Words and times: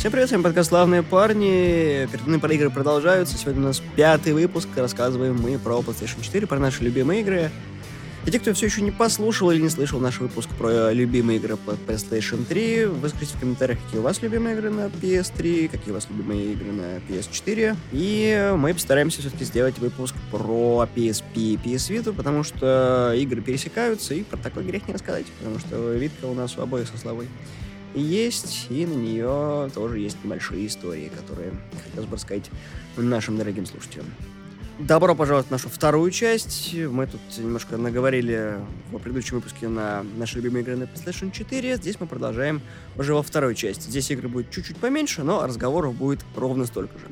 Всем 0.00 0.12
привет, 0.12 0.30
с 0.30 0.32
вами 0.32 0.44
подкаст 0.44 0.70
«Славные 0.70 1.02
парни». 1.02 2.08
Переданы 2.10 2.40
про 2.40 2.54
игры 2.54 2.70
продолжаются. 2.70 3.36
Сегодня 3.36 3.60
у 3.60 3.64
нас 3.66 3.82
пятый 3.96 4.32
выпуск. 4.32 4.66
Рассказываем 4.74 5.38
мы 5.38 5.58
про 5.58 5.80
PlayStation 5.80 6.22
4, 6.22 6.46
про 6.46 6.58
наши 6.58 6.82
любимые 6.82 7.20
игры. 7.20 7.50
И 8.24 8.30
те, 8.30 8.40
кто 8.40 8.54
все 8.54 8.64
еще 8.64 8.80
не 8.80 8.92
послушал 8.92 9.50
или 9.50 9.60
не 9.60 9.68
слышал 9.68 10.00
наш 10.00 10.20
выпуск 10.20 10.48
про 10.56 10.90
любимые 10.90 11.38
игры 11.38 11.58
по 11.58 11.72
PlayStation 11.72 12.46
3, 12.46 12.86
вы 12.86 13.10
скажите 13.10 13.36
в 13.36 13.40
комментариях, 13.40 13.78
какие 13.84 14.00
у 14.00 14.02
вас 14.02 14.22
любимые 14.22 14.56
игры 14.56 14.70
на 14.70 14.86
PS3, 14.86 15.68
какие 15.68 15.90
у 15.90 15.94
вас 15.94 16.06
любимые 16.08 16.54
игры 16.54 16.72
на 16.72 16.96
PS4. 17.06 17.76
И 17.92 18.54
мы 18.56 18.72
постараемся 18.72 19.20
все-таки 19.20 19.44
сделать 19.44 19.78
выпуск 19.80 20.14
про 20.30 20.88
PSP 20.96 21.34
и 21.34 21.58
PS 21.62 21.90
Vita, 21.90 22.14
потому 22.14 22.42
что 22.42 23.12
игры 23.18 23.42
пересекаются, 23.42 24.14
и 24.14 24.22
про 24.22 24.38
такой 24.38 24.64
грех 24.64 24.88
не 24.88 24.94
рассказать, 24.94 25.26
потому 25.40 25.58
что 25.58 25.92
Витка 25.92 26.24
у 26.24 26.32
нас 26.32 26.56
у 26.56 26.62
обоих 26.62 26.88
со 26.88 26.96
Славой 26.96 27.28
есть, 27.94 28.66
и 28.70 28.86
на 28.86 28.94
нее 28.94 29.70
тоже 29.74 29.98
есть 29.98 30.22
небольшие 30.22 30.66
истории, 30.66 31.10
которые 31.16 31.52
хотелось 31.84 32.08
бы 32.08 32.16
рассказать 32.16 32.50
нашим 32.96 33.36
дорогим 33.36 33.66
слушателям. 33.66 34.06
Добро 34.78 35.14
пожаловать 35.14 35.48
в 35.48 35.50
нашу 35.50 35.68
вторую 35.68 36.10
часть. 36.10 36.72
Мы 36.72 37.06
тут 37.06 37.20
немножко 37.36 37.76
наговорили 37.76 38.54
в 38.90 38.98
предыдущем 38.98 39.36
выпуске 39.36 39.68
на 39.68 40.02
наши 40.16 40.36
любимые 40.36 40.62
игры 40.62 40.76
на 40.76 40.84
PlayStation 40.84 41.30
4. 41.30 41.76
Здесь 41.76 42.00
мы 42.00 42.06
продолжаем 42.06 42.62
уже 42.96 43.12
во 43.12 43.22
второй 43.22 43.54
части. 43.54 43.90
Здесь 43.90 44.10
игры 44.10 44.28
будет 44.28 44.50
чуть-чуть 44.50 44.78
поменьше, 44.78 45.22
но 45.22 45.46
разговоров 45.46 45.94
будет 45.94 46.20
ровно 46.34 46.64
столько 46.64 46.98
же. 46.98 47.06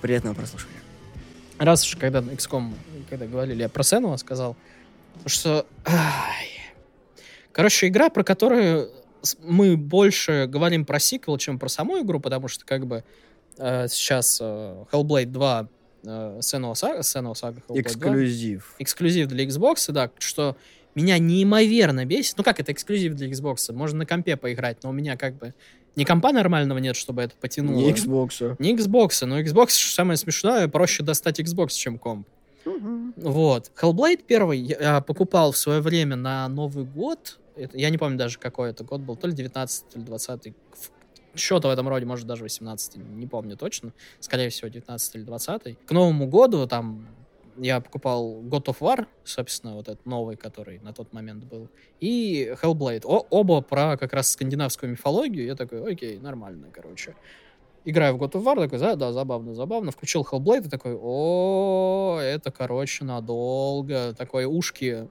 Приятного 0.00 0.34
прослушивания. 0.34 0.80
Раз 1.58 1.86
уж 1.86 1.94
когда 1.94 2.20
на 2.20 2.30
XCOM, 2.30 2.72
когда 3.08 3.26
говорили, 3.26 3.62
я 3.62 3.68
про 3.68 3.84
Сенуа 3.84 4.16
сказал, 4.16 4.56
что... 5.26 5.64
Ай. 5.84 6.48
Короче, 7.52 7.86
игра, 7.86 8.10
про 8.10 8.24
которую 8.24 8.90
мы 9.42 9.76
больше 9.76 10.46
говорим 10.48 10.84
про 10.84 10.98
сиквел, 10.98 11.38
чем 11.38 11.58
про 11.58 11.68
саму 11.68 12.00
игру, 12.00 12.20
потому 12.20 12.48
что 12.48 12.64
как 12.64 12.86
бы 12.86 13.04
э, 13.58 13.88
сейчас 13.88 14.38
э, 14.40 14.84
Hellblade 14.92 15.26
2 15.26 15.68
э, 16.04 16.38
Senua 16.40 16.72
Saga, 16.72 17.00
Senua 17.00 17.34
Saga 17.34 17.62
Hellblade 17.68 17.80
эксклюзив. 17.80 18.74
2, 18.78 18.84
эксклюзив 18.84 19.28
для 19.28 19.44
Xbox, 19.44 19.90
да, 19.92 20.10
что 20.18 20.56
меня 20.94 21.18
неимоверно 21.18 22.04
бесит. 22.04 22.36
Ну 22.36 22.44
как 22.44 22.60
это 22.60 22.72
эксклюзив 22.72 23.14
для 23.14 23.28
Xbox? 23.30 23.72
Можно 23.72 24.00
на 24.00 24.06
компе 24.06 24.36
поиграть, 24.36 24.82
но 24.82 24.90
у 24.90 24.92
меня 24.92 25.16
как 25.16 25.36
бы 25.36 25.54
ни 25.96 26.04
компа 26.04 26.32
нормального 26.32 26.78
нет, 26.78 26.96
чтобы 26.96 27.22
это 27.22 27.34
потянуло. 27.40 27.76
Не 27.76 27.92
Xbox. 27.92 28.56
Не 28.58 28.74
Xbox, 28.74 29.24
но 29.26 29.40
Xbox, 29.40 29.70
самое 29.70 30.16
смешное, 30.16 30.68
проще 30.68 31.02
достать 31.02 31.40
Xbox, 31.40 31.70
чем 31.70 31.98
комп. 31.98 32.26
Угу. 32.64 33.12
Вот. 33.16 33.70
Hellblade 33.80 34.22
первый 34.26 34.58
я 34.60 35.00
покупал 35.00 35.52
в 35.52 35.56
свое 35.56 35.80
время 35.80 36.16
на 36.16 36.48
Новый 36.48 36.84
год 36.84 37.38
это, 37.56 37.76
я 37.76 37.90
не 37.90 37.98
помню 37.98 38.18
даже, 38.18 38.38
какой 38.38 38.70
это 38.70 38.84
год 38.84 39.00
был, 39.00 39.16
то 39.16 39.26
ли 39.26 39.34
19 39.34 39.88
то 39.88 39.98
ли 39.98 40.04
20 40.04 40.54
что-то 41.34 41.68
в 41.68 41.70
этом 41.70 41.88
роде, 41.88 42.04
может, 42.04 42.26
даже 42.26 42.42
18 42.42 42.96
не 42.96 43.26
помню 43.26 43.56
точно. 43.56 43.92
Скорее 44.20 44.50
всего, 44.50 44.68
19 44.68 45.14
или 45.14 45.22
20 45.22 45.78
К 45.86 45.90
Новому 45.92 46.26
году 46.26 46.66
там 46.66 47.08
я 47.56 47.80
покупал 47.80 48.42
God 48.42 48.64
of 48.66 48.78
War, 48.80 49.06
собственно, 49.24 49.74
вот 49.74 49.88
этот 49.88 50.06
новый, 50.06 50.36
который 50.36 50.78
на 50.80 50.92
тот 50.92 51.12
момент 51.12 51.44
был, 51.44 51.68
и 52.00 52.54
Hellblade. 52.62 53.02
О, 53.04 53.26
оба 53.30 53.60
про 53.60 53.96
как 53.96 54.12
раз 54.12 54.32
скандинавскую 54.32 54.90
мифологию. 54.92 55.46
Я 55.46 55.54
такой, 55.54 55.92
окей, 55.92 56.18
нормально, 56.18 56.68
короче. 56.72 57.14
Играю 57.84 58.16
в 58.16 58.22
God 58.22 58.32
of 58.32 58.44
War, 58.44 58.56
такой, 58.56 58.78
да, 58.78 58.94
да, 58.94 59.12
забавно, 59.12 59.54
забавно. 59.54 59.90
Включил 59.90 60.22
Hellblade 60.22 60.66
и 60.66 60.70
такой, 60.70 60.96
о, 60.98 62.18
это, 62.22 62.50
короче, 62.50 63.04
надолго. 63.04 64.14
Такой 64.14 64.44
ушки 64.44 65.08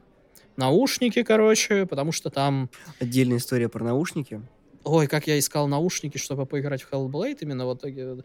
наушники, 0.61 1.23
короче, 1.23 1.85
потому 1.85 2.11
что 2.11 2.29
там... 2.29 2.69
Отдельная 2.99 3.37
история 3.37 3.67
про 3.67 3.83
наушники. 3.83 4.41
Ой, 4.83 5.07
как 5.07 5.27
я 5.27 5.37
искал 5.37 5.67
наушники, 5.67 6.17
чтобы 6.17 6.45
поиграть 6.45 6.83
в 6.83 6.91
Hellblade, 6.91 7.39
именно 7.41 7.65
вот. 7.65 7.83
Э, 7.83 8.21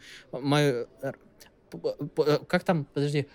э, 1.03 2.39
как 2.46 2.64
там, 2.64 2.86
подожди, 2.95 3.27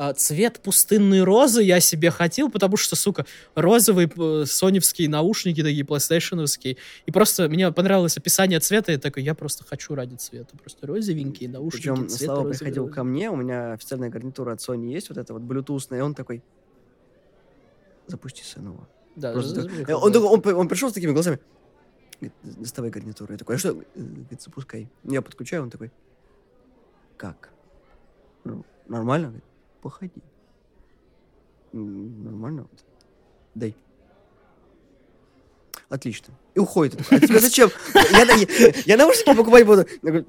а, 0.00 0.14
цвет 0.14 0.60
пустынной 0.60 1.22
розы 1.24 1.60
я 1.60 1.80
себе 1.80 2.12
хотел, 2.12 2.48
потому 2.48 2.76
что, 2.76 2.94
сука, 2.94 3.26
розовые 3.56 4.08
соневские 4.46 5.08
наушники 5.08 5.60
такие, 5.60 5.82
PlayStationовские. 5.82 6.76
И 7.06 7.10
просто 7.10 7.48
мне 7.48 7.72
понравилось 7.72 8.16
описание 8.16 8.60
цвета, 8.60 8.92
и 8.92 8.96
такой, 8.96 9.24
я 9.24 9.34
просто 9.34 9.64
хочу 9.64 9.96
ради 9.96 10.14
цвета. 10.14 10.56
Просто 10.56 10.86
розовенькие 10.86 11.48
наушники. 11.48 11.88
Причем 11.88 12.08
Слава 12.08 12.48
приходил 12.48 12.84
розовый. 12.84 12.94
ко 12.94 13.02
мне, 13.02 13.28
у 13.28 13.34
меня 13.34 13.72
официальная 13.72 14.08
гарнитура 14.08 14.52
от 14.52 14.60
Sony 14.60 14.92
есть, 14.92 15.08
вот 15.08 15.18
это 15.18 15.32
вот 15.32 15.42
Bluetooth, 15.42 15.98
и 15.98 16.00
он 16.00 16.14
такой, 16.14 16.44
запусти 18.08 18.42
снова. 18.42 18.88
Да, 19.16 19.32
Просто, 19.32 19.64
так, 19.64 19.88
он, 19.88 20.16
он, 20.16 20.40
он, 20.46 20.54
он 20.54 20.68
пришел 20.68 20.90
с 20.90 20.92
такими 20.92 21.12
глазами, 21.12 21.40
говорит, 22.20 22.36
доставай 22.42 22.90
гарнитуру. 22.90 23.32
Я 23.32 23.38
такой, 23.38 23.56
а 23.56 23.58
что? 23.58 23.74
Говорит, 23.74 24.42
запускай. 24.42 24.88
Я 25.04 25.22
подключаю, 25.22 25.62
он 25.62 25.70
такой, 25.70 25.90
как? 27.16 27.50
Ну, 28.44 28.64
нормально? 28.86 29.28
Говорит, 29.28 29.44
походи. 29.82 30.22
Нормально? 31.72 32.66
Дай. 33.54 33.74
Отлично. 35.88 36.34
И 36.58 36.60
уходит. 36.60 36.98
А 37.10 37.20
тебе 37.20 37.38
зачем? 37.38 37.70
Я, 37.94 38.24
я, 38.24 38.74
я 38.84 38.96
наушники 38.96 39.32
покупать 39.32 39.64
буду. 39.64 39.86
Я 40.02 40.10
говорю, 40.10 40.26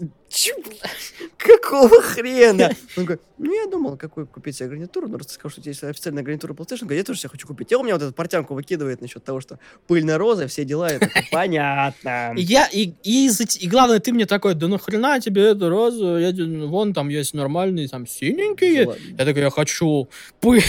какого 1.38 2.02
хрена? 2.02 2.76
Он 2.96 3.06
говорит, 3.06 3.24
ну 3.40 3.54
я 3.54 3.66
думал, 3.68 3.98
какую 3.98 4.28
купить 4.28 4.58
себе 4.58 4.70
гарнитуру, 4.70 5.08
но 5.08 5.18
раз 5.18 5.28
ты 5.28 5.34
сказал, 5.34 5.50
что 5.50 5.62
у 5.62 5.64
тебя 5.64 5.72
есть 5.72 5.84
официальная 5.84 6.22
гарнитура 6.22 6.54
PlayStation, 6.54 6.82
говорит, 6.82 7.00
я 7.00 7.04
тоже 7.04 7.20
себе 7.20 7.30
хочу 7.30 7.48
купить. 7.48 7.72
И 7.72 7.76
он 7.76 7.86
меня 7.86 7.96
вот 7.96 8.04
эту 8.04 8.14
портянку 8.14 8.54
выкидывает 8.54 9.02
насчет 9.02 9.24
того, 9.24 9.40
что 9.42 9.58
пыльная 9.88 10.18
роза, 10.18 10.48
все 10.48 10.66
дела, 10.66 10.90
это 10.90 11.10
понятно. 11.32 12.34
Я, 12.36 12.68
и, 12.68 12.92
и, 13.04 13.30
и 13.30 13.68
главное, 13.68 14.00
ты 14.00 14.12
мне 14.12 14.26
такой, 14.26 14.54
да 14.54 14.68
нахрена 14.68 15.20
тебе 15.20 15.44
эту 15.44 15.70
розу, 15.70 16.18
я, 16.18 16.32
вон 16.68 16.94
там 16.94 17.10
есть 17.10 17.34
нормальные, 17.34 17.88
там 17.88 18.06
синенькие. 18.06 18.86
Ну, 18.86 18.96
я 19.18 19.26
такой, 19.26 19.42
я 19.42 19.50
хочу 19.50 20.10
пыль, 20.42 20.62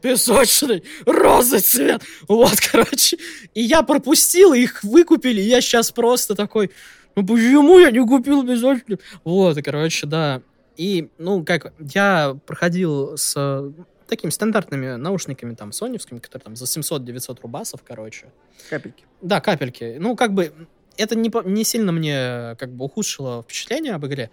песочный, 0.00 0.82
розы 1.04 1.60
цвет. 1.60 2.02
Вот, 2.26 2.58
короче. 2.72 3.18
И 3.52 3.62
я 3.62 3.82
пропустил, 3.82 4.54
их 4.54 4.82
выкупили, 5.04 5.40
и 5.40 5.44
я 5.44 5.60
сейчас 5.60 5.92
просто 5.92 6.34
такой, 6.34 6.70
ну 7.14 7.26
почему 7.26 7.78
я 7.78 7.90
не 7.90 8.04
купил 8.06 8.46
песочный? 8.46 8.98
Вот, 9.24 9.56
короче, 9.62 10.06
да. 10.06 10.42
И, 10.76 11.08
ну, 11.18 11.44
как, 11.44 11.72
я 11.78 12.36
проходил 12.46 13.16
с 13.16 13.72
такими 14.08 14.30
стандартными 14.30 14.96
наушниками, 14.96 15.54
там, 15.54 15.72
соневскими, 15.72 16.18
которые 16.18 16.44
там 16.44 16.56
за 16.56 16.64
700-900 16.64 17.38
рубасов, 17.42 17.82
короче. 17.86 18.26
Капельки. 18.68 19.04
Да, 19.22 19.40
капельки. 19.40 19.96
Ну, 20.00 20.16
как 20.16 20.32
бы, 20.32 20.52
это 20.96 21.16
не, 21.16 21.30
не 21.44 21.64
сильно 21.64 21.92
мне, 21.92 22.56
как 22.58 22.72
бы, 22.72 22.86
ухудшило 22.86 23.42
впечатление 23.42 23.94
об 23.94 24.04
игре, 24.06 24.30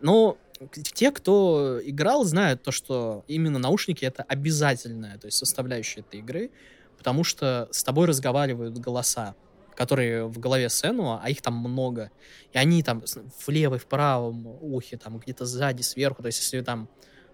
но 0.00 0.38
те, 0.70 1.10
кто 1.10 1.80
играл, 1.84 2.24
знают 2.24 2.62
то, 2.62 2.70
что 2.70 3.24
именно 3.26 3.58
наушники— 3.58 4.04
это 4.06 4.22
обязательная, 4.22 5.18
то 5.18 5.26
есть 5.26 5.38
составляющая 5.38 6.00
этой 6.00 6.20
игры, 6.20 6.50
потому 6.96 7.24
что 7.24 7.68
с 7.72 7.82
тобой 7.82 8.06
разговаривают 8.06 8.78
голоса 8.78 9.34
которые 9.74 10.26
в 10.26 10.38
голове 10.38 10.68
Сенуа, 10.68 11.20
а 11.22 11.30
их 11.30 11.42
там 11.42 11.54
много, 11.54 12.10
и 12.52 12.58
они 12.58 12.82
там 12.82 13.02
в 13.02 13.48
левой, 13.48 13.78
в 13.78 13.86
правом 13.86 14.46
ухе, 14.46 14.96
там 14.96 15.18
где-то 15.18 15.44
сзади, 15.44 15.82
сверху, 15.82 16.22
то 16.22 16.26
есть 16.26 16.40
если 16.40 16.60
там 16.60 16.88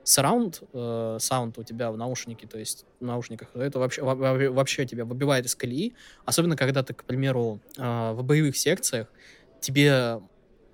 сараунд, 0.05 0.63
э, 0.73 1.19
саунд 1.21 1.59
у 1.59 1.63
тебя 1.63 1.91
в 1.91 1.97
наушнике, 1.97 2.47
то 2.47 2.59
есть 2.59 2.87
в 3.01 3.05
наушниках, 3.05 3.51
то 3.51 3.63
это 3.63 3.79
вообще, 3.79 4.03
вообще 4.03 4.87
тебя 4.87 5.05
выбивает 5.05 5.45
из 5.45 5.55
колеи, 5.55 5.95
особенно 6.25 6.57
когда 6.57 6.83
ты, 6.83 6.95
к 6.95 7.05
примеру, 7.05 7.61
э, 7.77 8.13
в 8.13 8.23
боевых 8.23 8.57
секциях, 8.57 9.09
тебе 9.61 10.21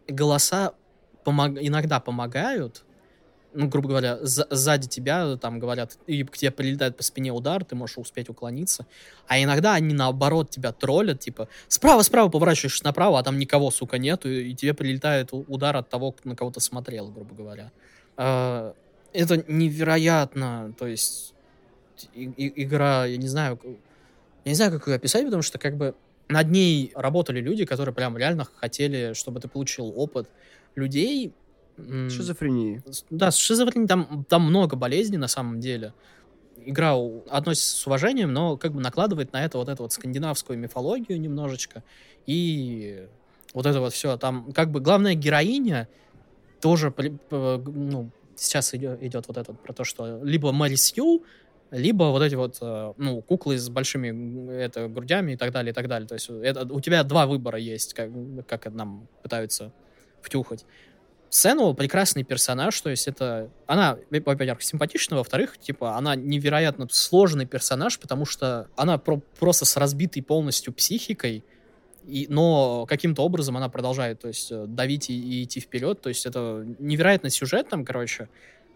голоса 0.06 0.74
помог... 1.24 1.58
иногда 1.60 2.00
помогают, 2.00 2.84
ну, 3.54 3.68
грубо 3.68 3.88
говоря, 3.88 4.18
сзади 4.22 4.88
тебя 4.88 5.36
там 5.36 5.58
говорят, 5.58 5.96
и 6.06 6.24
к 6.24 6.36
тебе 6.36 6.50
прилетает 6.50 6.96
по 6.96 7.02
спине 7.02 7.32
удар, 7.32 7.64
ты 7.64 7.74
можешь 7.74 7.98
успеть 7.98 8.28
уклониться. 8.28 8.86
А 9.26 9.42
иногда 9.42 9.74
они 9.74 9.94
наоборот 9.94 10.50
тебя 10.50 10.72
троллят, 10.72 11.20
типа, 11.20 11.48
справа-справа 11.68 12.28
поворачиваешься 12.28 12.84
направо, 12.84 13.18
а 13.18 13.22
там 13.22 13.38
никого, 13.38 13.70
сука, 13.70 13.98
нету, 13.98 14.28
и 14.28 14.54
тебе 14.54 14.74
прилетает 14.74 15.30
удар 15.32 15.76
от 15.76 15.88
того, 15.88 16.14
на 16.24 16.36
кого 16.36 16.50
то 16.50 16.60
смотрел, 16.60 17.08
грубо 17.08 17.34
говоря. 17.34 17.72
А, 18.16 18.74
это 19.12 19.44
невероятно, 19.48 20.74
то 20.78 20.86
есть 20.86 21.34
игра, 22.14 23.06
я 23.06 23.16
не 23.16 23.28
знаю, 23.28 23.58
я 24.44 24.50
не 24.50 24.54
знаю, 24.54 24.72
как 24.72 24.88
ее 24.88 24.96
описать, 24.96 25.24
потому 25.24 25.42
что 25.42 25.58
как 25.58 25.76
бы 25.76 25.94
над 26.28 26.50
ней 26.50 26.92
работали 26.94 27.40
люди, 27.40 27.64
которые 27.64 27.94
прям 27.94 28.16
реально 28.16 28.46
хотели, 28.56 29.12
чтобы 29.14 29.40
ты 29.40 29.48
получил 29.48 29.92
опыт 29.96 30.28
людей, 30.74 31.32
Шизофрении. 31.76 32.82
Да, 33.10 33.30
с 33.30 33.36
шизофренией 33.36 33.88
там, 33.88 34.24
там 34.28 34.42
много 34.42 34.76
болезней 34.76 35.18
на 35.18 35.28
самом 35.28 35.60
деле. 35.60 35.92
Игра 36.64 36.94
относится 37.28 37.76
с 37.76 37.86
уважением, 37.86 38.32
но 38.32 38.56
как 38.56 38.72
бы 38.72 38.80
накладывает 38.80 39.32
на 39.32 39.44
это 39.44 39.58
вот 39.58 39.68
эту 39.68 39.82
вот 39.82 39.92
скандинавскую 39.92 40.58
мифологию 40.58 41.20
немножечко. 41.20 41.82
И 42.26 43.06
вот 43.52 43.66
это 43.66 43.80
вот 43.80 43.92
все. 43.92 44.16
Там 44.16 44.52
как 44.52 44.70
бы 44.70 44.80
главная 44.80 45.14
героиня 45.14 45.88
тоже, 46.60 46.94
ну, 47.30 48.10
сейчас 48.36 48.74
идет, 48.74 49.02
идет 49.02 49.28
вот 49.28 49.36
это 49.36 49.52
вот 49.52 49.60
про 49.60 49.72
то, 49.72 49.84
что 49.84 50.22
либо 50.22 50.52
Мэри 50.52 50.76
Сью, 50.76 51.24
либо 51.70 52.04
вот 52.04 52.22
эти 52.22 52.34
вот, 52.36 52.58
э, 52.60 52.92
ну, 52.96 53.20
куклы 53.20 53.58
с 53.58 53.68
большими 53.68 54.50
это, 54.52 54.88
грудями 54.88 55.32
и 55.32 55.36
так 55.36 55.50
далее, 55.50 55.72
и 55.72 55.74
так 55.74 55.88
далее. 55.88 56.06
То 56.06 56.14
есть 56.14 56.30
это, 56.30 56.72
у 56.72 56.80
тебя 56.80 57.02
два 57.02 57.26
выбора 57.26 57.58
есть, 57.58 57.94
как, 57.94 58.10
как 58.46 58.72
нам 58.72 59.08
пытаются 59.22 59.72
втюхать. 60.22 60.64
Сцену 61.34 61.74
прекрасный 61.74 62.22
персонаж, 62.22 62.80
то 62.80 62.90
есть 62.90 63.08
это... 63.08 63.50
Она, 63.66 63.98
во-первых, 64.08 64.62
симпатична, 64.62 65.16
во-вторых, 65.16 65.58
типа, 65.58 65.96
она 65.96 66.14
невероятно 66.14 66.86
сложный 66.92 67.44
персонаж, 67.44 67.98
потому 67.98 68.24
что 68.24 68.68
она 68.76 68.98
про 68.98 69.20
просто 69.40 69.64
с 69.64 69.76
разбитой 69.76 70.22
полностью 70.22 70.72
психикой, 70.72 71.42
и, 72.06 72.26
но 72.28 72.86
каким-то 72.86 73.22
образом 73.22 73.56
она 73.56 73.68
продолжает, 73.68 74.20
то 74.20 74.28
есть, 74.28 74.52
э, 74.52 74.66
давить 74.68 75.10
и, 75.10 75.14
и 75.14 75.42
идти 75.42 75.58
вперед, 75.58 76.00
то 76.00 76.08
есть 76.08 76.24
это 76.24 76.64
невероятный 76.78 77.30
сюжет 77.30 77.68
там, 77.68 77.84
короче. 77.84 78.28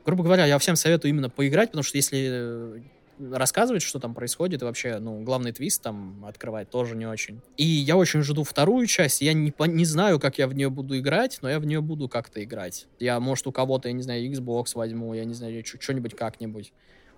Грубо 0.04 0.24
говоря, 0.24 0.44
я 0.44 0.58
всем 0.58 0.74
советую 0.74 1.10
именно 1.10 1.30
поиграть, 1.30 1.68
потому 1.68 1.84
что 1.84 1.96
если 1.96 2.28
э, 2.28 2.80
рассказывать, 3.18 3.82
что 3.82 3.98
там 3.98 4.14
происходит, 4.14 4.62
и 4.62 4.64
вообще, 4.64 4.98
ну, 4.98 5.22
главный 5.22 5.52
твист 5.52 5.82
там 5.82 6.24
открывать 6.24 6.70
тоже 6.70 6.96
не 6.96 7.06
очень. 7.06 7.40
И 7.56 7.64
я 7.64 7.96
очень 7.96 8.22
жду 8.22 8.44
вторую 8.44 8.86
часть, 8.86 9.20
я 9.20 9.32
не, 9.32 9.52
не 9.58 9.84
знаю, 9.84 10.20
как 10.20 10.38
я 10.38 10.46
в 10.46 10.54
нее 10.54 10.70
буду 10.70 10.98
играть, 10.98 11.38
но 11.42 11.50
я 11.50 11.58
в 11.60 11.66
нее 11.66 11.80
буду 11.80 12.08
как-то 12.08 12.42
играть. 12.42 12.86
Я, 12.98 13.20
может, 13.20 13.46
у 13.46 13.52
кого-то, 13.52 13.88
я 13.88 13.92
не 13.92 14.02
знаю, 14.02 14.30
Xbox 14.30 14.72
возьму, 14.74 15.14
я 15.14 15.24
не 15.24 15.34
знаю, 15.34 15.64
что-нибудь 15.64 16.14
как-нибь. 16.14 16.72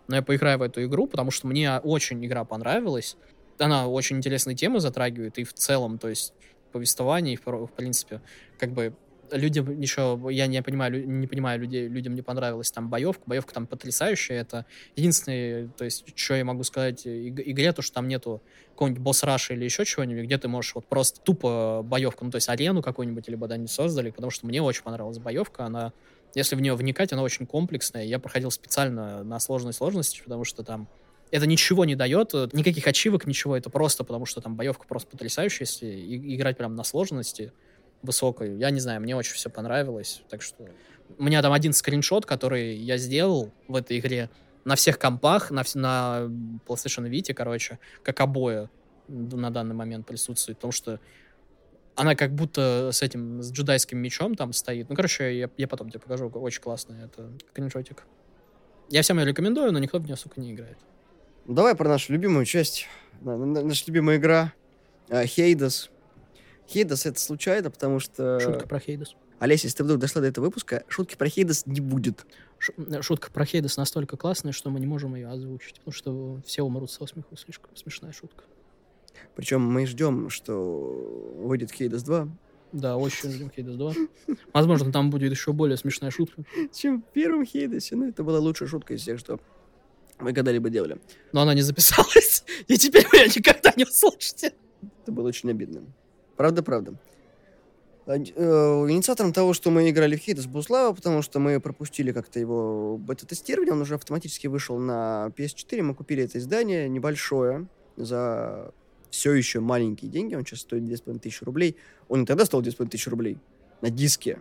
Но 0.09 0.17
я 0.17 0.23
поиграю 0.23 0.59
в 0.59 0.63
эту 0.63 0.85
игру, 0.85 1.07
потому 1.07 1.31
что 1.31 1.47
мне 1.47 1.79
очень 1.79 2.25
игра 2.25 2.45
понравилась. 2.45 3.17
Она 3.59 3.87
очень 3.87 4.17
интересные 4.17 4.57
темы 4.57 4.81
затрагивает, 4.81 5.39
и 5.39 5.45
в 5.45 5.53
целом, 5.53 5.99
то 5.99 6.09
есть 6.09 6.33
повествование, 6.73 7.35
и 7.35 7.37
в, 7.37 7.47
в 7.47 7.71
принципе, 7.73 8.21
как 8.59 8.73
бы 8.73 8.95
людям 9.33 9.81
еще, 9.81 10.21
я 10.31 10.47
не 10.47 10.63
понимаю, 10.63 11.09
не 11.09 11.27
понимаю 11.27 11.61
людей, 11.61 11.89
людям 11.89 12.15
не 12.15 12.23
понравилась 12.23 12.71
там 12.71 12.89
боевка, 12.89 13.23
боевка 13.27 13.55
там 13.55 13.67
потрясающая, 13.67 14.41
это 14.41 14.67
единственное, 14.97 15.69
то 15.69 15.85
есть, 15.85 16.05
что 16.15 16.35
я 16.35 16.45
могу 16.45 16.63
сказать 16.63 17.07
игре, 17.07 17.73
то, 17.73 17.83
что 17.83 17.95
там 17.95 18.09
нету 18.09 18.43
какого-нибудь 18.73 19.03
босс-раша 19.03 19.55
или 19.55 19.65
еще 19.65 19.85
чего-нибудь, 19.85 20.25
где 20.25 20.39
ты 20.39 20.49
можешь 20.49 20.75
вот 20.75 20.87
просто 20.87 21.21
тупо 21.21 21.83
боевку, 21.85 22.25
ну, 22.25 22.31
то 22.31 22.37
есть 22.37 22.49
арену 22.49 22.83
какую-нибудь 22.83 23.29
либо 23.29 23.47
да, 23.47 23.57
не 23.57 23.69
создали, 23.69 24.11
потому 24.11 24.31
что 24.31 24.47
мне 24.47 24.63
очень 24.63 24.83
понравилась 24.83 25.19
боевка, 25.19 25.65
она, 25.65 25.93
если 26.35 26.57
в 26.57 26.61
нее 26.61 26.75
вникать, 26.75 27.13
она 27.13 27.23
очень 27.23 27.47
комплексная, 27.47 28.05
я 28.05 28.19
проходил 28.19 28.51
специально 28.51 29.23
на 29.23 29.39
сложной 29.41 29.73
сложности, 29.73 30.23
потому 30.25 30.45
что 30.45 30.63
там 30.63 30.89
это 31.31 31.47
ничего 31.47 31.85
не 31.85 31.95
дает, 31.95 32.33
никаких 32.53 32.87
ачивок, 32.87 33.27
ничего, 33.27 33.57
это 33.57 33.71
просто 33.71 34.05
потому, 34.05 34.27
что 34.27 34.41
там 34.41 34.57
боевка 34.57 34.87
просто 34.87 35.09
потрясающая, 35.11 35.67
если 35.67 36.35
играть 36.35 36.57
прям 36.57 36.75
на 36.75 36.85
сложности, 36.85 37.53
высокой. 38.03 38.57
Я 38.57 38.71
не 38.71 38.81
знаю, 38.81 39.01
мне 39.01 39.17
очень 39.17 39.35
все 39.35 39.51
понравилось. 39.51 40.23
Так 40.29 40.43
что 40.43 40.69
у 41.19 41.23
меня 41.23 41.43
там 41.43 41.53
один 41.53 41.73
скриншот, 41.73 42.27
который 42.27 42.77
я 42.77 42.97
сделал 42.97 43.51
в 43.69 43.77
этой 43.77 43.99
игре 43.99 44.31
на 44.65 44.77
всех 44.77 44.99
компах, 44.99 45.51
на, 45.51 45.63
на 45.75 46.31
PlayStation 46.67 47.09
Vita, 47.11 47.35
короче, 47.35 47.79
как 48.03 48.21
обои 48.21 48.69
на 49.09 49.51
данный 49.51 49.75
момент 49.75 50.07
присутствует, 50.07 50.59
потому 50.59 50.73
что 50.73 51.01
она 51.97 52.15
как 52.15 52.33
будто 52.33 52.91
с 52.93 53.03
этим, 53.03 53.43
с 53.43 53.51
джедайским 53.51 53.99
мечом 53.99 54.35
там 54.35 54.53
стоит. 54.53 54.89
Ну, 54.89 54.97
короче, 54.97 55.39
я, 55.39 55.51
я 55.57 55.69
потом 55.69 55.91
тебе 55.91 56.01
покажу, 56.01 56.29
очень 56.29 56.63
классный 56.63 57.05
это 57.05 57.31
скриншотик. 57.51 58.05
Я 58.89 59.03
всем 59.03 59.19
ее 59.19 59.27
рекомендую, 59.27 59.73
но 59.73 59.79
никто 59.79 59.99
в 59.99 60.05
нее, 60.05 60.17
сука, 60.17 60.41
не 60.41 60.53
играет. 60.53 60.79
Давай 61.47 61.75
про 61.75 61.89
нашу 61.89 62.13
любимую 62.13 62.45
часть. 62.45 62.87
Наша 63.21 63.85
любимая 63.87 64.17
игра. 64.17 64.53
Хейдас. 65.11 65.91
Хейдас 66.71 67.05
это 67.05 67.19
случайно, 67.19 67.71
потому 67.71 67.99
что... 67.99 68.39
Шутка 68.41 68.67
про 68.69 68.79
Хейдас. 68.79 69.17
Олеся, 69.41 69.67
если 69.67 69.79
ты 69.79 69.85
вдруг 69.85 69.99
дошла 69.99 70.21
до 70.21 70.29
этого 70.29 70.45
выпуска, 70.47 70.85
шутки 70.89 71.17
про 71.17 71.29
Хейдас 71.29 71.67
не 71.67 71.81
будет. 71.81 72.27
Ш- 72.59 73.03
шутка 73.03 73.31
про 73.33 73.45
Хейдас 73.45 73.77
настолько 73.77 74.17
классная, 74.17 74.53
что 74.53 74.71
мы 74.71 74.79
не 74.81 74.87
можем 74.87 75.15
ее 75.15 75.29
озвучить, 75.29 75.77
потому 75.81 75.93
что 75.93 76.41
все 76.47 76.63
умрут 76.63 76.91
со 76.91 77.07
смеху. 77.07 77.37
Слишком 77.37 77.75
смешная 77.75 78.13
шутка. 78.13 78.45
Причем 79.35 79.63
мы 79.63 79.87
ждем, 79.87 80.31
что 80.31 81.35
выйдет 81.39 81.73
Хейдас 81.73 82.03
2. 82.05 82.29
Да, 82.73 82.97
очень 82.97 83.31
ждем 83.33 83.51
Хейдас 83.51 83.75
2. 83.77 83.93
Возможно, 84.53 84.93
там 84.93 85.11
будет 85.11 85.33
еще 85.33 85.53
более 85.53 85.77
смешная 85.77 86.11
шутка. 86.11 86.45
Чем 86.73 87.03
в 87.03 87.07
первом 87.13 87.45
Хейдасе. 87.45 87.97
Ну, 87.97 88.09
это 88.09 88.23
была 88.23 88.39
лучшая 88.39 88.69
шутка 88.69 88.95
из 88.95 89.01
всех, 89.01 89.19
что 89.19 89.41
мы 90.21 90.33
когда-либо 90.33 90.71
делали. 90.71 91.01
Но 91.33 91.41
она 91.41 91.55
не 91.55 91.63
записалась, 91.63 92.45
и 92.69 92.77
теперь 92.77 93.07
вы 93.11 93.19
ее 93.19 93.27
никогда 93.35 93.73
не 93.77 93.85
услышите. 93.85 94.53
Это 95.03 95.13
было 95.13 95.29
очень 95.29 95.51
обидно. 95.51 95.83
Правда, 96.41 96.63
правда. 96.63 96.95
А, 98.07 98.17
э, 98.17 98.19
инициатором 98.89 99.35
того, 99.35 99.53
что 99.53 99.71
мы 99.71 99.91
играли 99.91 100.17
в 100.17 100.21
Хейдес, 100.21 100.47
был 100.47 100.63
Слава, 100.63 100.95
потому 100.95 101.21
что 101.21 101.39
мы 101.39 101.61
пропустили 101.61 102.13
как-то 102.13 102.41
его 102.41 102.97
бета-тестирование, 102.97 103.75
он 103.75 103.83
уже 103.83 103.97
автоматически 103.97 104.47
вышел 104.47 104.79
на 104.79 105.31
PS4, 105.37 105.83
мы 105.83 105.95
купили 105.95 106.25
это 106.25 106.39
издание 106.39 106.89
небольшое 106.89 107.67
за 107.97 108.73
все 109.11 109.35
еще 109.35 109.61
маленькие 109.61 110.11
деньги, 110.11 110.35
он 110.35 110.47
сейчас 110.47 110.61
стоит 110.61 110.83
2500 110.87 111.43
рублей. 111.43 111.77
Он 112.09 112.23
и 112.23 112.25
тогда 112.25 112.47
стоил 112.47 112.63
2500 112.63 113.11
рублей 113.11 113.37
на 113.83 113.91
диске. 113.91 114.41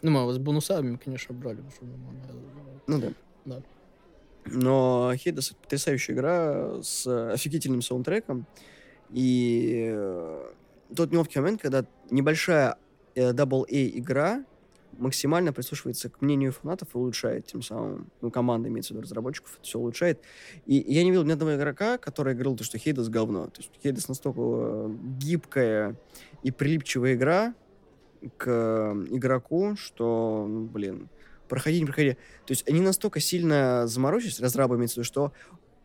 Ну, 0.00 0.12
мы 0.12 0.32
с 0.32 0.38
бонусами, 0.38 0.96
конечно, 0.96 1.34
брали. 1.34 1.58
Ну 2.86 2.98
да. 2.98 3.12
Да. 3.44 3.62
Но 4.46 5.12
Хейдес— 5.14 5.50
потрясающая 5.62 6.14
игра 6.14 6.82
с 6.82 7.06
офигительным 7.34 7.82
саундтреком. 7.82 8.46
И 9.10 9.90
э, 9.90 10.52
тот 10.94 11.12
неловкий 11.12 11.40
момент, 11.40 11.60
когда 11.62 11.84
небольшая 12.10 12.76
э, 13.14 13.32
AA 13.32 13.90
игра 13.98 14.44
максимально 14.98 15.52
прислушивается 15.52 16.08
к 16.08 16.20
мнению 16.20 16.52
фанатов 16.52 16.94
и 16.94 16.98
улучшает 16.98 17.46
тем 17.46 17.62
самым, 17.62 18.10
ну, 18.20 18.30
команда 18.30 18.68
имеется 18.68 18.94
в 18.94 18.96
виду 18.96 19.04
разработчиков, 19.04 19.58
все 19.62 19.78
улучшает. 19.78 20.20
И 20.64 20.76
я 20.88 21.04
не 21.04 21.10
видел 21.10 21.24
ни 21.24 21.32
одного 21.32 21.54
игрока, 21.54 21.98
который 21.98 22.34
говорил, 22.34 22.56
то, 22.56 22.64
что 22.64 22.78
Хейдес 22.78 23.08
говно. 23.08 23.46
То 23.46 23.60
есть 23.60 23.70
Хейдес 23.82 24.08
настолько 24.08 24.40
э, 24.40 24.96
гибкая 25.18 25.96
и 26.42 26.50
прилипчивая 26.50 27.14
игра 27.14 27.54
к 28.38 28.96
игроку, 29.10 29.76
что, 29.76 30.46
ну, 30.48 30.64
блин, 30.64 31.08
проходи, 31.48 31.80
не 31.80 31.86
проходи. 31.86 32.12
То 32.46 32.52
есть 32.52 32.68
они 32.68 32.80
настолько 32.80 33.20
сильно 33.20 33.86
заморочились, 33.86 34.40
разрабы 34.40 34.76
имеется 34.76 34.94
в 34.94 34.98
виду, 34.98 35.04
что 35.04 35.32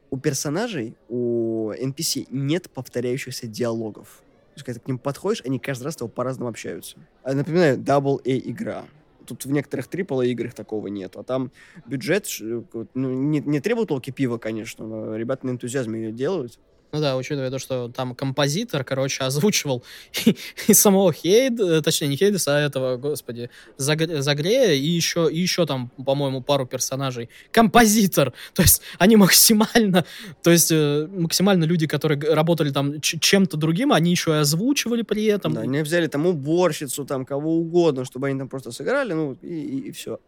у 0.09 0.17
персонажей, 0.17 0.95
у 1.07 1.71
NPC 1.71 2.27
нет 2.29 2.69
повторяющихся 2.69 3.47
диалогов. 3.47 4.23
Есть, 4.55 4.65
когда 4.65 4.79
ты 4.79 4.85
к 4.85 4.87
ним 4.87 4.97
подходишь, 4.97 5.41
они 5.45 5.59
каждый 5.59 5.83
раз 5.85 5.93
с 5.93 5.97
тобой 5.97 6.13
по-разному 6.13 6.49
общаются. 6.49 6.97
А, 7.23 7.33
напоминаю, 7.33 7.77
A 8.25 8.37
игра. 8.37 8.85
Тут 9.25 9.45
в 9.45 9.51
некоторых 9.51 9.87
AAA 9.87 10.27
играх 10.27 10.53
такого 10.53 10.87
нет. 10.87 11.15
А 11.15 11.23
там 11.23 11.51
бюджет 11.85 12.27
ну, 12.39 13.09
не, 13.11 13.39
не 13.39 13.59
требует 13.59 13.89
толки 13.89 14.11
пива, 14.11 14.37
конечно, 14.37 14.85
но 14.85 15.15
ребята 15.15 15.45
на 15.45 15.51
энтузиазме 15.51 16.01
ее 16.01 16.11
делают. 16.11 16.59
Ну 16.91 16.99
да, 16.99 17.15
учитывая 17.15 17.49
то, 17.49 17.59
что 17.59 17.87
там 17.87 18.13
композитор, 18.15 18.83
короче, 18.83 19.23
озвучивал 19.23 19.83
и, 20.67 20.73
самого 20.73 21.13
Хейд, 21.13 21.59
э, 21.59 21.81
точнее, 21.81 22.09
не 22.09 22.17
Хейдеса, 22.17 22.57
а 22.57 22.59
этого, 22.59 22.97
господи, 22.97 23.49
Загрея, 23.77 24.73
и 24.73 24.87
еще, 24.87 25.29
и 25.31 25.39
еще 25.39 25.65
там, 25.65 25.89
по-моему, 26.05 26.41
пару 26.41 26.65
персонажей. 26.65 27.29
Композитор! 27.51 28.33
То 28.53 28.61
есть 28.61 28.81
они 28.99 29.15
максимально, 29.15 30.05
то 30.41 30.51
есть 30.51 30.71
э, 30.71 31.07
максимально 31.07 31.63
люди, 31.65 31.87
которые 31.87 32.19
работали 32.19 32.71
там 32.71 32.99
чем-то 33.01 33.57
другим, 33.57 33.93
они 33.93 34.11
еще 34.11 34.31
и 34.31 34.35
озвучивали 34.35 35.01
при 35.01 35.25
этом. 35.25 35.53
Да, 35.53 35.61
они 35.61 35.81
взяли 35.81 36.07
там 36.07 36.25
уборщицу, 36.25 37.05
там 37.05 37.25
кого 37.25 37.55
угодно, 37.55 38.05
чтобы 38.05 38.27
они 38.27 38.39
там 38.39 38.49
просто 38.49 38.71
сыграли, 38.71 39.13
ну, 39.13 39.37
и, 39.41 39.47
и, 39.47 39.77
и 39.89 39.91
все. 39.91 40.19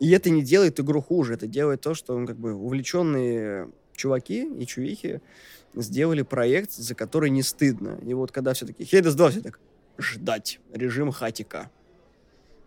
И 0.00 0.10
это 0.10 0.30
не 0.30 0.42
делает 0.42 0.80
игру 0.80 1.00
хуже, 1.02 1.34
это 1.34 1.46
делает 1.46 1.80
то, 1.80 1.94
что, 1.94 2.18
ну, 2.18 2.26
как 2.26 2.38
бы, 2.38 2.54
увлеченные 2.54 3.68
чуваки 3.96 4.46
и 4.58 4.66
чувихи 4.66 5.20
сделали 5.82 6.22
проект, 6.22 6.72
за 6.72 6.94
который 6.94 7.30
не 7.30 7.42
стыдно. 7.42 7.98
И 8.02 8.14
вот 8.14 8.32
когда 8.32 8.54
все-таки 8.54 8.84
Хейдес 8.84 9.14
2, 9.14 9.30
все 9.30 9.40
так 9.40 9.60
ждать 9.98 10.60
режим 10.72 11.12
хатика. 11.12 11.70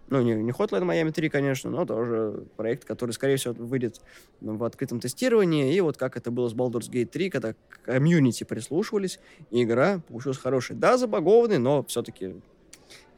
Ну, 0.09 0.23
не, 0.23 0.33
не 0.33 0.51
Hotline 0.51 0.83
Miami 0.83 1.11
3, 1.11 1.29
конечно, 1.29 1.69
но 1.69 1.85
тоже 1.85 2.43
проект, 2.57 2.83
который, 2.83 3.11
скорее 3.11 3.35
всего, 3.35 3.53
выйдет 3.53 4.01
в 4.41 4.63
открытом 4.63 4.99
тестировании. 4.99 5.75
И 5.75 5.81
вот 5.81 5.97
как 5.97 6.17
это 6.17 6.31
было 6.31 6.49
с 6.49 6.53
Baldur's 6.53 6.89
Gate 6.89 7.05
3, 7.05 7.29
когда 7.29 7.53
комьюнити 7.83 8.43
прислушивались, 8.43 9.19
и 9.51 9.63
игра 9.63 10.01
получилась 10.07 10.39
хорошей. 10.39 10.75
Да, 10.75 10.97
забагованный, 10.97 11.59
но 11.59 11.83
все-таки, 11.83 12.35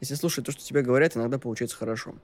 если 0.00 0.14
слушать 0.16 0.44
то, 0.44 0.52
что 0.52 0.62
тебе 0.62 0.82
говорят, 0.82 1.16
иногда 1.16 1.38
получается 1.38 1.76
хорошо. 1.76 2.14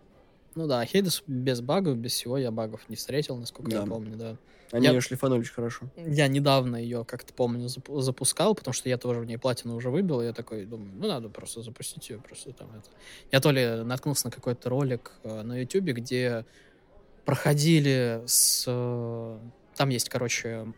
Ну 0.58 0.66
да, 0.66 0.84
Хейдес 0.84 1.22
без 1.28 1.60
багов, 1.60 1.96
без 1.98 2.14
всего 2.14 2.36
я 2.36 2.50
багов 2.50 2.80
не 2.88 2.96
встретил, 2.96 3.36
насколько 3.36 3.70
да. 3.70 3.82
я 3.82 3.86
помню, 3.86 4.16
да. 4.16 4.36
Они 4.72 4.86
я, 4.86 4.92
ее 4.92 5.00
шлифанули 5.00 5.38
очень 5.38 5.52
хорошо. 5.52 5.86
Я 5.96 6.26
недавно 6.26 6.74
ее, 6.74 7.04
как-то 7.04 7.32
помню, 7.32 7.68
запускал, 7.68 8.56
потому 8.56 8.74
что 8.74 8.88
я 8.88 8.98
тоже 8.98 9.20
в 9.20 9.24
ней 9.24 9.36
платину 9.36 9.76
уже 9.76 9.88
выбил, 9.88 10.20
и 10.20 10.24
я 10.24 10.32
такой 10.32 10.64
думаю, 10.64 10.90
ну 10.96 11.06
надо 11.06 11.28
просто 11.28 11.62
запустить 11.62 12.10
ее, 12.10 12.18
просто 12.18 12.52
там 12.52 12.70
это. 12.72 12.90
Я 13.30 13.38
то 13.38 13.52
ли 13.52 13.84
наткнулся 13.84 14.26
на 14.26 14.30
какой-то 14.32 14.68
ролик 14.68 15.12
э, 15.22 15.42
на 15.42 15.60
YouTube, 15.60 15.96
где 15.96 16.44
проходили 17.24 18.24
с... 18.26 18.64
Э, 18.66 19.38
там 19.76 19.90
есть, 19.90 20.08
короче, 20.08 20.72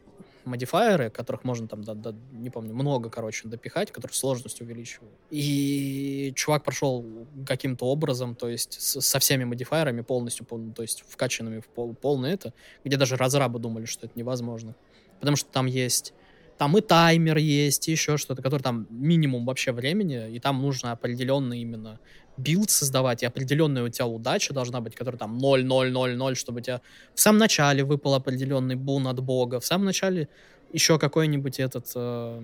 модифайеры, 0.44 1.11
которых 1.11 1.44
можно 1.44 1.68
там, 1.68 1.82
да, 1.85 1.94
да, 1.94 2.14
не 2.32 2.50
помню, 2.50 2.75
много, 2.75 3.11
короче, 3.11 3.49
допихать, 3.49 3.90
которые 3.90 4.14
сложность 4.14 4.61
увеличивают. 4.61 5.14
И 5.30 6.32
чувак 6.37 6.64
прошел 6.64 7.04
каким-то 7.47 7.87
образом, 7.87 8.35
то 8.35 8.49
есть 8.49 8.80
с, 8.80 9.00
со 9.00 9.18
всеми 9.18 9.44
модифайерами 9.44 10.02
полностью, 10.02 10.47
пол, 10.47 10.73
то 10.75 10.82
есть 10.82 11.04
вкачанными 11.09 11.61
в 11.61 11.66
пол, 11.68 11.94
полное 11.94 12.32
это, 12.35 12.52
где 12.85 12.97
даже 12.97 13.16
разрабы 13.16 13.59
думали, 13.59 13.85
что 13.85 14.06
это 14.06 14.18
невозможно. 14.18 14.75
Потому 15.18 15.37
что 15.37 15.50
там 15.50 15.66
есть 15.66 16.14
Там 16.59 16.76
и 16.76 16.82
таймер 16.82 17.38
есть, 17.38 17.88
и 17.88 17.92
еще 17.92 18.18
что-то, 18.18 18.42
который 18.42 18.61
там 18.61 18.87
минимум 18.90 19.47
вообще 19.47 19.73
времени, 19.73 20.30
и 20.30 20.38
там 20.40 20.61
нужно 20.61 20.92
определенный 20.92 21.61
именно 21.61 21.99
build 22.42 22.70
создавать, 22.70 23.23
и 23.23 23.26
определенная 23.26 23.82
у 23.82 23.88
тебя 23.88 24.06
удача 24.06 24.52
должна 24.52 24.80
быть, 24.80 24.94
которая 24.94 25.18
там 25.18 25.38
0, 25.38 25.64
0, 25.64 25.90
0, 25.90 26.16
0, 26.16 26.37
чтобы 26.37 26.61
у 26.61 26.62
тебя 26.62 26.80
в 27.14 27.20
самом 27.20 27.38
начале 27.38 27.85
выпал 27.85 28.14
определенный 28.14 28.76
boon 28.76 29.06
от 29.06 29.20
бога, 29.20 29.61
в 29.61 29.66
самом 29.66 29.87
начале 29.87 30.28
еще 30.73 30.99
какой-нибудь 30.99 31.61
этот 31.61 31.90
э, 31.94 32.42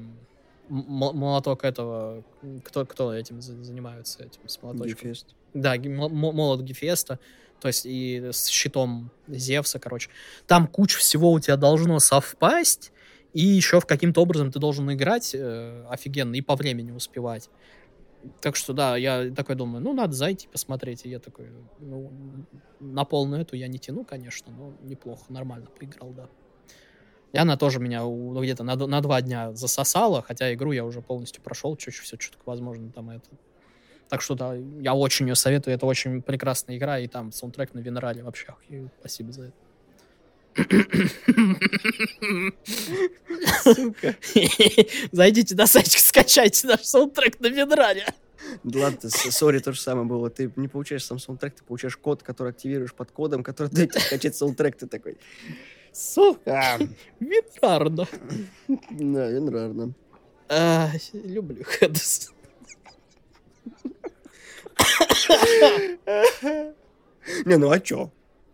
молоток 0.68 1.64
этого, 1.64 2.24
кто, 2.64 2.84
кто 2.84 3.14
этим 3.14 3.40
занимается, 3.40 4.24
этим 4.24 4.40
с 4.46 4.62
молоточком? 4.62 5.10
Гефест. 5.10 5.34
Да, 5.54 5.76
молот 5.76 6.60
Гефеста, 6.60 7.18
то 7.60 7.68
есть 7.68 7.86
и 7.86 8.30
с 8.32 8.46
щитом 8.46 9.10
Зевса, 9.28 9.78
короче. 9.78 10.10
Там 10.46 10.66
куча 10.66 10.98
всего 10.98 11.32
у 11.32 11.40
тебя 11.40 11.56
должно 11.56 11.98
совпасть, 12.00 12.92
и 13.32 13.44
еще 13.44 13.80
в 13.80 13.86
каким-то 13.86 14.22
образом 14.22 14.50
ты 14.50 14.58
должен 14.58 14.90
играть 14.92 15.34
э, 15.34 15.84
офигенно 15.90 16.34
и 16.34 16.40
по 16.40 16.56
времени 16.56 16.90
успевать. 16.90 17.48
Так 18.40 18.56
что, 18.56 18.72
да, 18.72 18.96
я 18.96 19.30
такой 19.34 19.54
думаю, 19.54 19.82
ну, 19.82 19.92
надо 19.92 20.12
зайти 20.14 20.48
посмотреть. 20.48 21.04
И 21.04 21.08
я 21.08 21.18
такой, 21.18 21.50
ну, 21.78 22.10
на 22.80 23.04
полную 23.04 23.42
эту 23.42 23.56
я 23.56 23.68
не 23.68 23.78
тяну, 23.78 24.04
конечно, 24.04 24.52
но 24.52 24.72
неплохо, 24.82 25.24
нормально 25.28 25.66
поиграл, 25.78 26.10
да. 26.10 26.28
И 27.32 27.38
она 27.38 27.56
тоже 27.56 27.80
меня 27.80 28.02
где-то 28.04 28.64
на, 28.64 28.76
на 28.76 29.00
два 29.00 29.20
дня 29.20 29.52
засосала, 29.52 30.22
хотя 30.22 30.54
игру 30.54 30.72
я 30.72 30.84
уже 30.84 31.02
полностью 31.02 31.42
прошел, 31.42 31.76
чуть-чуть 31.76 32.04
все 32.04 32.16
что-то 32.18 32.42
возможно 32.46 32.90
там 32.90 33.10
это. 33.10 33.28
Так 34.08 34.22
что 34.22 34.34
да, 34.34 34.54
я 34.54 34.94
очень 34.94 35.28
ее 35.28 35.34
советую, 35.34 35.74
это 35.74 35.84
очень 35.84 36.22
прекрасная 36.22 36.76
игра, 36.76 36.98
и 36.98 37.08
там 37.08 37.32
саундтрек 37.32 37.74
на 37.74 37.80
Винорале 37.80 38.22
вообще. 38.22 38.54
Спасибо 39.00 39.32
за 39.32 39.44
это. 39.44 39.65
Сука. 43.62 44.16
Зайдите 45.12 45.54
на 45.54 45.66
сайтик, 45.66 46.00
скачайте 46.00 46.66
наш 46.66 46.82
саундтрек 46.82 47.40
на 47.40 47.48
Винране. 47.48 48.06
Да 48.64 48.80
ладно, 48.80 49.10
сори, 49.10 49.58
то 49.58 49.72
же 49.72 49.80
самое 49.80 50.06
было. 50.06 50.30
Ты 50.30 50.52
не 50.56 50.68
получаешь 50.68 51.04
сам 51.04 51.18
саундтрек, 51.18 51.54
ты 51.54 51.64
получаешь 51.64 51.96
код, 51.96 52.22
который 52.22 52.50
активируешь 52.50 52.94
под 52.94 53.10
кодом, 53.10 53.42
который 53.42 53.68
дает 53.68 53.90
тебе 53.92 54.00
скачать 54.00 54.36
саундтрек. 54.36 54.76
Ты 54.76 54.86
такой, 54.86 55.18
сука. 55.92 56.78
Винрарно. 57.20 58.06
Да, 58.68 59.30
винрарно. 59.30 59.94
А, 60.48 60.90
люблю 61.12 61.64
Хедес. 61.64 62.32
Не, 67.44 67.56
ну 67.56 67.70
а 67.70 67.80
чё? 67.80 68.12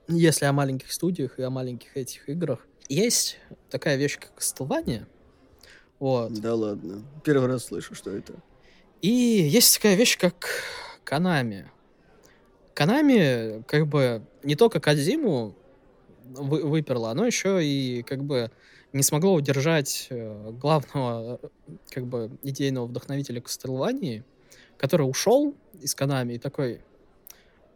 Если 0.09 0.45
о 0.45 0.53
маленьких 0.53 0.93
студиях 0.93 1.39
и 1.39 1.43
о 1.43 1.51
маленьких 1.51 1.97
этих 1.97 2.29
играх, 2.29 2.67
есть 2.89 3.39
такая 3.71 3.97
вещь, 3.97 4.19
как 4.19 4.35
кастелвания. 4.35 5.07
Вот. 5.99 6.33
Да 6.33 6.55
ладно. 6.55 7.05
Первый 7.25 7.49
раз 7.49 7.67
слышу, 7.67 7.95
что 7.95 8.11
это. 8.11 8.35
И 9.03 9.09
есть 9.09 9.77
такая 9.77 9.95
вещь, 9.95 10.19
как 10.19 10.49
Канами. 11.05 11.71
Канами, 12.75 13.63
как 13.69 13.87
бы, 13.87 14.23
не 14.43 14.57
только 14.57 14.81
Кадзиму 14.81 15.55
вы, 16.25 16.63
выперла, 16.63 17.11
оно 17.11 17.27
еще 17.27 17.65
и, 17.65 18.03
как 18.03 18.25
бы, 18.25 18.51
не 18.93 19.03
смогло 19.03 19.35
удержать 19.35 20.07
э, 20.11 20.51
главного, 20.53 21.41
как 21.91 22.07
бы, 22.07 22.31
идейного 22.43 22.87
вдохновителя 22.87 23.41
Кастелвании, 23.41 24.25
который 24.77 25.03
ушел 25.03 25.55
из 25.81 25.95
Канами 25.95 26.35
и 26.35 26.39
такой, 26.39 26.81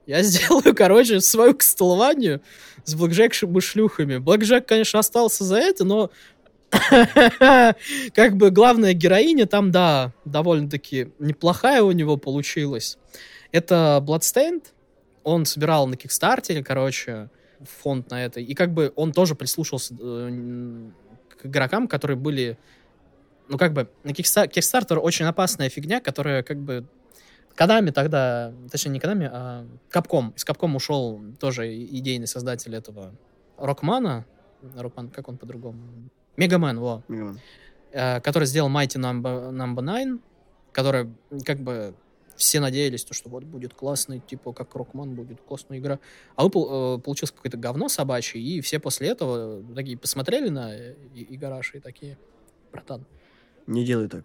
я 0.07 0.23
сделаю, 0.25 0.75
короче, 0.75 1.21
свою 1.21 1.55
кастелванию 1.55 2.41
с 2.85 2.95
блэкджекшими 2.95 3.61
шлюхами. 3.61 4.19
Блэкджек, 4.19 4.67
конечно, 4.67 5.01
остался 5.01 5.45
за 5.45 5.59
это, 5.59 5.85
но 5.85 6.11
как 8.15 8.37
бы 8.37 8.51
главная 8.51 8.93
героиня 8.93 9.47
там, 9.47 9.71
да, 9.71 10.13
довольно-таки 10.25 11.13
неплохая 11.19 11.83
у 11.83 11.93
него 11.93 12.17
получилась. 12.17 12.99
Это 13.53 14.03
Bloodstained. 14.07 14.65
Он 15.23 15.45
собирал 15.45 15.87
на 15.87 15.97
Кикстартере, 15.97 16.63
короче, 16.63 17.31
фонд 17.61 18.11
на 18.11 18.25
это. 18.25 18.41
И 18.41 18.55
как 18.55 18.73
бы 18.73 18.93
он 18.97 19.13
тоже 19.13 19.35
прислушался 19.35 19.95
э, 19.99 20.91
к 21.41 21.47
игрокам, 21.47 21.89
которые 21.89 22.17
были... 22.17 22.59
Ну, 23.49 23.59
как 23.59 23.73
бы, 23.73 23.89
на 24.03 24.11
Kickstarter 24.11 24.97
очень 24.97 25.25
опасная 25.25 25.69
фигня, 25.69 26.01
которая 26.01 26.43
как 26.43 26.59
бы 26.59 26.85
Канами 27.57 27.91
тогда, 27.91 28.53
точнее 28.71 28.93
не 28.93 29.01
Канами, 29.01 29.31
а 29.33 29.67
Капком. 29.89 30.35
Из 30.37 30.45
Капком 30.45 30.77
ушел 30.77 31.21
тоже 31.41 31.75
идейный 31.75 32.27
создатель 32.27 32.75
этого 32.77 33.15
Рокмана. 33.57 34.27
Рокман, 34.77 35.09
как 35.09 35.29
он 35.29 35.39
по-другому? 35.39 35.81
Мегамен, 36.37 36.79
во. 36.79 37.03
Мегамен. 37.09 37.41
Э, 37.93 38.21
который 38.21 38.45
сделал 38.45 38.69
Mighty 38.69 39.01
Number, 39.01 39.51
Number 39.53 39.83
9, 39.83 40.21
который 40.73 41.11
как 41.47 41.61
бы 41.61 41.95
все 42.37 42.61
надеялись, 42.61 43.05
то, 43.05 43.15
что 43.15 43.31
вот 43.31 43.45
будет 43.45 43.73
классный, 43.73 44.21
типа, 44.21 44.53
как 44.53 44.75
Рокман, 44.75 45.15
будет 45.15 45.41
классная 45.41 45.79
игра. 45.79 45.99
А 46.35 46.45
вы, 46.45 46.51
э, 46.51 46.99
получилось 46.99 47.31
какое-то 47.31 47.57
говно 47.57 47.89
собачье, 47.89 48.41
и 48.41 48.61
все 48.61 48.79
после 48.79 49.09
этого 49.09 49.63
такие 49.75 49.97
посмотрели 49.97 50.51
на 50.51 50.77
Игараши 51.15 51.79
и 51.79 51.81
такие, 51.81 52.19
братан, 52.71 53.07
не 53.67 53.85
делай 53.85 54.09
так. 54.09 54.25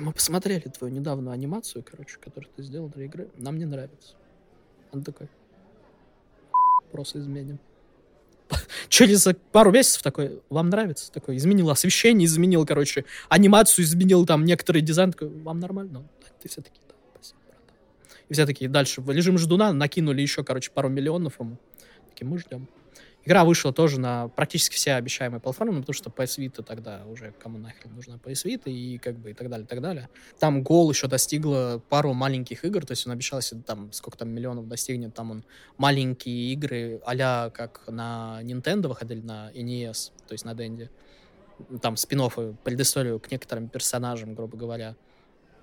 Мы 0.00 0.12
посмотрели 0.12 0.60
твою 0.62 0.92
недавнюю 0.92 1.32
анимацию, 1.32 1.84
короче, 1.88 2.16
которую 2.18 2.50
ты 2.56 2.62
сделал 2.62 2.88
для 2.88 3.04
игры. 3.04 3.28
Нам 3.36 3.58
не 3.58 3.64
нравится. 3.64 4.14
Он 4.92 5.02
такой. 5.04 5.28
Просто 6.90 7.20
изменим. 7.20 7.58
Через 8.88 9.28
пару 9.52 9.70
месяцев 9.70 10.02
такой, 10.02 10.42
вам 10.48 10.70
нравится? 10.70 11.12
Такой, 11.12 11.36
изменил 11.36 11.70
освещение, 11.70 12.26
изменил, 12.26 12.66
короче, 12.66 13.04
анимацию, 13.28 13.84
изменил 13.84 14.26
там 14.26 14.44
некоторые 14.44 14.82
дизайн. 14.82 15.12
Такой, 15.12 15.28
вам 15.28 15.60
нормально? 15.60 16.02
Ты 16.42 16.48
все 16.48 16.60
таки 16.60 16.80
да, 16.88 16.94
спасибо, 17.14 17.38
брат. 17.46 17.60
И 18.28 18.34
все 18.34 18.46
таки 18.46 18.66
дальше 18.66 19.00
в 19.00 19.10
режим 19.10 19.38
ждуна 19.38 19.72
накинули 19.72 20.20
еще, 20.20 20.42
короче, 20.42 20.72
пару 20.72 20.88
миллионов 20.88 21.38
ему. 21.38 21.58
Такие, 22.08 22.26
мы 22.26 22.38
ждем. 22.38 22.66
Игра 23.24 23.44
вышла 23.44 23.72
тоже 23.72 24.00
на 24.00 24.28
практически 24.28 24.74
все 24.74 24.94
обещаемые 24.94 25.40
платформы, 25.40 25.74
ну, 25.74 25.80
потому 25.80 25.94
что 25.94 26.10
PS 26.10 26.38
Vita 26.38 26.62
тогда 26.62 27.02
уже 27.06 27.32
кому 27.38 27.58
нахрен 27.58 27.94
нужна 27.94 28.16
PS 28.16 28.46
Vita 28.46 28.70
и 28.70 28.98
как 28.98 29.18
бы 29.18 29.32
и 29.32 29.34
так 29.34 29.50
далее, 29.50 29.66
и 29.66 29.68
так 29.68 29.82
далее. 29.82 30.08
Там 30.38 30.62
гол 30.62 30.90
еще 30.90 31.06
достигла 31.06 31.82
пару 31.90 32.14
маленьких 32.14 32.64
игр, 32.64 32.84
то 32.86 32.92
есть 32.92 33.06
он 33.06 33.12
обещался 33.12 33.56
там 33.56 33.92
сколько 33.92 34.16
там 34.16 34.30
миллионов 34.30 34.68
достигнет, 34.68 35.14
там 35.14 35.30
он 35.30 35.44
маленькие 35.76 36.52
игры 36.54 37.00
а 37.04 37.50
как 37.50 37.86
на 37.88 38.40
Nintendo 38.42 38.88
выходили 38.88 39.20
на 39.20 39.50
NES, 39.52 40.12
то 40.26 40.32
есть 40.32 40.44
на 40.44 40.54
Денде. 40.54 40.90
Там 41.82 41.96
спин 41.96 42.22
предысторию 42.64 43.20
к 43.20 43.30
некоторым 43.30 43.68
персонажам, 43.68 44.34
грубо 44.34 44.56
говоря. 44.56 44.96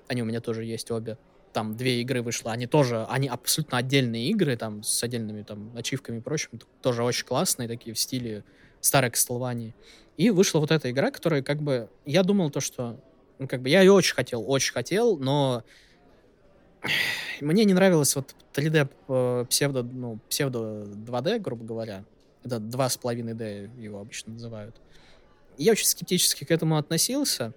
Они 0.08 0.22
у 0.22 0.26
меня 0.26 0.42
тоже 0.42 0.64
есть 0.64 0.92
обе 0.92 1.18
там 1.58 1.76
две 1.76 2.02
игры 2.02 2.22
вышло, 2.22 2.52
они 2.52 2.68
тоже, 2.68 3.08
они 3.10 3.28
абсолютно 3.28 3.80
отдельные 3.80 4.30
игры, 4.30 4.56
там, 4.56 4.84
с 4.84 5.02
отдельными 5.02 5.42
там 5.42 5.76
ачивками 5.76 6.18
и 6.18 6.22
прочим, 6.22 6.52
тоже 6.84 7.02
очень 7.02 7.26
классные, 7.26 7.68
такие 7.68 7.96
в 7.96 8.00
стиле 8.00 8.44
старой 8.80 9.10
Castlevania. 9.10 9.74
И 10.18 10.30
вышла 10.30 10.60
вот 10.60 10.70
эта 10.70 10.92
игра, 10.92 11.10
которая 11.10 11.42
как 11.42 11.64
бы, 11.64 11.90
я 12.06 12.22
думал 12.22 12.52
то, 12.52 12.60
что, 12.60 13.04
ну, 13.40 13.48
как 13.48 13.64
бы, 13.64 13.70
я 13.70 13.82
ее 13.82 13.92
очень 13.92 14.14
хотел, 14.14 14.48
очень 14.48 14.72
хотел, 14.72 15.18
но 15.18 15.64
мне 17.42 17.66
не 17.66 17.74
нравилось 17.74 18.16
вот 18.16 18.36
3D 18.54 18.88
э, 19.08 19.46
псевдо, 19.50 19.82
ну, 19.82 20.20
псевдо 20.30 20.84
2D, 20.84 21.40
грубо 21.40 21.66
говоря. 21.66 22.06
Это 22.44 22.58
2,5D 22.58 23.82
его 23.82 24.02
обычно 24.02 24.34
называют. 24.34 24.76
Я 25.58 25.72
очень 25.72 25.88
скептически 25.88 26.44
к 26.44 26.52
этому 26.52 26.78
относился. 26.78 27.52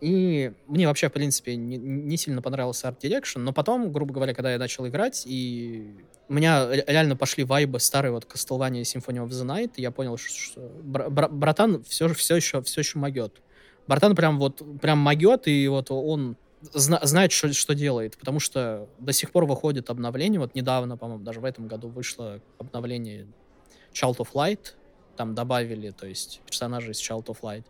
И 0.00 0.52
мне 0.66 0.86
вообще, 0.86 1.08
в 1.08 1.12
принципе, 1.12 1.56
не, 1.56 1.76
не 1.76 2.16
сильно 2.16 2.40
понравился 2.40 2.88
Art 2.88 3.00
Direction, 3.00 3.38
но 3.38 3.52
потом, 3.52 3.92
грубо 3.92 4.14
говоря, 4.14 4.32
когда 4.32 4.52
я 4.52 4.58
начал 4.58 4.86
играть, 4.86 5.24
и 5.26 5.92
у 6.28 6.34
меня 6.34 6.68
реально 6.86 7.16
пошли 7.16 7.44
вайбы 7.44 7.80
старой 7.80 8.12
вот 8.12 8.24
Castlevania 8.24 8.82
Symphony 8.82 9.26
of 9.26 9.28
the 9.28 9.44
Night, 9.44 9.72
и 9.76 9.82
я 9.82 9.90
понял, 9.90 10.16
что, 10.16 10.38
что 10.38 10.60
бр 10.82 11.10
бр 11.10 11.28
братан 11.28 11.82
все, 11.82 12.08
все 12.14 12.36
еще, 12.36 12.62
все 12.62 12.80
еще 12.80 12.98
могет. 12.98 13.42
Братан 13.88 14.14
прям 14.14 14.38
вот, 14.38 14.62
прям 14.80 14.98
могет, 14.98 15.48
и 15.48 15.66
вот 15.66 15.90
он 15.90 16.36
зна 16.60 17.00
знает, 17.02 17.32
что, 17.32 17.52
что 17.52 17.74
делает, 17.74 18.16
потому 18.18 18.38
что 18.38 18.88
до 18.98 19.12
сих 19.12 19.32
пор 19.32 19.46
выходит 19.46 19.90
обновление, 19.90 20.38
вот 20.38 20.54
недавно, 20.54 20.96
по-моему, 20.96 21.24
даже 21.24 21.40
в 21.40 21.44
этом 21.44 21.66
году 21.66 21.88
вышло 21.88 22.40
обновление 22.58 23.26
Child 23.92 24.18
of 24.18 24.28
Light, 24.34 24.74
там 25.16 25.34
добавили, 25.34 25.90
то 25.90 26.06
есть, 26.06 26.40
персонажей 26.46 26.92
из 26.92 27.00
Child 27.00 27.26
of 27.26 27.38
Light. 27.42 27.64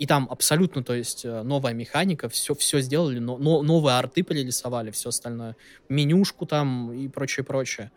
И 0.00 0.06
там 0.06 0.26
абсолютно, 0.30 0.82
то 0.82 0.94
есть, 0.94 1.26
э, 1.26 1.42
новая 1.42 1.74
механика, 1.74 2.30
все, 2.30 2.54
все 2.54 2.80
сделали, 2.80 3.18
но, 3.18 3.36
но, 3.36 3.60
новые 3.60 3.98
арты 3.98 4.22
перерисовали, 4.22 4.90
все 4.92 5.10
остальное. 5.10 5.56
Менюшку 5.90 6.46
там 6.46 6.90
и 6.90 7.06
прочее, 7.08 7.44
прочее. 7.44 7.92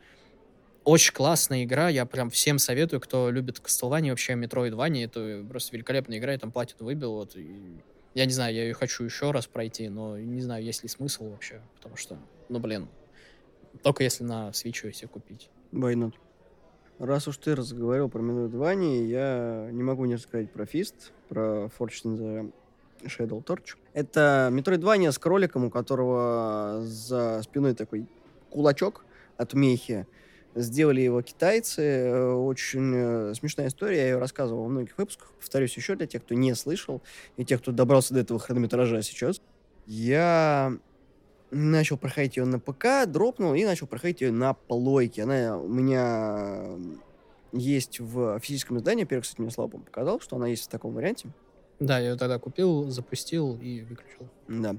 Очень 0.84 1.14
классная 1.14 1.64
игра, 1.64 1.88
я 1.88 2.06
прям 2.06 2.30
всем 2.30 2.60
советую, 2.60 3.00
кто 3.00 3.32
любит 3.32 3.62
Castlevania, 3.64 4.10
вообще 4.10 4.34
Metroidvania, 4.34 5.06
это 5.06 5.46
просто 5.48 5.78
великолепная 5.78 6.18
игра, 6.18 6.34
я 6.34 6.38
там 6.40 6.52
платину 6.52 6.84
выбил, 6.84 7.14
вот, 7.14 7.38
и 7.38 7.80
я 8.16 8.26
не 8.26 8.34
знаю, 8.34 8.54
я 8.54 8.64
ее 8.64 8.74
хочу 8.74 9.06
еще 9.06 9.32
раз 9.32 9.48
пройти, 9.48 9.88
но 9.88 10.18
не 10.18 10.42
знаю, 10.42 10.62
есть 10.62 10.84
ли 10.84 10.90
смысл 10.90 11.30
вообще, 11.30 11.62
потому 11.78 11.96
что, 11.96 12.20
ну, 12.50 12.60
блин, 12.60 12.90
только 13.82 14.04
если 14.04 14.26
на 14.26 14.50
Switch 14.50 14.86
ее 14.86 14.92
себе 14.92 15.08
купить. 15.08 15.50
Why 15.72 15.94
not? 15.94 16.16
Раз 17.00 17.28
уж 17.28 17.38
ты 17.38 17.56
разговаривал 17.56 18.10
про 18.10 18.22
Metroidvania, 18.22 19.06
я 19.06 19.70
не 19.72 19.84
могу 19.84 20.06
не 20.06 20.16
рассказать 20.16 20.52
про 20.52 20.64
Fist, 20.66 20.96
про 21.28 21.70
Fortune 21.78 22.18
the 22.18 22.54
Shadow 23.04 23.44
Torch. 23.44 23.76
Это 23.94 24.50
Metroidvania 24.52 25.12
с 25.12 25.18
кроликом, 25.18 25.66
у 25.66 25.70
которого 25.70 26.82
за 26.84 27.42
спиной 27.44 27.74
такой 27.74 28.06
кулачок 28.50 29.06
от 29.38 29.54
мехи. 29.54 30.06
Сделали 30.56 31.02
его 31.02 31.22
китайцы. 31.24 32.14
Очень 32.16 32.94
э, 32.94 33.34
смешная 33.34 33.68
история. 33.68 33.98
Я 33.98 34.08
ее 34.10 34.18
рассказывал 34.20 34.64
во 34.64 34.70
многих 34.70 34.96
выпусках. 34.98 35.32
Повторюсь 35.40 35.76
еще 35.76 35.96
для 35.96 36.06
тех, 36.06 36.24
кто 36.24 36.36
не 36.36 36.54
слышал, 36.54 37.02
и 37.38 37.44
тех, 37.44 37.60
кто 37.60 37.72
добрался 37.72 38.14
до 38.14 38.20
этого 38.20 38.40
хронометража 38.40 39.02
сейчас. 39.02 39.42
Я 39.88 40.78
начал 41.54 41.98
проходить 41.98 42.38
ее 42.38 42.46
на 42.46 42.60
ПК, 42.60 43.06
дропнул 43.08 43.54
и 43.54 43.64
начал 43.64 43.88
проходить 43.88 44.22
ее 44.22 44.32
на 44.32 44.54
плойке. 44.54 45.24
Она 45.24 45.58
у 45.58 45.68
меня 45.68 46.78
есть 47.52 48.00
в 48.00 48.40
физическом 48.40 48.78
издании. 48.78 49.04
Первый, 49.04 49.22
кстати, 49.22 49.42
мне 49.42 49.52
Слава 49.52 49.70
показал, 49.70 50.20
что 50.20 50.36
она 50.36 50.48
есть 50.48 50.66
в 50.66 50.70
таком 50.70 50.94
варианте. 50.94 51.30
Да, 51.80 52.00
я 52.00 52.12
ее 52.12 52.16
тогда 52.16 52.40
купил, 52.40 52.90
запустил 52.90 53.58
и 53.62 53.82
выключил. 53.82 54.30
Да. 54.48 54.76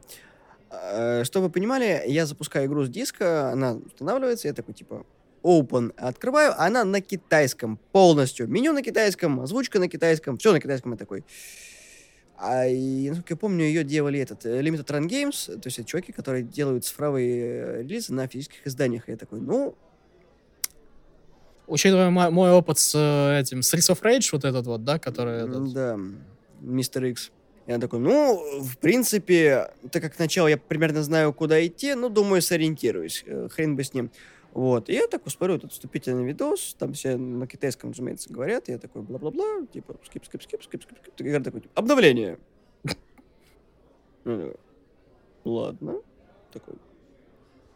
А, 0.71 1.23
чтобы 1.25 1.47
вы 1.47 1.53
понимали, 1.53 2.03
я 2.07 2.27
запускаю 2.27 2.67
игру 2.67 2.85
с 2.85 2.89
диска, 2.89 3.51
она 3.51 3.75
устанавливается, 3.75 4.49
я 4.49 4.55
такой, 4.55 4.75
типа, 4.75 5.05
open 5.43 5.93
открываю, 5.97 6.55
она 6.61 6.85
на 6.85 7.01
китайском 7.01 7.79
полностью. 7.93 8.49
Меню 8.49 8.73
на 8.73 8.83
китайском, 8.83 9.41
озвучка 9.41 9.79
на 9.79 9.89
китайском, 9.89 10.39
все 10.39 10.53
на 10.53 10.61
китайском. 10.61 10.93
Я 10.93 10.99
такой, 10.99 11.25
а, 12.37 12.67
и, 12.67 13.09
насколько 13.09 13.35
я 13.35 13.37
помню, 13.37 13.65
ее 13.65 13.85
делали 13.85 14.19
этот 14.19 14.45
э, 14.45 14.61
Limited 14.61 14.87
Run 14.87 15.09
Games, 15.09 15.59
то 15.59 15.67
есть 15.67 15.79
это 15.79 15.89
чуваки, 15.89 16.13
которые 16.13 16.43
делают 16.43 16.85
цифровые 16.85 17.41
э, 17.41 17.83
релизы 17.83 18.13
на 18.13 18.27
физических 18.27 18.67
изданиях. 18.67 19.09
И 19.09 19.13
я 19.13 19.17
такой, 19.17 19.41
ну... 19.41 19.75
Учитывая 21.67 22.11
мой, 22.11 22.31
мой 22.31 22.51
опыт 22.51 22.79
с 22.79 22.95
э, 22.95 23.41
этим, 23.41 23.63
с 23.63 23.73
Streets 23.73 23.95
of 23.95 24.03
Rage, 24.03 24.29
вот 24.33 24.45
этот 24.45 24.67
вот, 24.67 24.85
да, 24.85 24.99
который... 24.99 25.45
Этот... 25.45 25.73
Да, 25.73 25.99
Мистер 26.61 27.05
Икс. 27.05 27.31
Я 27.67 27.79
такой, 27.79 28.01
ну, 28.01 28.61
в 28.61 28.77
принципе, 28.77 29.71
так 29.91 30.03
как 30.03 30.15
сначала 30.15 30.49
я 30.49 30.59
примерно 30.59 31.03
знаю, 31.03 31.33
куда 31.33 31.65
идти, 31.65 31.95
ну, 31.95 32.11
думаю, 32.11 32.43
сориентируюсь. 32.43 33.25
Хрен 33.53 33.75
бы 33.75 33.85
с 33.85 33.95
ним. 33.95 34.11
Вот. 34.55 34.89
И 34.89 34.93
я 34.95 35.09
такой 35.09 35.33
смотрю 35.33 35.57
этот 35.57 35.73
вступительный 35.73 36.25
видос, 36.25 36.77
там 36.79 36.93
все 36.93 37.17
на 37.17 37.49
китайском, 37.49 37.91
разумеется, 37.91 38.33
говорят, 38.33 38.69
я 38.69 38.79
такой 38.79 39.03
бла-бла-бла, 39.03 39.67
типа 39.67 39.97
скип, 40.07 40.25
скип, 40.25 40.43
скип, 40.45 40.63
скип, 40.63 40.83
скип, 40.83 40.99
скип. 40.99 41.43
Такой, 41.43 41.61
типа, 41.61 41.73
обновление. 41.75 42.39
Ладно. 45.45 46.01
Такой, 46.53 46.77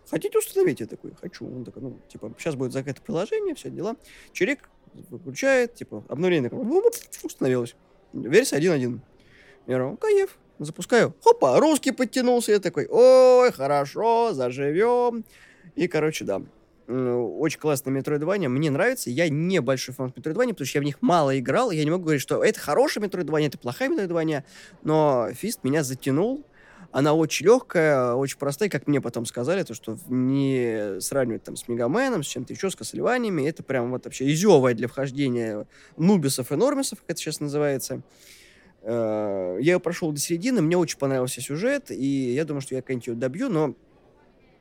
хотите 0.08 0.38
установить? 0.38 0.78
Я 0.78 0.87
такой, 0.87 1.12
хочу. 1.20 1.47
Он 1.47 1.64
такой, 1.64 1.82
ну, 1.82 1.99
типа, 2.08 2.32
сейчас 2.38 2.54
будет 2.54 2.73
закрыто 2.73 3.02
приложение, 3.02 3.56
все 3.56 3.70
дела. 3.70 3.97
Чирик 4.32 4.70
выключает, 5.11 5.75
типа, 5.75 6.04
обновление 6.08 6.49
установилось. 7.25 7.75
Версия 8.12 8.56
1.1. 8.56 9.00
Я 9.66 9.78
говорю, 9.78 9.97
кайф. 9.97 10.38
Запускаю. 10.61 11.14
Хопа, 11.23 11.58
русский 11.61 11.90
подтянулся. 11.90 12.52
Я 12.52 12.61
такой, 12.61 12.87
ой, 12.88 13.50
хорошо, 13.52 14.32
заживем. 14.32 15.25
И, 15.75 15.88
короче, 15.88 16.25
да, 16.25 16.42
очень 16.88 17.61
классная 17.61 17.92
Metroidvania, 17.92 18.49
мне 18.49 18.71
нравится. 18.71 19.11
Я 19.11 19.28
не 19.28 19.61
большой 19.61 19.95
фан 19.95 20.12
Metroidvania, 20.16 20.50
потому 20.50 20.66
что 20.66 20.78
я 20.78 20.83
в 20.83 20.85
них 20.85 21.02
мало 21.02 21.38
играл. 21.38 21.71
Я 21.71 21.85
не 21.85 21.90
могу 21.90 22.04
говорить, 22.04 22.23
что 22.23 22.42
это 22.42 22.59
хорошая 22.59 23.04
Metroidvania, 23.04 23.49
это 23.49 23.59
плохая 23.59 23.90
Metroidvania, 23.90 24.45
но 24.83 25.28
Фист 25.35 25.64
меня 25.64 25.83
затянул. 25.85 26.45
Она 26.90 27.12
очень 27.12 27.45
легкая, 27.45 28.14
очень 28.14 28.38
простая, 28.38 28.71
как 28.71 28.87
мне 28.87 29.02
потом 29.02 29.26
сказали, 29.26 29.62
то, 29.62 29.75
что 29.75 29.99
не 30.09 30.99
сравнивать 31.00 31.42
там 31.42 31.54
с 31.54 31.68
Мегаменом, 31.68 32.23
с 32.23 32.26
чем-то 32.26 32.54
еще, 32.54 32.71
с 32.71 32.76
Кассельваниями. 32.76 33.47
Это 33.47 33.62
прям 33.62 33.90
вот 33.90 34.07
вообще 34.07 34.33
изевая 34.33 34.75
для 34.75 34.88
вхождения 34.88 35.66
нубисов 35.99 36.50
и 36.50 36.57
нормисов, 36.57 37.00
как 37.00 37.11
это 37.11 37.21
сейчас 37.21 37.40
называется. 37.40 38.00
Э, 38.80 39.59
я 39.61 39.75
ее 39.75 39.80
прошел 39.80 40.12
до 40.12 40.18
середины, 40.18 40.62
мне 40.62 40.78
очень 40.78 40.99
понравился 40.99 41.42
сюжет, 41.42 41.90
и 41.90 42.33
я 42.33 42.47
думаю, 42.47 42.62
что 42.62 42.75
я 42.75 42.80
как-нибудь 42.80 43.07
ее 43.09 43.14
добью, 43.14 43.50
но 43.50 43.75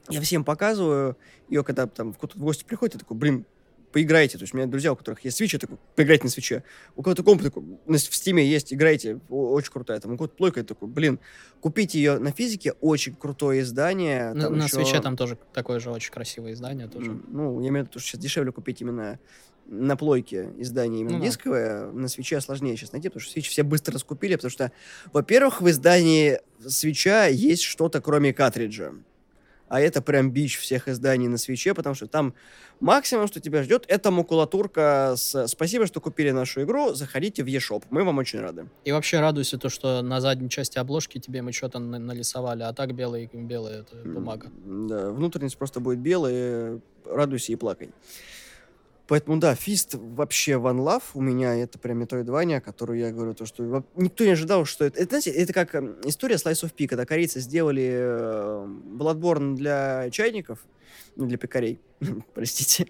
я 0.09 0.21
всем 0.21 0.43
показываю 0.43 1.17
ее, 1.49 1.63
когда 1.63 1.87
там 1.87 2.13
кто-то 2.13 2.37
в 2.37 2.41
гости 2.41 2.63
приходит, 2.63 2.95
я 2.95 2.99
такой, 2.99 3.17
блин, 3.17 3.45
поиграйте. 3.91 4.38
То 4.38 4.43
есть 4.43 4.53
у 4.53 4.58
меня 4.58 4.67
друзья, 4.67 4.91
у 4.93 4.95
которых 4.95 5.23
есть 5.25 5.39
я 5.39 5.60
такой, 5.60 5.77
поиграйте 5.95 6.25
на 6.25 6.29
свече. 6.29 6.63
У 6.95 7.01
кого-то 7.01 7.23
комп 7.23 7.41
такой, 7.41 7.63
в 7.86 7.97
стиме 7.97 8.45
есть, 8.45 8.73
играйте, 8.73 9.19
очень 9.29 9.71
крутая. 9.71 9.99
Там 9.99 10.13
у 10.13 10.17
кого-то 10.17 10.36
плойка, 10.36 10.60
я 10.60 10.65
такой, 10.65 10.88
блин, 10.88 11.19
купите 11.62 11.97
ее 11.97 12.19
на 12.19 12.32
физике, 12.32 12.73
очень 12.82 13.15
крутое 13.15 13.62
издание. 13.62 14.34
На, 14.34 14.49
на 14.49 14.63
еще... 14.63 14.75
свече 14.75 15.01
там 15.01 15.17
тоже 15.17 15.38
такое 15.53 15.79
же 15.79 15.89
очень 15.89 16.12
красивое 16.12 16.53
издание 16.53 16.88
тоже. 16.88 17.19
Ну, 17.27 17.60
я 17.62 17.69
имею 17.69 17.86
в 17.86 17.89
виду, 17.89 17.99
что 17.99 18.10
сейчас 18.10 18.21
дешевле 18.21 18.51
купить 18.51 18.82
именно 18.82 19.19
на 19.69 19.97
плойке 19.97 20.49
издание 20.58 21.01
именно 21.01 21.17
ну, 21.17 21.25
дисковое, 21.25 21.88
да. 21.88 21.91
на 21.91 22.08
свече 22.08 22.39
сложнее 22.39 22.77
сейчас 22.77 22.93
найти, 22.93 23.10
потому 23.10 23.21
что 23.21 23.34
свечи 23.34 23.49
все 23.49 23.63
быстро 23.63 23.93
раскупили, 23.93 24.36
потому 24.36 24.49
что, 24.51 24.71
во-первых, 25.12 25.62
в 25.62 25.69
издании 25.69 26.39
свеча 26.65 27.25
есть 27.25 27.63
что-то, 27.63 27.99
кроме 27.99 28.34
картриджа 28.34 28.93
а 29.69 29.82
это 29.82 30.01
прям 30.01 30.32
бич 30.32 30.58
всех 30.58 30.88
изданий 30.88 31.27
на 31.27 31.38
свече, 31.38 31.73
потому 31.73 31.95
что 31.95 32.08
там 32.08 32.34
максимум, 32.80 33.27
что 33.27 33.39
тебя 33.39 33.63
ждет, 33.63 33.86
это 33.88 34.12
макулатурка 34.12 35.13
с 35.15 35.47
«Спасибо, 35.47 35.88
что 35.88 35.99
купили 36.01 36.32
нашу 36.32 36.63
игру, 36.63 36.93
заходите 36.93 37.43
в 37.43 37.47
eShop, 37.47 37.84
мы 37.89 38.03
вам 38.03 38.17
очень 38.17 38.39
рады». 38.39 38.69
И 38.86 38.91
вообще 38.91 39.19
радуйся 39.19 39.58
то, 39.58 39.69
что 39.69 40.01
на 40.01 40.21
задней 40.21 40.49
части 40.49 40.77
обложки 40.77 41.19
тебе 41.19 41.41
мы 41.41 41.51
что-то 41.51 41.80
нарисовали, 41.80 42.63
а 42.63 42.73
так 42.73 42.93
белая, 42.93 43.30
белая 43.34 43.82
это 43.82 43.95
бумага. 43.97 44.49
Да, 44.65 45.10
внутренность 45.12 45.58
просто 45.58 45.80
будет 45.80 45.99
белая, 45.99 46.80
радуйся 47.06 47.51
и 47.51 47.56
плакай. 47.56 47.91
Поэтому, 49.08 49.39
да, 49.39 49.56
Фист 49.56 49.96
вообще 49.96 50.54
One 50.54 50.80
Love 50.80 51.04
у 51.13 51.22
меня, 51.22 51.56
это 51.56 51.80
прям 51.80 52.00
метроидвания, 52.00 52.60
которую 52.60 53.00
я 53.00 53.12
говорю, 53.12 53.34
то, 53.34 53.46
что 53.46 53.84
никто 53.96 54.26
не 54.26 54.32
ожидал, 54.32 54.65
что 54.65 54.86
это... 54.86 55.00
Это, 55.00 55.20
знаете, 55.20 55.32
это 55.32 55.54
как 55.54 55.74
эм, 55.76 55.96
история 56.04 56.36
Slice 56.36 56.65
of 56.65 56.74
Peak, 56.76 56.88
когда 56.88 57.06
корейцы 57.06 57.39
сделали 57.39 57.89
э, 57.89 58.67
Bloodborne 58.67 59.56
для 59.56 60.10
чайников, 60.12 60.60
ну, 61.15 61.26
для 61.26 61.38
пекарей, 61.38 61.80
простите. 62.34 62.88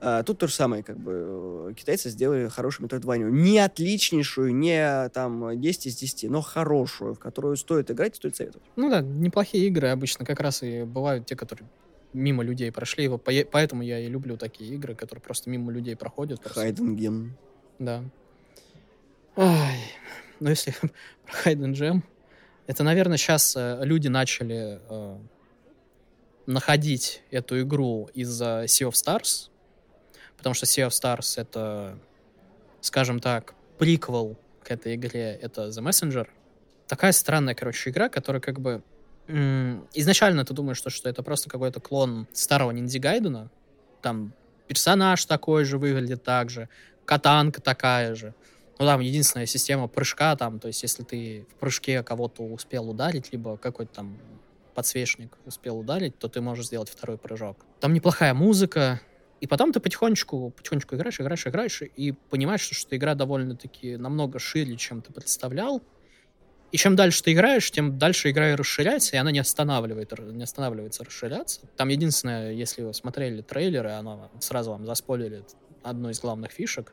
А, 0.00 0.22
тут 0.22 0.38
то 0.38 0.46
же 0.46 0.54
самое, 0.54 0.84
как 0.84 0.98
бы, 0.98 1.74
китайцы 1.76 2.10
сделали 2.10 2.48
хорошую 2.48 2.84
метроидванию. 2.84 3.32
Не 3.32 3.58
отличнейшую, 3.58 4.54
не 4.54 5.08
там 5.10 5.60
10 5.60 5.86
из 5.86 5.96
10, 5.96 6.30
но 6.30 6.42
хорошую, 6.42 7.14
в 7.14 7.18
которую 7.18 7.56
стоит 7.56 7.90
играть 7.90 8.16
стоит 8.16 8.36
советовать. 8.36 8.66
Ну 8.76 8.88
да, 8.88 9.00
неплохие 9.00 9.66
игры 9.66 9.88
обычно 9.88 10.24
как 10.24 10.40
раз 10.40 10.62
и 10.62 10.84
бывают 10.84 11.26
те, 11.26 11.34
которые 11.34 11.68
мимо 12.16 12.42
людей 12.42 12.72
прошли. 12.72 13.04
Его, 13.04 13.18
поэтому 13.18 13.82
я 13.82 13.98
и 13.98 14.08
люблю 14.08 14.36
такие 14.36 14.74
игры, 14.74 14.94
которые 14.94 15.22
просто 15.22 15.50
мимо 15.50 15.70
людей 15.70 15.96
проходят. 15.96 16.40
Хайден 16.44 17.36
Да. 17.78 18.04
Ай, 19.36 19.78
ну 20.40 20.50
если 20.50 20.74
про 21.26 21.32
Хайден 21.32 22.02
это, 22.66 22.82
наверное, 22.82 23.16
сейчас 23.16 23.54
э, 23.56 23.80
люди 23.82 24.08
начали 24.08 24.80
э, 24.88 25.18
находить 26.46 27.22
эту 27.30 27.60
игру 27.60 28.08
из-за 28.12 28.64
Sea 28.64 28.88
of 28.88 28.92
Stars, 28.92 29.50
потому 30.36 30.54
что 30.54 30.66
Sea 30.66 30.88
of 30.88 30.90
Stars 30.90 31.40
это, 31.40 31.98
скажем 32.80 33.20
так, 33.20 33.54
приквел 33.78 34.36
к 34.64 34.70
этой 34.72 34.96
игре, 34.96 35.38
это 35.40 35.68
The 35.68 35.82
Messenger. 35.82 36.26
Такая 36.88 37.12
странная, 37.12 37.54
короче, 37.54 37.90
игра, 37.90 38.08
которая 38.08 38.40
как 38.40 38.60
бы 38.60 38.82
изначально 39.28 40.44
ты 40.44 40.54
думаешь, 40.54 40.78
что, 40.78 40.90
что 40.90 41.08
это 41.08 41.22
просто 41.22 41.50
какой-то 41.50 41.80
клон 41.80 42.26
старого 42.32 42.72
Гайдена. 42.72 43.50
Там 44.02 44.32
персонаж 44.66 45.24
такой 45.24 45.64
же 45.64 45.78
выглядит 45.78 46.22
так 46.22 46.50
же, 46.50 46.68
катанка 47.04 47.60
такая 47.60 48.14
же. 48.14 48.34
Ну, 48.78 48.84
там 48.84 49.00
единственная 49.00 49.46
система 49.46 49.88
прыжка, 49.88 50.36
там, 50.36 50.60
то 50.60 50.68
есть 50.68 50.82
если 50.82 51.02
ты 51.02 51.46
в 51.50 51.54
прыжке 51.54 52.02
кого-то 52.02 52.42
успел 52.42 52.90
ударить, 52.90 53.32
либо 53.32 53.56
какой-то 53.56 53.94
там 53.94 54.18
подсвечник 54.74 55.38
успел 55.46 55.78
ударить, 55.78 56.18
то 56.18 56.28
ты 56.28 56.42
можешь 56.42 56.66
сделать 56.66 56.90
второй 56.90 57.16
прыжок. 57.16 57.56
Там 57.80 57.94
неплохая 57.94 58.34
музыка, 58.34 59.00
и 59.40 59.46
потом 59.46 59.72
ты 59.72 59.80
потихонечку, 59.80 60.50
потихонечку 60.50 60.96
играешь, 60.96 61.20
играешь, 61.20 61.46
играешь, 61.46 61.82
и 61.82 62.12
понимаешь, 62.12 62.60
что, 62.60 62.74
что 62.74 62.96
игра 62.96 63.14
довольно-таки 63.14 63.96
намного 63.96 64.38
шире, 64.38 64.76
чем 64.76 65.00
ты 65.00 65.12
представлял. 65.12 65.82
И 66.76 66.78
чем 66.78 66.94
дальше 66.94 67.22
ты 67.22 67.32
играешь, 67.32 67.70
тем 67.70 67.96
дальше 67.96 68.28
игра 68.28 68.54
расширяется, 68.54 69.16
и 69.16 69.18
она 69.18 69.30
не, 69.30 69.38
останавливает, 69.38 70.12
не 70.18 70.42
останавливается 70.42 71.04
расширяться. 71.04 71.62
Там 71.74 71.88
единственное, 71.88 72.52
если 72.52 72.82
вы 72.82 72.92
смотрели 72.92 73.40
трейлеры, 73.40 73.92
она 73.92 74.28
сразу 74.40 74.72
вам 74.72 74.84
заспойлерит 74.84 75.56
одну 75.82 76.10
из 76.10 76.20
главных 76.20 76.50
фишек 76.50 76.92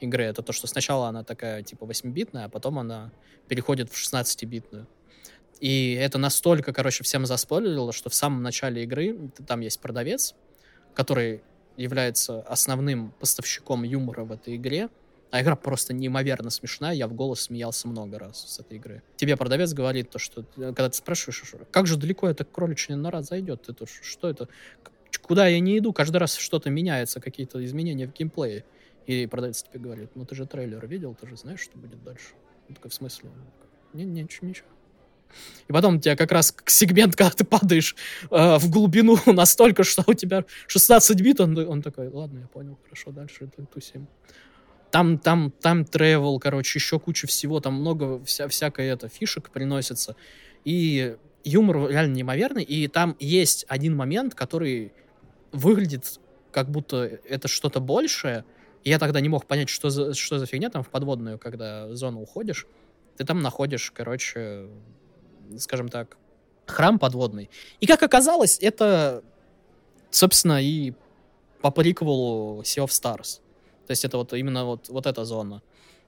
игры. 0.00 0.24
Это 0.24 0.40
то, 0.40 0.54
что 0.54 0.66
сначала 0.66 1.08
она 1.08 1.24
такая 1.24 1.62
типа 1.62 1.84
8-битная, 1.84 2.44
а 2.44 2.48
потом 2.48 2.78
она 2.78 3.12
переходит 3.48 3.90
в 3.90 4.02
16-битную. 4.02 4.86
И 5.60 5.92
это 5.92 6.16
настолько, 6.16 6.72
короче, 6.72 7.04
всем 7.04 7.26
заспойлерило, 7.26 7.92
что 7.92 8.08
в 8.08 8.14
самом 8.14 8.42
начале 8.42 8.82
игры 8.82 9.30
там 9.46 9.60
есть 9.60 9.78
продавец, 9.82 10.34
который 10.94 11.42
является 11.76 12.40
основным 12.40 13.10
поставщиком 13.20 13.82
юмора 13.82 14.24
в 14.24 14.32
этой 14.32 14.56
игре, 14.56 14.88
а 15.32 15.40
игра 15.40 15.56
просто 15.56 15.94
неимоверно 15.94 16.50
смешная, 16.50 16.92
я 16.92 17.08
в 17.08 17.14
голос 17.14 17.40
смеялся 17.40 17.88
много 17.88 18.18
раз 18.18 18.44
с 18.46 18.60
этой 18.60 18.76
игры. 18.76 19.02
Тебе 19.16 19.34
продавец 19.38 19.72
говорит 19.72 20.10
то, 20.10 20.18
что 20.18 20.42
э, 20.42 20.44
когда 20.74 20.90
ты 20.90 20.96
спрашиваешь, 20.98 21.54
как 21.70 21.86
же 21.86 21.96
далеко 21.96 22.28
эта 22.28 22.44
кроличья 22.44 22.96
нора 22.96 23.22
зайдет, 23.22 23.62
ты 23.62 23.72
то, 23.72 23.86
что 23.86 24.28
это, 24.28 24.48
куда 25.22 25.46
я 25.46 25.58
не 25.58 25.78
иду, 25.78 25.94
каждый 25.94 26.18
раз 26.18 26.34
что-то 26.34 26.68
меняется, 26.68 27.18
какие-то 27.18 27.64
изменения 27.64 28.06
в 28.06 28.12
геймплее. 28.12 28.66
И 29.06 29.26
продавец 29.26 29.62
тебе 29.62 29.80
говорит, 29.80 30.10
ну 30.14 30.26
ты 30.26 30.34
же 30.34 30.44
трейлер 30.44 30.86
видел, 30.86 31.16
ты 31.18 31.26
же 31.26 31.38
знаешь, 31.38 31.60
что 31.60 31.78
будет 31.78 32.04
дальше. 32.04 32.34
Я 32.68 32.74
такой, 32.74 32.90
в 32.90 32.94
смысле? 32.94 33.30
Не, 33.94 34.04
не, 34.04 34.22
ничего, 34.24 34.46
ничего. 34.46 34.68
И 35.66 35.72
потом 35.72 35.96
у 35.96 35.98
тебя 35.98 36.14
как 36.14 36.30
раз 36.30 36.54
сегмент, 36.66 37.16
когда 37.16 37.30
ты 37.30 37.44
падаешь 37.44 37.96
э, 38.30 38.58
в 38.58 38.70
глубину 38.70 39.16
настолько, 39.32 39.82
что 39.82 40.04
у 40.06 40.12
тебя 40.12 40.44
16 40.66 41.18
бит, 41.22 41.40
он, 41.40 41.56
он 41.56 41.80
такой, 41.80 42.08
ладно, 42.08 42.40
я 42.40 42.48
понял, 42.48 42.78
хорошо, 42.84 43.12
дальше 43.12 43.48
тусим. 43.72 44.06
Там, 44.92 45.18
там, 45.18 45.50
там 45.50 45.82
travel, 45.82 46.38
короче, 46.38 46.78
еще 46.78 47.00
куча 47.00 47.26
всего, 47.26 47.58
там 47.60 47.74
много 47.74 48.22
вся, 48.24 48.46
всякой 48.46 48.86
это, 48.86 49.08
фишек 49.08 49.50
приносится. 49.50 50.14
И 50.64 51.16
юмор 51.44 51.88
реально 51.90 52.14
неимоверный, 52.14 52.62
и 52.62 52.86
там 52.88 53.16
есть 53.18 53.64
один 53.68 53.96
момент, 53.96 54.34
который 54.34 54.92
выглядит 55.50 56.20
как 56.52 56.70
будто 56.70 57.18
это 57.28 57.48
что-то 57.48 57.80
большее, 57.80 58.44
я 58.84 58.98
тогда 58.98 59.20
не 59.20 59.28
мог 59.28 59.46
понять, 59.46 59.68
что 59.68 59.90
за, 59.90 60.14
что 60.14 60.38
за 60.38 60.46
фигня 60.46 60.68
там 60.68 60.82
в 60.82 60.88
подводную, 60.88 61.38
когда 61.38 61.92
зону 61.94 62.20
уходишь. 62.20 62.66
Ты 63.16 63.24
там 63.24 63.40
находишь, 63.42 63.90
короче, 63.92 64.68
скажем 65.58 65.88
так, 65.88 66.16
храм 66.66 66.98
подводный. 66.98 67.48
И 67.80 67.86
как 67.86 68.02
оказалось, 68.02 68.58
это, 68.60 69.22
собственно, 70.10 70.62
и 70.62 70.92
по 71.60 71.70
приквелу 71.70 72.62
Sea 72.62 72.84
of 72.84 72.88
Stars. 72.88 73.41
То 73.92 73.94
есть 73.94 74.06
это 74.06 74.16
вот 74.16 74.32
именно 74.32 74.64
вот, 74.64 74.88
вот 74.88 75.06
эта 75.06 75.22
зона. 75.26 75.60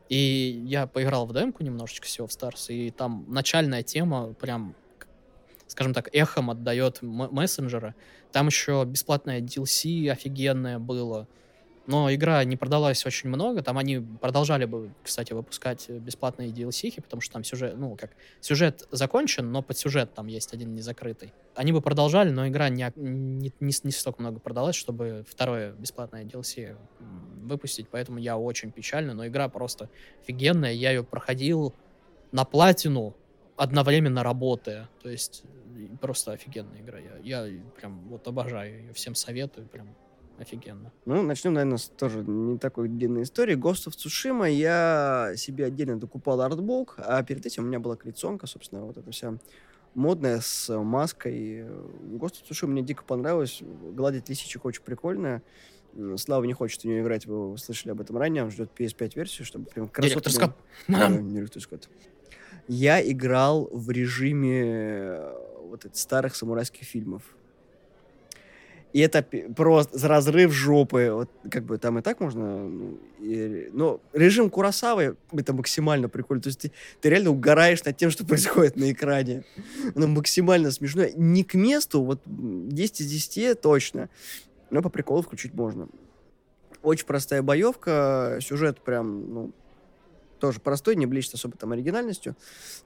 И 0.09 0.63
я 0.65 0.87
поиграл 0.87 1.27
в 1.27 1.35
демку 1.35 1.63
немножечко 1.63 2.07
Sea 2.07 2.27
of 2.27 2.31
Stars, 2.31 2.73
и 2.73 2.91
там 2.91 3.27
начальная 3.29 3.83
тема 3.83 4.33
прям, 4.33 4.75
скажем 5.67 5.93
так, 5.93 6.09
эхом 6.15 6.49
отдает 6.49 7.03
мессенджера. 7.03 7.95
Там 8.33 8.47
еще 8.47 8.83
бесплатное 8.87 9.43
DLC 9.43 10.09
офигенное 10.09 10.79
было 10.79 11.29
но 11.87 12.13
игра 12.13 12.43
не 12.45 12.57
продалась 12.57 13.05
очень 13.05 13.29
много, 13.29 13.63
там 13.63 13.77
они 13.77 13.99
продолжали 13.99 14.65
бы, 14.65 14.91
кстати, 15.03 15.33
выпускать 15.33 15.89
бесплатные 15.89 16.49
DLC, 16.49 17.01
потому 17.01 17.21
что 17.21 17.35
там 17.35 17.45
сюжет, 17.45 17.75
ну, 17.77 17.97
как, 17.97 18.13
сюжет 18.41 18.87
закончен, 18.91 19.53
но 19.53 19.63
под 19.63 19.77
сюжет 19.77 20.15
там 20.15 20.27
есть 20.27 20.55
один 20.55 20.75
незакрытый. 20.75 21.33
Они 21.55 21.73
бы 21.73 21.83
продолжали, 21.83 22.31
но 22.31 22.49
игра 22.49 22.69
не, 22.71 22.91
не, 22.97 23.53
не, 23.61 23.73
не 23.83 23.91
столько 23.93 24.23
много 24.23 24.41
продалась, 24.41 24.77
чтобы 24.77 25.25
второе 25.29 25.73
бесплатное 25.73 26.25
DLC 26.25 26.77
выпустить, 27.43 27.89
поэтому 27.91 28.19
я 28.19 28.39
очень 28.39 28.71
печально, 28.71 29.13
но 29.13 29.27
игра 29.27 29.49
просто 29.49 29.91
офигенная, 30.23 30.73
я 30.73 30.91
ее 30.91 31.05
проходил 31.05 31.75
на 32.33 32.45
платину, 32.45 33.15
одновременно 33.57 34.23
работая, 34.23 34.89
то 35.03 35.09
есть 35.09 35.45
просто 36.01 36.33
офигенная 36.33 36.81
игра, 36.81 36.99
я, 36.99 37.45
я 37.45 37.61
прям 37.77 38.01
вот 38.09 38.27
обожаю 38.27 38.81
ее, 38.81 38.93
всем 38.95 39.15
советую, 39.15 39.69
прям 39.69 39.95
офигенно. 40.39 40.93
Ну, 41.05 41.23
начнем, 41.23 41.55
наверное, 41.55 41.79
с 41.79 41.89
тоже 41.89 42.25
не 42.25 42.59
такой 42.59 42.89
длинной 42.89 43.23
истории. 43.23 43.57
Ghost 43.57 43.89
of 43.89 43.95
Tsushima 43.97 44.51
я 44.51 45.33
себе 45.37 45.67
отдельно 45.67 45.99
докупал 45.99 46.41
артбук, 46.41 46.97
а 46.99 47.23
перед 47.23 47.45
этим 47.47 47.65
у 47.65 47.67
меня 47.67 47.81
была 47.81 47.97
коллекционка, 47.97 48.47
собственно, 48.47 48.85
вот 48.85 48.97
эта 48.97 49.11
вся 49.11 49.35
модная 49.95 50.41
с 50.41 50.77
маской. 50.77 51.63
Ghost 51.63 52.43
of 52.43 52.51
Tsushima 52.51 52.69
мне 52.69 52.83
дико 52.83 53.05
понравилось. 53.05 53.63
Гладить 53.63 54.29
лисичек 54.29 54.65
очень 54.65 54.83
прикольно. 54.83 55.43
Слава 56.17 56.45
не 56.45 56.53
хочет 56.53 56.81
в 56.81 56.85
нее 56.87 57.03
играть, 57.03 57.27
вы 57.27 57.57
слышали 57.57 57.93
об 57.93 58.01
этом 58.01 58.17
ранее, 58.17 58.43
он 58.43 58.51
ждет 58.51 58.71
PS5-версию, 58.77 59.47
чтобы 59.47 59.67
прям 59.67 59.89
красоту... 59.89 60.29
Директор 60.89 61.63
Скотт. 61.63 61.89
Я 62.67 63.07
играл 63.09 63.69
в 63.71 63.91
режиме 63.91 64.63
э, 64.65 65.35
вот 65.69 65.85
этих 65.85 65.97
старых 65.97 66.35
самурайских 66.35 66.85
фильмов. 66.85 67.23
И 68.95 69.01
это 69.01 69.27
просто 69.57 70.07
разрыв 70.07 70.53
жопы. 70.53 71.11
Вот 71.13 71.29
как 71.51 71.65
бы 71.65 71.79
там 71.79 71.99
и 71.99 72.03
так 72.03 72.21
можно... 72.21 72.69
Ну, 72.69 73.01
и, 73.19 73.69
но 73.73 74.01
режим 74.13 74.49
Курасавы 74.49 75.17
это 75.33 75.53
максимально 75.53 76.09
прикольно. 76.09 76.43
То 76.43 76.47
есть 76.47 76.61
ты, 76.61 76.73
ты 77.01 77.11
реально 77.11 77.31
угораешь 77.31 77.83
над 77.83 77.97
тем, 77.97 78.13
что 78.13 78.25
происходит 78.27 78.77
на 78.77 78.93
экране. 78.93 79.43
Оно 79.97 80.07
максимально 80.07 80.71
смешно. 80.71 81.07
Не 81.17 81.43
к 81.43 81.55
месту, 81.55 82.05
вот 82.05 82.21
10 82.25 83.01
из 83.01 83.11
10 83.11 83.61
точно. 83.61 84.11
Но 84.71 84.81
по 84.81 84.91
приколу 84.91 85.23
включить 85.23 85.55
можно. 85.55 85.89
Очень 86.85 87.07
простая 87.07 87.43
боевка. 87.43 88.39
Сюжет 88.41 88.81
прям, 88.81 89.35
ну, 89.35 89.53
тоже 90.39 90.61
простой, 90.61 90.95
не 90.95 91.07
блещет 91.07 91.35
особо 91.35 91.57
там 91.57 91.73
оригинальностью. 91.73 92.37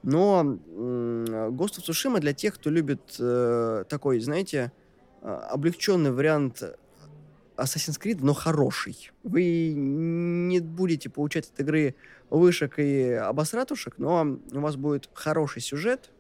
Но 0.03 0.41
of 0.43 1.69
Tsushima 1.69 2.19
для 2.19 2.33
тех, 2.33 2.55
кто 2.55 2.71
любит 2.71 3.17
э, 3.19 3.85
такой, 3.91 4.21
знаете, 4.21 4.73
а, 4.73 4.88
облегченный 5.23 6.13
вариант 6.13 6.63
Assassin's 7.57 8.01
Creed, 8.01 8.19
но 8.21 8.35
хороший. 8.35 9.11
Вы 9.25 9.73
не 9.75 10.61
будете 10.61 11.11
получать 11.11 11.51
от 11.51 11.61
игры 11.61 11.97
вышек 12.31 12.79
и 12.79 13.13
обосратушек, 13.13 13.99
но 13.99 14.39
у 14.53 14.61
вас 14.61 14.77
будет 14.77 15.11
хороший 15.13 15.61
сюжет, 15.61 16.11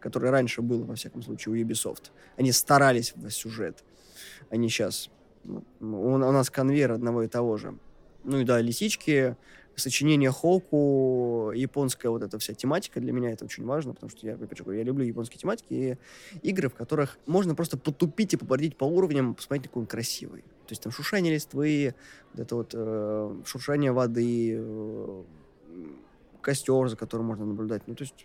который 0.00 0.30
раньше 0.30 0.62
был, 0.62 0.84
во 0.84 0.94
всяком 0.94 1.22
случае, 1.22 1.54
у 1.54 1.56
Ubisoft. 1.56 2.10
Они 2.36 2.52
старались 2.52 3.12
в 3.14 3.30
сюжет. 3.30 3.84
Они 4.50 4.68
сейчас... 4.68 5.10
Ну, 5.44 5.64
у 5.80 6.18
нас 6.18 6.50
конвейер 6.50 6.92
одного 6.92 7.22
и 7.22 7.28
того 7.28 7.56
же. 7.56 7.74
Ну 8.24 8.40
и 8.40 8.44
да, 8.44 8.60
лисички, 8.60 9.36
сочинение 9.80 10.30
Хоку, 10.30 11.52
японская 11.54 12.10
вот 12.10 12.22
эта 12.22 12.38
вся 12.38 12.54
тематика 12.54 13.00
для 13.00 13.12
меня 13.12 13.30
это 13.30 13.44
очень 13.44 13.64
важно, 13.64 13.94
потому 13.94 14.10
что 14.10 14.26
я, 14.26 14.34
опять 14.34 14.58
же, 14.58 14.64
я 14.74 14.82
люблю 14.82 15.04
японские 15.04 15.38
тематики 15.38 15.98
и 16.42 16.48
игры, 16.48 16.68
в 16.68 16.74
которых 16.74 17.18
можно 17.26 17.54
просто 17.54 17.78
потупить 17.78 18.34
и 18.34 18.36
побордить 18.36 18.76
по 18.76 18.84
уровням, 18.84 19.34
посмотреть, 19.34 19.68
какой 19.68 19.82
он 19.82 19.86
красивый. 19.86 20.42
То 20.42 20.72
есть 20.72 20.82
там 20.82 20.92
шуршание 20.92 21.32
листвы, 21.32 21.94
вот 22.32 22.40
это 22.40 22.54
вот 22.56 22.70
э, 22.74 23.42
шуршание 23.46 23.92
воды, 23.92 24.56
э, 24.58 25.22
костер, 26.42 26.88
за 26.88 26.96
которым 26.96 27.26
можно 27.26 27.44
наблюдать. 27.46 27.82
Ну, 27.86 27.94
то 27.94 28.04
есть, 28.04 28.24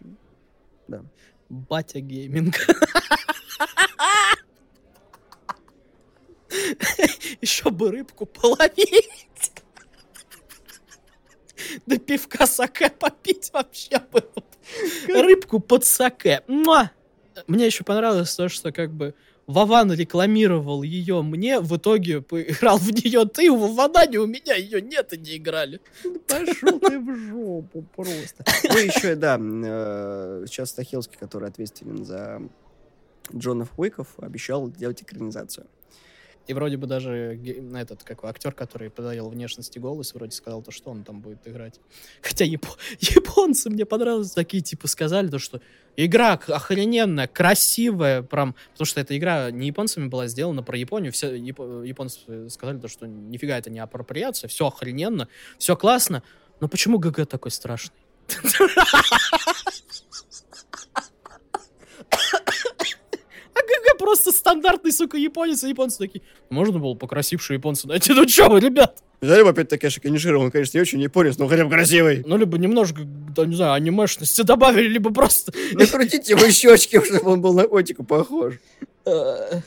да. 0.88 1.04
Батя 1.50 2.00
гейминг. 2.00 2.56
Еще 7.42 7.70
бы 7.70 7.92
рыбку 7.92 8.26
половить. 8.26 9.53
Да 11.86 11.98
пивка 11.98 12.48
саке 12.48 12.89
попить 12.89 13.52
вообще 13.54 14.00
бы. 14.12 14.24
Рыбку 15.08 15.60
под 15.60 15.84
саке. 15.84 16.41
Мне 17.48 17.65
еще 17.65 17.84
понравилось 17.84 18.36
то, 18.36 18.48
что 18.48 18.72
как 18.72 18.91
бы 18.91 19.15
Вован 19.48 19.91
рекламировал 19.91 20.84
ее 20.84 21.22
мне, 21.22 21.60
в 21.60 21.76
итоге 21.76 22.22
поиграл 22.22 22.78
в 22.78 22.89
нее 22.91 23.26
ты, 23.26 23.50
у 23.50 23.58
Вована 23.58 24.04
у 24.22 24.26
меня 24.26 24.56
ее 24.56 24.82
нет 24.82 25.12
и 25.12 25.17
не 25.17 25.38
играли. 25.38 25.82
Пошел 26.28 26.80
ты 26.80 27.00
в 27.00 27.15
жопу 27.15 27.84
просто. 27.96 28.46
Ну 28.63 28.78
еще, 28.78 29.15
да, 29.15 29.38
э, 29.39 30.46
сейчас 30.48 30.69
Стахилский, 30.69 31.17
который 31.17 31.50
ответственен 31.50 32.06
за 32.06 32.41
Джонов 33.36 33.78
Уиков, 33.78 34.08
обещал 34.19 34.69
делать 34.69 35.02
экранизацию. 35.02 35.67
И 36.45 36.53
вроде 36.53 36.75
бы 36.75 36.88
даже 36.88 37.39
этот, 37.73 38.03
как 38.03 38.23
актер, 38.25 38.51
который 38.51 38.89
подарил 38.89 39.32
и 39.32 39.79
голос, 39.79 40.13
вроде 40.13 40.32
сказал 40.32 40.62
то, 40.62 40.71
что 40.71 40.91
он 40.91 41.03
там 41.03 41.21
будет 41.21 41.47
играть. 41.47 41.79
Хотя 42.21 42.43
яп... 42.43 42.65
японцы 42.99 43.69
мне 43.69 43.86
понравилось, 43.86 44.32
такие 44.32 44.62
типа 44.62 44.88
сказали 44.88 45.29
то, 45.29 45.39
что 45.39 45.62
игра 45.95 46.34
охрененная, 46.34 47.27
красивая, 47.27 48.23
прям, 48.23 48.56
потому 48.71 48.86
что 48.86 48.99
эта 48.99 49.17
игра 49.17 49.51
не 49.51 49.67
японцами 49.67 50.08
была 50.08 50.27
сделана 50.27 50.63
про 50.63 50.77
Японию, 50.77 51.13
все 51.13 51.34
яп... 51.34 51.60
японцы 51.60 52.49
сказали 52.49 52.77
то, 52.79 52.89
что 52.89 53.08
нифига 53.08 53.58
это 53.58 53.69
не 53.69 53.79
апроприация, 53.79 54.49
все 54.49 54.67
охрененно, 54.67 55.29
все 55.58 55.77
классно, 55.77 56.23
но 56.60 56.67
почему 56.67 56.97
ГГ 56.97 57.25
такой 57.25 57.51
страшный? 57.51 57.95
ГГ 63.53 63.93
просто 64.04 64.32
стандартный, 64.32 64.92
сука, 64.92 65.18
японец, 65.18 65.63
и 65.63 65.70
японцы 65.70 65.98
такие, 65.98 66.22
можно 66.50 66.80
было 66.80 66.94
покрасившие 66.94 67.58
японцы 67.58 67.88
найти, 67.88 68.13
ну 68.13 68.26
чё 68.26 68.50
вы, 68.50 68.60
ребят? 68.60 69.02
Да, 69.22 69.38
либо 69.38 69.52
опять-таки, 69.52 69.82
конечно, 69.82 70.02
конечно, 70.02 70.38
он, 70.38 70.52
конечно, 70.52 70.78
не 70.78 70.82
очень 70.82 71.02
японец, 71.02 71.38
но 71.38 71.48
хотя 71.48 71.63
бы 71.63 71.72
красивый. 71.72 72.24
Ну, 72.26 72.36
либо 72.36 72.58
немножко, 72.58 73.04
да, 73.06 73.46
не 73.46 73.56
знаю, 73.56 73.74
анимешности 73.74 74.42
добавили, 74.42 74.89
либо 74.89 75.13
просто... 75.13 75.54
Накрутите 75.74 76.34
его 76.34 76.50
щечки, 76.50 77.02
чтобы 77.04 77.32
он 77.32 77.42
был 77.42 77.54
на 77.54 77.63
котику 77.63 78.04
похож. 78.04 78.56
Да, 79.06 79.62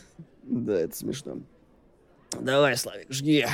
это 0.44 0.94
смешно. 0.94 1.38
Давай, 2.38 2.76
Славик, 2.76 3.06
жги. 3.10 3.46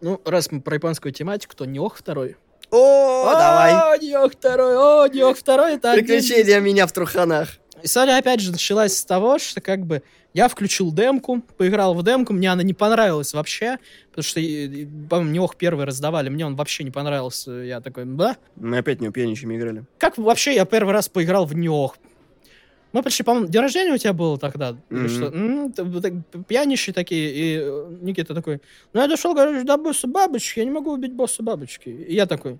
Ну, 0.00 0.20
раз 0.24 0.50
мы 0.50 0.62
про 0.62 0.76
японскую 0.76 1.12
тематику, 1.12 1.54
то 1.54 1.66
Неох 1.66 1.96
второй. 1.96 2.36
О, 2.70 3.32
давай. 3.32 3.72
О, 3.74 3.96
Неох 3.98 4.32
второй, 4.32 4.76
о, 4.76 5.06
Неох 5.08 5.36
второй, 5.36 5.74
это 5.74 5.92
Приключения 5.92 6.60
меня 6.60 6.86
в 6.86 6.92
труханах. 6.92 7.58
История, 7.82 8.16
опять 8.16 8.40
же, 8.40 8.52
началась 8.52 8.96
с 8.96 9.04
того, 9.04 9.38
что 9.38 9.60
как 9.60 9.86
бы 9.86 10.02
я 10.34 10.48
включил 10.48 10.92
демку, 10.92 11.42
поиграл 11.56 11.94
в 11.94 12.02
демку, 12.02 12.32
мне 12.32 12.50
она 12.50 12.62
не 12.62 12.74
понравилась 12.74 13.32
вообще, 13.34 13.78
потому 14.10 14.22
что, 14.22 14.40
по-моему, 15.08 15.30
Неох 15.30 15.56
первый 15.56 15.86
раздавали, 15.86 16.28
мне 16.28 16.44
он 16.44 16.56
вообще 16.56 16.84
не 16.84 16.90
понравился, 16.90 17.52
я 17.52 17.80
такой, 17.80 18.04
да? 18.04 18.36
Мы 18.56 18.78
опять 18.78 19.00
не 19.00 19.04
неупьяничами 19.04 19.56
играли. 19.56 19.84
Как 19.98 20.18
вообще 20.18 20.54
я 20.54 20.64
первый 20.64 20.92
раз 20.92 21.08
поиграл 21.08 21.46
в 21.46 21.54
Неох? 21.54 21.96
Мы 22.92 23.02
пришли, 23.02 23.24
по-моему, 23.24 23.48
день 23.48 23.60
рождения 23.60 23.92
у 23.92 23.98
тебя 23.98 24.12
было 24.12 24.38
тогда? 24.38 24.76
Мгм. 24.88 25.08
что? 25.08 26.42
Пьянищие 26.48 26.94
такие, 26.94 27.30
и 27.30 27.58
э, 27.60 27.96
Никита 28.00 28.34
такой, 28.34 28.60
ну 28.92 29.00
я 29.00 29.08
дошел, 29.08 29.34
говорю, 29.34 29.64
до 29.64 29.76
босса 29.76 30.06
бабочки, 30.06 30.60
я 30.60 30.64
не 30.64 30.70
могу 30.70 30.92
убить 30.92 31.12
босса 31.12 31.42
бабочки. 31.42 31.88
И 31.88 32.14
я 32.14 32.26
такой, 32.26 32.58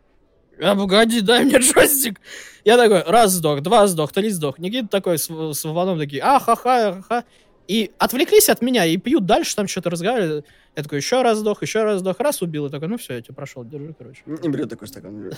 а 0.60 0.74
погоди, 0.74 1.20
дай 1.20 1.44
мне 1.44 1.58
джойстик. 1.58 2.20
Я 2.64 2.76
такой, 2.76 3.02
раз 3.02 3.32
сдох, 3.32 3.60
два 3.60 3.86
сдох, 3.86 4.12
три 4.12 4.30
сдох. 4.30 4.58
Никита 4.58 4.88
такой 4.88 5.18
с, 5.18 5.28
с 5.28 5.64
Вованом 5.64 5.98
такие, 5.98 6.22
а-ха-ха, 6.22 6.94
ха-ха. 6.94 7.24
И 7.68 7.90
отвлеклись 7.98 8.48
от 8.48 8.62
меня 8.62 8.84
и 8.84 8.96
пьют 8.96 9.26
дальше, 9.26 9.56
там 9.56 9.66
что-то 9.66 9.90
разговаривают. 9.90 10.46
Я 10.76 10.82
такой, 10.82 10.98
еще 10.98 11.22
раз 11.22 11.38
сдох, 11.38 11.62
еще 11.62 11.82
раз 11.82 12.00
сдох, 12.00 12.20
раз 12.20 12.42
убил. 12.42 12.66
И 12.66 12.70
такой, 12.70 12.86
ну 12.88 12.96
все, 12.96 13.14
я 13.14 13.22
тебя 13.22 13.34
прошел, 13.34 13.64
держи, 13.64 13.94
короче. 13.98 14.22
И 14.26 14.48
берет 14.48 14.68
такой 14.68 14.86
стакан. 14.88 15.32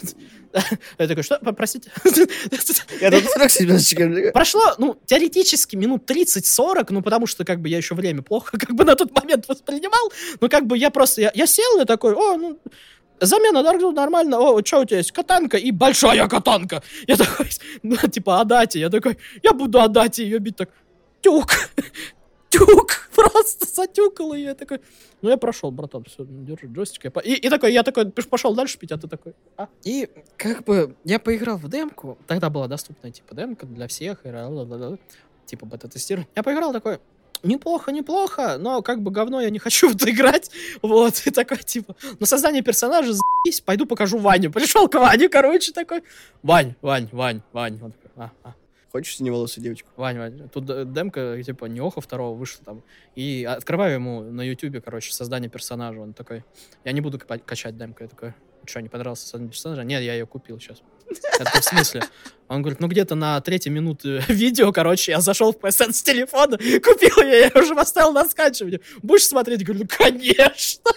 Я 0.98 1.07
такой, 1.07 1.22
что, 1.22 1.38
простите? 1.38 1.90
Я 3.00 3.11
тут 3.11 3.24
срок 3.31 3.50
себе 3.50 4.33
Прошло, 4.33 4.74
ну, 4.78 4.98
теоретически 5.07 5.76
минут 5.76 6.11
30-40, 6.11 6.87
ну, 6.90 7.02
потому 7.02 7.26
что, 7.26 7.44
как 7.44 7.61
бы, 7.61 7.68
я 7.68 7.78
еще 7.78 7.94
время 7.94 8.22
плохо, 8.22 8.59
как 8.59 8.74
бы, 8.74 8.85
на 8.85 8.94
тот 8.94 9.14
момент 9.14 9.48
воспринимал, 9.48 10.12
ну, 10.40 10.48
как 10.48 10.66
бы, 10.66 10.76
я 10.76 10.90
просто, 10.90 11.31
я 11.33 11.46
сел 11.46 11.81
и 11.81 11.85
такой, 11.85 12.14
о, 12.14 12.37
ну, 12.37 12.59
замена 13.20 13.62
Даркзу 13.62 13.92
нормально, 13.92 14.38
о, 14.38 14.64
что 14.64 14.81
у 14.81 14.85
тебя 14.85 14.98
есть, 14.98 15.12
катанка 15.12 15.57
и 15.57 15.70
большая 15.70 16.28
катанка. 16.28 16.83
Я 17.07 17.16
такой, 17.16 17.48
ну, 17.83 17.96
типа, 17.96 18.40
отдайте, 18.40 18.81
я 18.81 18.90
такой, 18.90 19.18
я 19.42 19.52
буду 19.52 19.81
отдать 19.81 20.18
ее 20.18 20.38
бить, 20.38 20.57
так, 20.57 20.70
тюк, 21.20 21.46
тюк, 22.50 23.09
просто 23.14 23.66
затюкал 23.66 24.35
ее, 24.35 24.44
я 24.46 24.54
такой, 24.54 24.81
ну, 25.22 25.31
я 25.31 25.37
прошел, 25.37 25.70
братан, 25.70 26.04
все, 26.04 26.24
держи 26.28 26.66
джойстик. 26.66 27.04
я 27.04 27.11
по- 27.11 27.20
И, 27.20 27.33
и 27.35 27.48
такой, 27.48 27.72
я 27.72 27.83
такой, 27.83 28.07
пошел 28.07 28.54
дальше 28.54 28.78
пить, 28.78 28.92
а 28.92 28.98
ты 28.98 29.09
такой, 29.09 29.35
а? 29.57 29.68
И, 29.85 30.09
как 30.37 30.64
бы, 30.64 30.94
я 31.04 31.18
поиграл 31.18 31.57
в 31.59 31.68
демку, 31.68 32.18
тогда 32.26 32.50
была 32.50 32.68
доступная, 32.68 33.11
типа, 33.11 33.35
демка 33.35 33.66
для 33.66 33.87
всех, 33.88 34.24
и 34.24 34.31
типа, 35.46 35.66
бета-тестирование. 35.66 36.28
Я 36.37 36.42
поиграл 36.42 36.72
такой, 36.72 36.98
неплохо, 37.42 37.92
неплохо, 37.92 38.57
но 38.59 38.83
как 38.83 39.03
бы 39.03 39.11
говно 39.11 39.40
я 39.40 39.51
не 39.51 39.59
хочу 39.59 39.88
в 39.88 39.96
это 39.96 40.11
играть, 40.11 40.51
вот, 40.83 41.22
и 41.27 41.31
такой, 41.31 41.59
типа, 41.59 41.96
на 42.18 42.27
создание 42.27 42.62
персонажа 42.62 43.12
за***ись, 43.12 43.61
пойду 43.61 43.87
покажу 43.87 44.18
Ваню. 44.18 44.51
Пришел 44.51 44.88
к 44.88 44.94
Ване, 44.94 45.29
короче, 45.29 45.72
такой, 45.72 46.03
Вань, 46.42 46.74
Вань, 46.83 47.09
Вань, 47.12 47.42
Вань, 47.53 47.79
он 47.83 47.92
такой, 47.92 48.11
а, 48.16 48.31
а. 48.44 48.55
Хочешь 48.90 49.16
синеволосую 49.16 49.62
девочку? 49.62 49.90
Вань, 49.96 50.18
Вань, 50.18 50.48
тут 50.48 50.64
демка, 50.92 51.42
типа, 51.42 51.66
Неоха 51.66 52.01
второго 52.01 52.35
вышла 52.35 52.64
там. 52.64 52.83
И 53.16 53.44
открываю 53.44 53.94
ему 53.94 54.22
на 54.22 54.40
Ютубе, 54.40 54.81
короче, 54.81 55.12
создание 55.12 55.51
персонажа. 55.51 56.01
Он 56.01 56.14
такой, 56.14 56.42
я 56.85 56.92
не 56.92 57.03
буду 57.03 57.18
качать 57.18 57.77
демку. 57.77 58.03
Я 58.03 58.09
такой, 58.09 58.33
что, 58.64 58.81
не 58.81 58.88
понравился 58.88 59.24
создание 59.24 59.51
персонажа? 59.51 59.85
Нет, 59.85 60.03
я 60.03 60.14
ее 60.14 60.27
купил 60.27 60.59
сейчас. 60.59 60.83
Такой, 61.38 61.60
в 61.60 61.64
смысле? 61.64 62.02
Он 62.48 62.62
говорит, 62.62 62.80
ну 62.80 62.88
где-то 62.88 63.14
на 63.14 63.40
третьей 63.40 63.70
минуте 63.70 64.24
видео, 64.28 64.72
короче, 64.72 65.12
я 65.12 65.20
зашел 65.20 65.52
в 65.52 65.56
PSN 65.56 65.92
с 65.92 66.02
телефона, 66.02 66.56
купил 66.82 67.22
ее, 67.22 67.50
я 67.54 67.60
уже 67.60 67.74
поставил 67.74 68.12
на 68.12 68.24
скачивание. 68.28 68.80
Будешь 69.02 69.26
смотреть? 69.26 69.64
Говорю, 69.64 69.84
ну 69.84 69.88
конечно. 69.88 70.90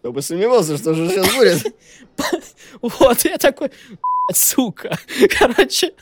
Кто 0.00 0.12
бы 0.12 0.20
сомневался, 0.20 0.76
что 0.76 0.94
же 0.94 1.08
сейчас 1.08 1.34
будет. 1.34 1.76
Вот, 2.82 3.24
я 3.24 3.38
такой, 3.38 3.68
«Блядь, 3.68 4.36
сука. 4.36 4.98
Короче, 5.38 5.92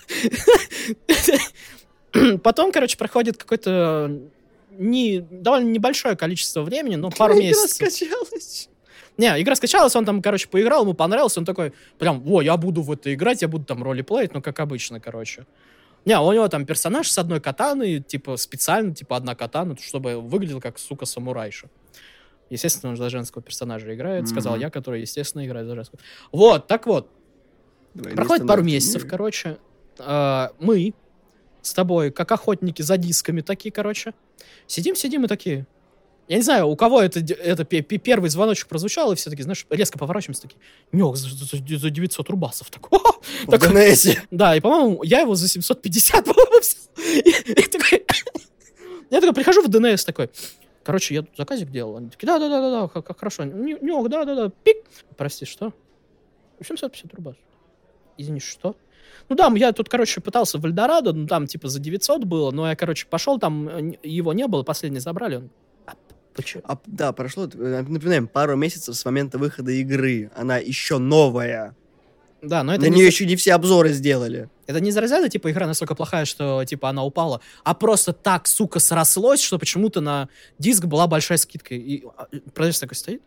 потом, 2.43 2.73
короче, 2.73 2.97
проходит 2.97 3.37
какое-то 3.37 4.21
не, 4.73 5.21
довольно 5.21 5.69
небольшое 5.69 6.17
количество 6.17 6.63
времени, 6.63 6.97
но 6.97 7.11
пару 7.11 7.35
месяцев. 7.51 7.79
Не, 9.21 9.43
игра 9.43 9.55
скачалась, 9.55 9.95
он 9.97 10.05
там, 10.07 10.23
короче, 10.23 10.49
поиграл, 10.49 10.83
ему 10.83 10.95
понравилось, 10.95 11.37
он 11.37 11.45
такой, 11.45 11.73
прям, 11.99 12.23
о, 12.27 12.41
я 12.41 12.57
буду 12.57 12.81
в 12.83 12.91
это 12.91 13.13
играть, 13.13 13.43
я 13.43 13.49
буду 13.49 13.65
там 13.65 13.83
ролеплеить, 13.83 14.33
ну, 14.35 14.41
как 14.41 14.59
обычно, 14.61 14.99
короче. 14.99 15.45
Не, 16.07 16.19
у 16.19 16.33
него 16.33 16.49
там 16.49 16.65
персонаж 16.65 17.11
с 17.11 17.19
одной 17.19 17.41
катаной, 17.41 18.01
типа, 18.01 18.39
специально, 18.39 18.95
типа, 18.95 19.17
одна 19.17 19.35
катана, 19.35 19.77
чтобы 19.79 20.17
выглядел 20.21 20.61
как, 20.61 20.79
сука, 20.79 21.05
самурайша. 21.05 21.69
Естественно, 22.49 22.93
он 22.93 22.97
за 22.97 23.11
женского 23.11 23.43
персонажа 23.43 23.95
играет, 23.95 24.27
сказал 24.27 24.55
Мгм. 24.55 24.63
я, 24.63 24.71
который, 24.71 25.03
естественно, 25.03 25.47
играет 25.47 25.67
за 25.67 25.75
женского. 25.75 26.01
Вот, 26.33 26.67
так 26.67 26.87
вот, 26.87 27.11
Двойные 27.93 28.17
Проходит 28.17 28.47
пару 28.47 28.63
месяцев, 28.63 29.03
мира. 29.03 29.11
короче. 29.11 29.59
а, 29.99 30.53
мы 30.61 30.95
с 31.61 31.75
тобой, 31.75 32.11
как 32.11 32.33
охотники 32.33 32.81
за 32.83 32.97
дисками 32.97 33.43
такие, 33.43 33.71
короче. 33.71 34.15
Сидим, 34.67 34.95
сидим 34.97 35.25
и 35.25 35.29
такие. 35.29 35.67
Я 36.31 36.37
не 36.37 36.43
знаю, 36.43 36.69
у 36.69 36.77
кого 36.77 37.03
это, 37.03 37.19
это 37.19 37.65
пе- 37.65 37.83
пе- 37.83 37.99
первый 37.99 38.31
звоночек 38.31 38.69
прозвучал, 38.69 39.11
и 39.11 39.17
все 39.17 39.31
такие, 39.31 39.43
знаешь, 39.43 39.67
резко 39.69 39.99
поворачиваемся, 39.99 40.43
такие, 40.43 40.59
нёх, 40.93 41.17
за, 41.17 41.29
за- 41.29 41.79
за 41.79 41.91
900 41.91 42.31
рубасов. 42.31 42.71
Такой, 42.71 43.01
«О!» 43.01 43.21
В 43.47 43.59
ДНСе. 43.59 44.23
да, 44.31 44.55
и, 44.55 44.61
по-моему, 44.61 45.03
я 45.03 45.23
его 45.23 45.35
за 45.35 45.49
750, 45.49 46.25
по-моему, 46.25 46.61
Я 49.11 49.21
такой 49.21 49.35
прихожу 49.35 49.63
в 49.63 49.69
ДНС 49.69 50.05
такой, 50.05 50.31
короче, 50.85 51.15
я 51.15 51.23
тут 51.23 51.37
заказик 51.37 51.69
делал. 51.73 51.97
Они 51.97 52.11
такие, 52.11 52.27
да-да-да-да, 52.27 52.87
как, 52.87 53.05
как 53.07 53.19
хорошо. 53.19 53.43
Нёх, 53.45 54.09
да-да-да, 54.09 54.53
пик. 54.63 54.77
Прости, 55.17 55.47
что? 55.47 55.73
750 56.65 57.13
рубасов. 57.15 57.41
Извини, 58.19 58.39
что? 58.39 58.77
Ну 59.29 59.35
да, 59.35 59.51
я 59.57 59.73
тут, 59.73 59.89
короче, 59.89 60.21
пытался 60.21 60.59
в 60.59 60.65
Эльдорадо, 60.67 61.13
ну 61.13 61.27
там 61.27 61.49
типа 61.49 61.67
за 61.69 61.81
900 61.81 62.23
было, 62.25 62.53
но 62.53 62.69
я, 62.69 62.77
короче, 62.77 63.07
пошел, 63.11 63.39
там 63.41 63.69
э, 63.69 63.95
его 64.05 64.33
не 64.33 64.47
было, 64.47 64.63
последний 64.63 65.01
забрали. 65.01 65.37
Он, 65.37 65.51
почему? 66.35 66.63
А, 66.67 66.79
да, 66.87 67.13
прошло, 67.13 67.45
э, 67.53 67.83
напоминаем, 67.83 68.29
пару 68.29 68.57
месяцев 68.57 68.95
с 68.97 69.05
момента 69.05 69.39
выхода 69.39 69.71
игры. 69.73 70.31
Она 70.35 70.59
еще 70.59 70.99
новая. 70.99 71.75
Да, 72.43 72.63
но 72.63 72.73
это 72.73 72.83
На 72.83 72.87
не, 72.89 72.97
нее 72.97 73.07
еще 73.07 73.27
не 73.27 73.37
все 73.37 73.53
обзоры 73.53 73.93
сделали. 73.93 74.49
это 74.67 74.81
не 74.81 74.91
разряда, 74.93 75.29
типа, 75.29 75.51
игра 75.51 75.67
настолько 75.67 75.95
плохая, 75.95 76.25
что, 76.25 76.65
типа, 76.65 76.89
она 76.89 77.05
упала, 77.05 77.43
а 77.65 77.75
просто 77.75 78.15
так, 78.15 78.47
сука, 78.47 78.81
срослось, 78.81 79.43
что 79.43 79.59
почему-то 79.59 80.01
на 80.01 80.29
диск 80.59 80.87
была 80.87 81.07
большая 81.07 81.37
скидка. 81.37 81.75
И 81.75 82.03
а, 82.17 82.29
и 82.33 82.39
продавец 82.39 82.79
такой 82.79 82.97
стоит. 82.97 83.23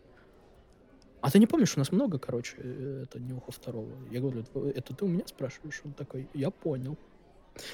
А 1.20 1.30
ты 1.30 1.38
не 1.38 1.46
помнишь, 1.46 1.72
у 1.76 1.78
нас 1.78 1.90
много, 1.92 2.18
короче, 2.18 2.56
э, 2.58 3.04
это 3.04 3.18
Нюха 3.18 3.50
второго. 3.50 3.88
Я 4.10 4.20
говорю, 4.20 4.44
«Э, 4.54 4.72
это 4.74 4.94
ты 4.94 5.04
у 5.04 5.08
меня 5.08 5.22
спрашиваешь? 5.26 5.80
Он 5.84 5.92
такой, 5.92 6.28
я 6.34 6.50
понял. 6.50 6.98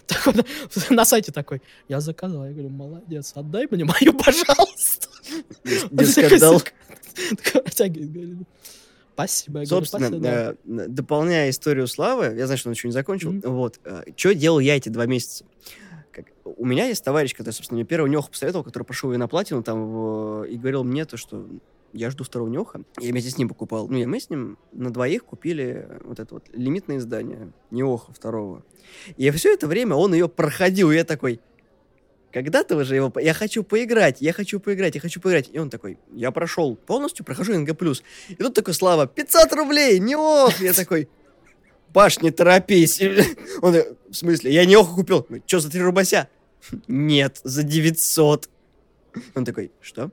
Так 0.06 0.26
вот, 0.26 0.46
на 0.90 1.04
сайте 1.04 1.32
такой, 1.32 1.60
я 1.88 2.00
заказал. 2.00 2.44
Я 2.44 2.52
говорю, 2.52 2.68
молодец, 2.68 3.32
отдай 3.34 3.66
мне 3.70 3.84
мою, 3.84 4.12
пожалуйста. 4.24 5.08
Протягивает, 7.64 8.12
говорит, 8.12 8.36
Спасибо. 9.14 9.64
Собственно, 9.66 10.56
э, 10.66 10.86
дополняя 10.88 11.50
историю 11.50 11.86
Славы, 11.86 12.34
я 12.38 12.46
знаю, 12.46 12.58
что 12.58 12.68
он 12.70 12.74
еще 12.74 12.88
не 12.88 12.92
закончил, 12.92 13.32
вот, 13.44 13.78
что 14.16 14.34
делал 14.34 14.60
я 14.60 14.76
эти 14.76 14.88
два 14.88 15.06
месяца? 15.06 15.44
У 16.44 16.64
меня 16.64 16.86
есть 16.86 17.04
товарищ, 17.04 17.34
который, 17.34 17.52
собственно, 17.54 17.76
мне 17.76 17.84
первого 17.84 18.08
Неха 18.08 18.30
посоветовал, 18.30 18.64
который 18.64 18.82
прошел 18.84 19.12
ее 19.12 19.18
на 19.18 19.28
платину 19.28 19.62
там, 19.62 19.86
в- 19.86 20.44
и 20.44 20.56
говорил 20.56 20.84
мне 20.84 21.04
то, 21.04 21.16
что 21.16 21.46
я 21.92 22.10
жду 22.10 22.24
второго 22.24 22.48
Неха. 22.48 22.82
Я 22.98 23.12
вместе 23.12 23.30
с 23.30 23.38
ним 23.38 23.48
покупал. 23.48 23.88
Ну, 23.88 23.98
и 23.98 24.06
мы 24.06 24.20
с 24.20 24.30
ним 24.30 24.58
на 24.72 24.90
двоих 24.92 25.24
купили 25.24 25.88
вот 26.04 26.18
это 26.18 26.34
вот 26.34 26.44
лимитное 26.52 26.96
издание 26.98 27.52
Неоха 27.70 28.12
второго. 28.12 28.62
И 29.16 29.30
все 29.30 29.52
это 29.54 29.66
время 29.66 29.94
он 29.96 30.12
ее 30.14 30.28
проходил, 30.28 30.90
и 30.90 30.96
я 30.96 31.04
такой, 31.04 31.40
когда-то 32.32 32.76
уже 32.76 32.94
его... 32.94 33.12
Я 33.20 33.34
хочу 33.34 33.64
поиграть, 33.64 34.20
я 34.20 34.32
хочу 34.32 34.60
поиграть, 34.60 34.94
я 34.94 35.00
хочу 35.00 35.20
поиграть. 35.20 35.50
И 35.52 35.58
он 35.58 35.70
такой, 35.70 35.98
я 36.12 36.30
прошел 36.30 36.76
полностью, 36.76 37.24
прохожу 37.24 37.58
НГ+. 37.58 37.70
И 38.28 38.34
тут 38.34 38.54
такой, 38.54 38.74
Слава, 38.74 39.06
500 39.06 39.52
рублей, 39.52 39.98
не 39.98 40.16
ох! 40.16 40.60
Я 40.60 40.72
такой, 40.72 41.08
Паш, 41.92 42.20
не 42.20 42.30
торопись. 42.30 43.00
Он, 43.62 43.74
в 44.08 44.14
смысле, 44.14 44.52
я 44.52 44.64
не 44.64 44.76
оху 44.76 44.94
купил. 44.94 45.26
Что, 45.46 45.60
за 45.60 45.70
3 45.70 45.82
рубася? 45.82 46.28
Нет, 46.86 47.40
за 47.42 47.62
900. 47.62 48.48
Он 49.34 49.44
такой, 49.44 49.72
что? 49.80 50.10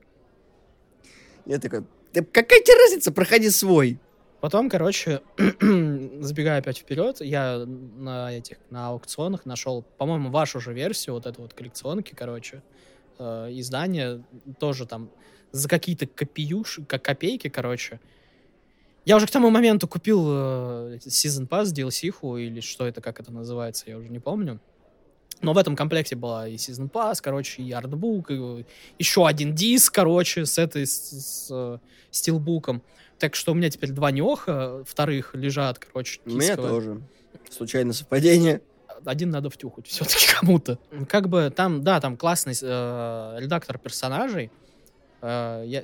Я 1.45 1.59
такой, 1.59 1.83
да 2.13 2.23
какая 2.23 2.61
тебе 2.61 2.75
разница, 2.77 3.11
проходи 3.11 3.49
свой. 3.49 3.99
Потом, 4.39 4.69
короче, 4.69 5.21
забегая 5.37 6.59
опять 6.59 6.77
вперед, 6.77 7.21
я 7.21 7.65
на 7.65 8.31
этих, 8.31 8.57
на 8.69 8.89
аукционах 8.89 9.45
нашел, 9.45 9.83
по-моему, 9.97 10.29
вашу 10.29 10.59
же 10.59 10.73
версию, 10.73 11.15
вот 11.15 11.25
эту 11.25 11.41
вот 11.41 11.53
коллекционки, 11.53 12.13
короче, 12.13 12.61
э, 13.17 13.47
издание, 13.51 14.23
тоже 14.59 14.85
там 14.85 15.09
за 15.51 15.67
какие-то 15.67 16.05
копеюши, 16.05 16.85
как 16.85 17.03
копейки, 17.03 17.49
короче. 17.49 17.99
Я 19.05 19.15
уже 19.15 19.25
к 19.25 19.31
тому 19.31 19.49
моменту 19.49 19.87
купил 19.87 20.23
э, 20.27 20.97
Season 20.97 21.47
Pass, 21.47 21.73
DLC-ху, 21.73 22.37
или 22.37 22.59
что 22.59 22.85
это, 22.85 23.01
как 23.01 23.19
это 23.19 23.31
называется, 23.31 23.85
я 23.87 23.97
уже 23.97 24.09
не 24.09 24.19
помню. 24.19 24.59
Но 25.41 25.53
в 25.53 25.57
этом 25.57 25.75
комплекте 25.75 26.15
была 26.15 26.47
и 26.47 26.55
Season 26.55 26.91
Pass, 26.91 27.19
короче, 27.21 27.63
и 27.63 27.71
артбук, 27.71 28.31
и 28.31 28.65
еще 28.99 29.27
один 29.27 29.55
диск, 29.55 29.93
короче, 29.93 30.45
с 30.45 30.57
этой, 30.57 30.85
с, 30.85 31.11
с, 31.11 31.47
э, 31.51 31.77
стилбуком. 32.11 32.83
Так 33.19 33.35
что 33.35 33.51
у 33.51 33.55
меня 33.55 33.69
теперь 33.69 33.91
два 33.91 34.11
неоха 34.11 34.83
вторых 34.85 35.33
лежат, 35.33 35.79
короче, 35.79 36.19
У 36.25 36.31
меня 36.31 36.55
тоже. 36.55 37.01
Случайное 37.49 37.93
совпадение. 37.93 38.61
Один 39.05 39.29
надо 39.29 39.49
втюхать 39.49 39.87
все-таки 39.87 40.27
кому-то. 40.39 40.79
Как 41.07 41.29
бы 41.29 41.51
там, 41.55 41.83
да, 41.83 41.99
там 42.01 42.17
классный 42.17 42.53
э, 42.59 43.37
редактор 43.39 43.77
персонажей. 43.77 44.51
Э, 45.21 45.63
я... 45.65 45.83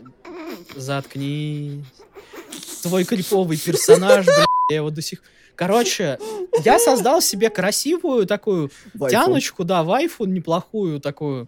Заткни. 0.76 1.84
Твой 2.82 3.04
криповый 3.06 3.58
персонаж, 3.58 4.26
блядь. 4.26 4.46
я 4.70 4.78
его 4.78 4.90
до 4.90 5.02
сих... 5.02 5.22
Короче, 5.56 6.20
я 6.66 6.80
создал 6.80 7.22
себе 7.22 7.50
красивую 7.50 8.26
такую 8.26 8.72
Вайфу. 8.94 9.12
тяночку, 9.16 9.64
да, 9.64 9.84
вайфу 9.84 10.26
неплохую 10.26 11.00
такую. 11.00 11.48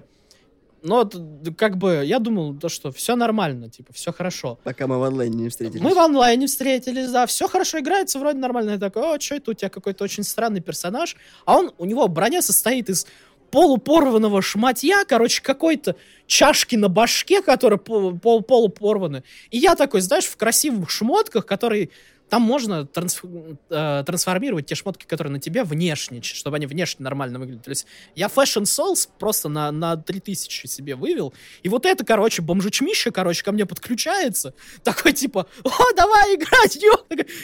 Но 0.88 1.04
т- 1.04 1.18
как 1.58 1.78
бы 1.78 2.04
я 2.06 2.20
думал, 2.20 2.54
то, 2.56 2.70
что 2.70 2.92
все 2.92 3.16
нормально, 3.16 3.70
типа, 3.70 3.92
все 3.92 4.14
хорошо. 4.14 4.60
Пока 4.64 4.86
мы 4.86 5.00
в 5.00 5.04
онлайне 5.04 5.36
не 5.36 5.50
встретились. 5.50 5.82
Мы 5.82 5.96
в 5.96 5.98
онлайне 5.98 6.46
встретились, 6.46 7.10
да, 7.10 7.26
все 7.26 7.48
хорошо 7.48 7.80
играется, 7.80 8.20
вроде 8.20 8.38
нормально. 8.38 8.72
Я 8.72 8.78
такой, 8.78 9.02
о, 9.16 9.20
что 9.20 9.34
это 9.36 9.52
у 9.52 9.54
тебя 9.56 9.70
какой-то 9.70 10.04
очень 10.04 10.24
странный 10.24 10.62
персонаж. 10.62 11.16
А 11.46 11.58
он, 11.58 11.72
у 11.80 11.86
него 11.86 12.08
броня 12.08 12.44
состоит 12.44 12.90
из 12.90 13.08
полупорванного 13.50 14.42
шматья, 14.42 15.06
короче, 15.08 15.42
какой-то 15.42 15.96
чашки 16.28 16.76
на 16.76 16.88
башке, 16.90 17.42
которые 17.42 17.80
пол- 17.80 18.18
пол- 18.20 18.42
полупорваны. 18.44 19.24
И 19.50 19.58
я 19.58 19.76
такой, 19.76 20.02
знаешь, 20.02 20.26
в 20.26 20.38
красивых 20.38 20.90
шмотках, 20.90 21.46
которые... 21.46 21.90
Там 22.30 22.42
можно 22.42 22.82
трансф- 22.92 23.58
э, 23.70 24.04
трансформировать 24.06 24.66
те 24.66 24.76
шмотки, 24.76 25.06
которые 25.06 25.34
на 25.34 25.40
тебе 25.40 25.64
внешне, 25.64 26.22
чтобы 26.22 26.58
они 26.58 26.66
внешне 26.66 27.04
нормально 27.04 27.40
выглядели. 27.40 27.62
То 27.62 27.70
есть 27.70 27.86
я 28.16 28.28
Fashion 28.28 28.64
Souls 28.64 29.08
просто 29.20 29.48
на, 29.48 29.72
на 29.72 29.96
3000 29.96 30.68
себе 30.68 30.96
вывел. 30.96 31.34
И 31.64 31.70
вот 31.70 31.86
это, 31.86 32.04
короче, 32.04 32.42
бомжечмище, 32.42 33.12
короче, 33.12 33.44
ко 33.44 33.52
мне 33.52 33.66
подключается. 33.66 34.54
Такой, 34.84 35.14
типа, 35.14 35.48
о, 35.64 35.94
давай 35.96 36.36
играть, 36.36 36.76
ё! 36.78 36.98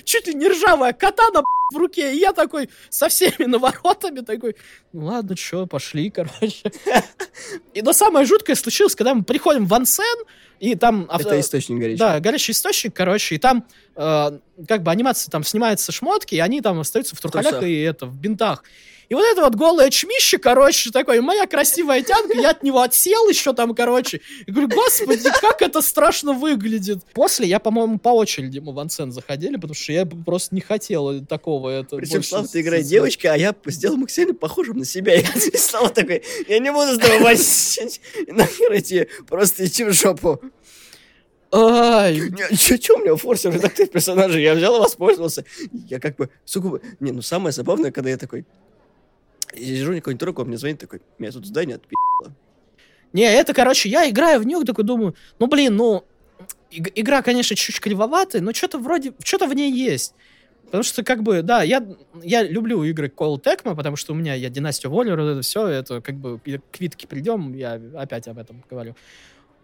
Чуть 0.04 0.28
ли 0.28 0.34
не 0.34 0.48
ржавая 0.48 0.94
катана 0.94 1.41
в 1.72 1.78
руке. 1.78 2.13
И 2.13 2.20
я 2.20 2.34
такой 2.34 2.70
со 2.89 3.08
всеми 3.08 3.46
наворотами 3.46 4.22
такой, 4.22 4.56
ну 4.94 5.06
ладно, 5.06 5.36
чё, 5.36 5.67
пошли, 5.67 6.10
короче. 6.15 6.72
И 7.74 7.82
но 7.82 7.94
самое 7.94 8.26
жуткое 8.26 8.56
случилось, 8.56 8.96
когда 8.96 9.13
мы 9.13 9.24
приходим 9.24 9.65
в 9.67 9.74
Ансен, 9.74 10.26
и 10.62 10.76
там... 10.76 11.08
авто- 11.10 11.30
Это 11.30 11.39
источник 11.39 11.80
горячий. 11.80 11.97
да, 11.97 12.19
горячий 12.19 12.52
источник, 12.52 12.93
короче, 12.93 13.36
и 13.36 13.38
там 13.39 13.65
э, 13.95 14.39
как 14.67 14.84
бы 14.84 14.91
анимация, 14.91 15.32
там 15.32 15.43
снимаются 15.43 15.91
шмотки, 15.91 16.36
и 16.36 16.39
они 16.39 16.62
там 16.62 16.80
остаются 16.80 17.15
в 17.15 17.19
трухалях 17.19 17.63
и 17.63 17.82
это, 17.82 18.06
в 18.06 18.15
бинтах. 18.15 18.63
И 19.12 19.13
вот 19.13 19.26
это 19.26 19.41
вот 19.41 19.56
голое 19.56 19.89
чмище, 19.89 20.38
короче, 20.38 20.89
такой, 20.89 21.19
моя 21.19 21.45
красивая 21.45 22.02
тянка, 22.02 22.34
я 22.39 22.52
от 22.52 22.63
него 22.63 22.80
отсел 22.80 23.28
еще 23.28 23.52
там, 23.52 23.76
короче. 23.76 24.21
И 24.45 24.52
говорю, 24.52 24.69
господи, 24.69 25.30
как 25.41 25.62
это 25.62 25.82
страшно 25.82 26.32
выглядит. 26.32 27.00
После 27.13 27.45
я, 27.45 27.60
по-моему, 27.60 28.00
по 28.00 28.08
очереди 28.08 28.60
мы 28.60 28.71
в 28.71 28.80
Ансен 28.80 29.12
заходили, 29.12 29.56
потому 29.56 29.74
что 29.74 29.91
я 29.91 30.06
просто 30.06 30.56
не 30.56 30.62
хотел 30.62 31.26
такого. 31.26 31.71
Это 31.71 31.97
Причем 31.97 32.13
больше 32.13 32.30
Слава, 32.30 32.45
с- 32.45 32.52
ты 32.52 32.62
играешь 32.62 32.86
девочкой, 32.86 33.32
а 33.32 33.36
я 33.36 33.54
сделал 33.65 33.97
максимально 33.97 34.34
похожим 34.34 34.78
на 34.78 34.86
себя. 34.86 35.15
И 35.15 35.26
Слава 35.58 35.89
такой, 35.89 36.24
я 36.47 36.60
не 36.60 36.71
буду 36.71 36.95
с 36.95 36.97
тобой 36.97 37.19
возить. 37.19 38.00
Нахер 38.30 38.78
идти, 38.78 39.08
просто 39.28 39.65
идти 39.65 39.84
в 39.84 39.91
жопу. 39.91 40.39
Ай, 41.52 42.32
Че, 42.58 42.78
че 42.78 42.93
у 42.93 43.00
меня 43.00 43.17
форсер 43.17 43.54
редактор 43.54 43.88
персонажей? 43.88 44.41
Я 44.41 44.54
взял 44.54 44.78
и 44.78 44.80
воспользовался. 44.80 45.43
Я 45.89 46.00
как 46.00 46.15
бы, 46.15 46.30
сука, 46.45 46.80
не, 47.02 47.12
ну 47.12 47.21
самое 47.21 47.52
забавное, 47.52 47.91
когда 47.91 48.10
я 48.10 48.15
такой, 48.17 48.45
я 49.54 49.66
сижу, 49.66 49.94
какой-нибудь 49.94 50.20
турок 50.20 50.40
он 50.40 50.48
мне 50.48 50.58
звонит 50.58 50.80
такой, 50.80 51.02
меня 51.20 51.32
тут 51.32 51.46
здание 51.46 51.78
отпи***ло. 51.78 52.34
Не, 53.14 53.24
это, 53.24 53.54
короче, 53.54 53.90
я 53.90 54.10
играю 54.10 54.40
в 54.40 54.46
нее, 54.46 54.64
такой 54.64 54.86
думаю, 54.86 55.16
ну, 55.40 55.48
блин, 55.48 55.76
ну, 55.76 56.06
иг- 56.70 56.92
игра, 56.96 57.22
конечно, 57.22 57.56
чуть-чуть 57.56 57.82
кривоватая, 57.82 58.42
но 58.42 58.54
что-то 58.54 58.80
вроде, 58.80 59.14
что-то 59.24 59.48
в 59.48 59.54
ней 59.54 59.72
есть. 59.72 60.14
Потому 60.66 60.84
что, 60.84 61.04
как 61.04 61.22
бы, 61.22 61.42
да, 61.42 61.64
я, 61.64 61.86
я 62.24 62.44
люблю 62.44 62.82
игры 62.84 63.12
Call 63.14 63.42
Tecmo, 63.42 63.76
потому 63.76 63.98
что 63.98 64.14
у 64.14 64.16
меня 64.16 64.36
я 64.36 64.50
Династию 64.50 64.90
Воллер, 64.90 65.20
это 65.20 65.42
все, 65.42 65.68
это 65.68 66.00
как 66.00 66.16
бы 66.16 66.40
к 66.40 66.80
Витке 66.80 67.08
придем, 67.08 67.54
я 67.54 67.82
опять 67.96 68.30
об 68.30 68.38
этом 68.38 68.64
говорю. 68.70 68.96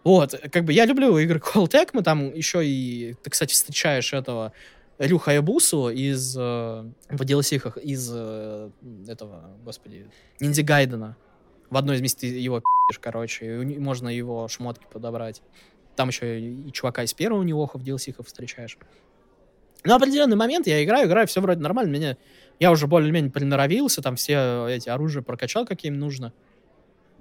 Вот, 0.04 0.34
как 0.52 0.64
бы 0.64 0.74
я 0.74 0.84
люблю 0.84 1.16
игры 1.16 1.38
Call 1.38 1.66
Tecmo, 1.66 2.02
там 2.02 2.34
еще 2.34 2.64
и, 2.64 3.14
ты, 3.22 3.30
кстати, 3.30 3.54
встречаешь 3.54 4.12
этого 4.12 4.52
Рюха 4.98 5.32
Ябусу 5.32 5.90
из, 5.90 6.36
э, 6.36 6.40
в 6.40 7.20
DLC-хах 7.22 7.76
из 7.76 8.10
э, 8.12 8.70
этого, 9.06 9.56
господи, 9.64 10.10
Ниндзя 10.40 10.62
Гайдена. 10.64 11.16
В 11.70 11.76
одной 11.76 11.96
из 11.96 12.00
мест 12.00 12.22
его 12.22 12.58
пи***ешь, 12.60 12.98
короче, 12.98 13.62
и 13.62 13.78
можно 13.78 14.08
его 14.08 14.48
шмотки 14.48 14.86
подобрать. 14.90 15.42
Там 15.96 16.08
еще 16.08 16.40
и 16.40 16.72
чувака 16.72 17.04
из 17.04 17.14
первого 17.14 17.42
Неоха 17.42 17.78
в 17.78 17.82
DLC-хах 17.82 18.26
встречаешь. 18.26 18.76
На 19.84 19.96
определенный 19.96 20.36
момент 20.36 20.66
я 20.66 20.82
играю, 20.82 21.06
играю, 21.06 21.26
все 21.28 21.40
вроде 21.40 21.60
нормально. 21.60 21.90
Меня, 21.90 22.16
я 22.58 22.72
уже 22.72 22.86
более-менее 22.88 23.30
приноровился, 23.30 24.02
там 24.02 24.16
все 24.16 24.66
эти 24.68 24.88
оружия 24.88 25.22
прокачал, 25.22 25.64
какие 25.64 25.92
им 25.92 25.98
нужно. 25.98 26.32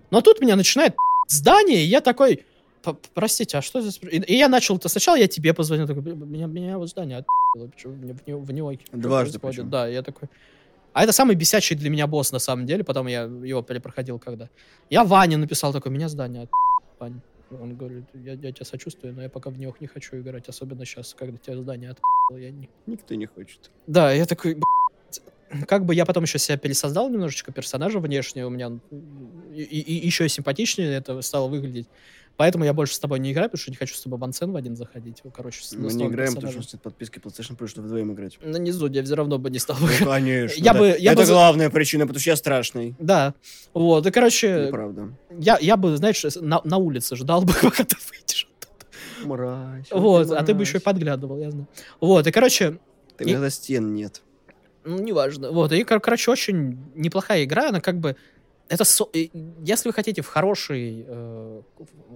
Но 0.09 0.21
тут 0.21 0.39
меня 0.41 0.55
начинает 0.55 0.95
здание, 1.27 1.83
и 1.83 1.87
я 1.87 2.01
такой, 2.01 2.37
«П- 2.37 2.43
простите, 3.13 3.57
а 3.57 3.61
что 3.61 3.81
здесь? 3.81 3.99
И, 4.03 4.17
и 4.33 4.37
я 4.37 4.47
начал, 4.49 4.77
то 4.79 4.89
сначала 4.89 5.15
я 5.17 5.27
тебе 5.27 5.53
позвонил, 5.53 5.87
такой, 5.87 6.01
«Бля, 6.03 6.13
меня, 6.13 6.45
меня 6.47 6.77
вот 6.77 6.89
здание 6.89 7.17
отпи***ло, 7.17 7.67
почему 7.67 7.95
мне 7.95 8.13
в, 8.13 8.27
него- 8.27 8.39
в 8.39 8.51
что 8.85 8.97
Дважды 8.97 9.39
происходит?» 9.39 9.55
причем. 9.57 9.69
Да, 9.69 9.87
я 9.87 10.01
такой... 10.01 10.29
А 10.93 11.03
это 11.03 11.11
самый 11.13 11.35
бесячий 11.35 11.75
для 11.75 11.89
меня 11.89 12.07
босс, 12.07 12.31
на 12.31 12.39
самом 12.39 12.65
деле, 12.65 12.83
потом 12.83 13.07
я 13.07 13.23
его 13.23 13.61
перепроходил 13.61 14.17
когда. 14.19 14.49
Я 14.89 15.03
Ване 15.03 15.37
написал 15.37 15.71
такой, 15.73 15.91
меня 15.91 16.09
здание 16.09 16.43
от 16.43 16.49
Вань. 16.99 17.21
Он 17.51 17.75
говорит, 17.77 18.05
я, 18.13 18.33
я 18.33 18.51
тебя 18.51 18.65
сочувствую, 18.65 19.13
но 19.13 19.21
я 19.21 19.29
пока 19.29 19.49
в 19.49 19.57
них 19.59 19.79
не 19.79 19.87
хочу 19.87 20.17
играть, 20.17 20.49
особенно 20.49 20.85
сейчас, 20.85 21.13
когда 21.13 21.37
тебя 21.37 21.55
здание 21.57 21.91
от 21.91 21.99
я 22.31 22.49
не... 22.51 22.67
Никто 22.87 23.15
не 23.15 23.25
хочет. 23.25 23.71
Да, 23.85 24.11
я 24.11 24.25
такой, 24.25 24.59
как 25.67 25.85
бы 25.85 25.95
я 25.95 26.05
потом 26.05 26.23
еще 26.23 26.39
себя 26.39 26.57
пересоздал 26.57 27.09
немножечко 27.09 27.53
персонажа 27.53 27.99
внешне, 27.99 28.45
у 28.45 28.49
меня 28.49 28.71
и, 29.53 29.61
и- 29.61 30.05
еще 30.05 30.27
симпатичнее 30.27 30.93
это 30.95 31.21
стало 31.21 31.47
выглядеть. 31.47 31.87
Поэтому 32.37 32.63
я 32.65 32.73
больше 32.73 32.93
с 32.93 32.99
тобой 32.99 33.19
не 33.19 33.31
играю, 33.31 33.49
потому 33.49 33.59
что 33.61 33.71
не 33.71 33.77
хочу 33.77 33.95
с 33.95 34.01
тобой 34.01 34.19
в 34.19 34.23
ансен 34.23 34.51
в 34.51 34.55
один 34.55 34.75
заходить. 34.75 35.23
Короче, 35.33 35.63
с, 35.63 35.73
Мы 35.73 35.89
с 35.89 35.95
не 35.95 36.05
играем, 36.05 36.35
потому 36.35 36.51
что 36.51 36.59
у 36.59 36.61
нас 36.61 36.71
нет 36.73 36.81
подписки 36.83 37.17
PlayStation 37.17 37.57
Plus, 37.57 37.67
чтобы 37.67 37.87
вдвоем 37.87 38.13
играть. 38.13 38.37
На 38.43 38.57
низу 38.57 38.87
я 38.87 39.03
все 39.03 39.15
равно 39.15 39.39
бы 39.39 39.49
не 39.49 39.57
стал 39.57 39.75
Ну, 39.81 39.87
конечно. 40.05 40.61
Я 40.63 40.73
да. 40.73 40.79
бы- 40.79 40.95
я 40.99 41.13
Это 41.13 41.23
бы 41.23 41.27
главная 41.27 41.69
причина, 41.71 42.05
потому 42.05 42.19
что 42.19 42.29
я 42.29 42.35
страшный. 42.35 42.95
Да, 42.99 43.33
вот, 43.73 44.05
и, 44.05 44.11
короче, 44.11 44.65
Неправда. 44.67 45.09
я, 45.31 45.57
я 45.59 45.77
бы, 45.77 45.97
знаешь, 45.97 46.23
на, 46.35 46.61
на 46.63 46.77
улице 46.77 47.15
ждал 47.15 47.41
бы, 47.41 47.53
пока 47.61 47.83
ты 47.83 47.95
выйдешь. 48.11 48.47
Мразь. 49.23 49.87
Вот, 49.89 50.31
а 50.31 50.43
ты 50.43 50.53
бы 50.53 50.61
еще 50.61 50.77
и 50.77 50.81
подглядывал, 50.81 51.39
я 51.39 51.49
знаю. 51.49 51.67
Вот, 51.99 52.27
и, 52.27 52.31
короче, 52.31 52.77
Ты 53.17 53.23
и- 53.23 53.49
стен 53.49 53.95
нет. 53.95 54.21
ну, 54.85 54.99
неважно. 54.99 55.49
Вот, 55.51 55.71
и, 55.71 55.83
кор- 55.83 55.99
короче, 56.01 56.29
очень 56.29 56.77
неплохая 56.93 57.43
игра, 57.45 57.69
она 57.69 57.81
как 57.81 57.97
бы... 57.99 58.15
Это, 58.69 58.83
со- 58.83 59.07
если 59.13 59.89
вы 59.89 59.93
хотите 59.93 60.21
в 60.21 60.27
хороший 60.27 61.05
э, 61.07 61.61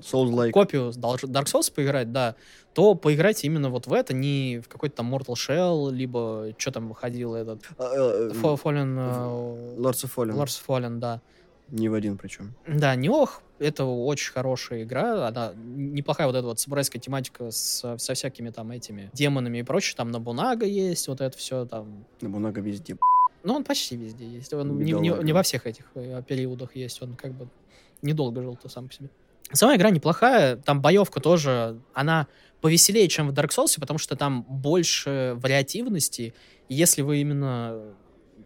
Souls-like. 0.02 0.52
копию 0.52 0.90
Dark 0.92 1.46
Souls 1.46 1.72
поиграть, 1.74 2.12
да, 2.12 2.36
то 2.74 2.96
поиграйте 2.96 3.48
именно 3.48 3.70
вот 3.70 3.88
в 3.88 3.94
это, 3.94 4.14
не 4.14 4.60
в 4.60 4.68
какой-то 4.68 4.98
там 4.98 5.14
Mortal 5.14 5.36
Shell, 5.36 5.92
либо 5.92 6.54
что 6.58 6.72
там 6.72 6.90
выходил 6.90 7.36
этот 7.36 7.62
э, 7.78 8.32
Fa- 8.34 8.62
Fallen... 8.62 8.98
э, 8.98 9.78
Lords 9.80 10.04
of 10.04 10.12
Fallen. 10.16 10.34
Lords 10.36 10.60
of 10.60 10.62
Fallen, 10.68 11.00
да. 11.00 11.22
Не 11.70 11.88
в 11.88 11.94
один 11.94 12.18
причем. 12.18 12.54
Да, 12.68 12.96
Неох— 12.96 13.42
это 13.60 13.86
очень 13.86 14.34
хорошая 14.34 14.84
игра, 14.84 15.26
она 15.28 15.54
неплохая 15.56 16.28
вот 16.28 16.36
эта 16.36 16.46
вот 16.46 16.60
самурайская 16.60 17.02
тематика 17.02 17.50
с- 17.50 17.98
со 17.98 18.14
всякими 18.14 18.50
там 18.50 18.72
этими 18.72 19.10
демонами 19.14 19.60
и 19.60 19.64
прочее, 19.64 19.96
там 19.96 20.12
Набунага 20.12 20.66
есть, 20.66 21.08
вот 21.08 21.22
это 21.22 21.38
все 21.38 21.66
там. 21.66 22.04
На 22.20 22.28
много 22.28 22.60
везде. 22.60 22.98
Ну, 23.44 23.54
он 23.56 23.64
почти 23.64 23.96
везде 23.96 24.26
есть, 24.28 24.54
он 24.54 24.78
не, 24.80 24.92
не- 24.94 25.10
не 25.24 25.34
во 25.34 25.42
всех 25.44 25.66
этих 25.68 25.86
э, 25.96 26.22
периодах 26.28 26.76
есть, 26.76 27.02
он 27.02 27.16
как 27.16 27.34
бы 27.34 27.48
недолго 28.02 28.42
жил-то 28.42 28.70
сам 28.70 28.88
по 28.88 28.94
себе. 28.94 29.10
Сама 29.54 29.76
игра 29.76 29.90
неплохая, 29.90 30.56
там 30.58 30.82
боевка 30.82 31.20
тоже, 31.20 31.80
она 31.94 32.28
повеселее, 32.62 33.08
чем 33.08 33.28
в 33.30 33.34
Dark 33.34 33.50
Souls, 33.50 33.80
потому 33.80 33.98
что 33.98 34.16
там 34.16 34.44
больше 34.44 35.34
вариативности, 35.38 36.34
если 36.70 37.02
вы 37.02 37.18
именно 37.22 37.96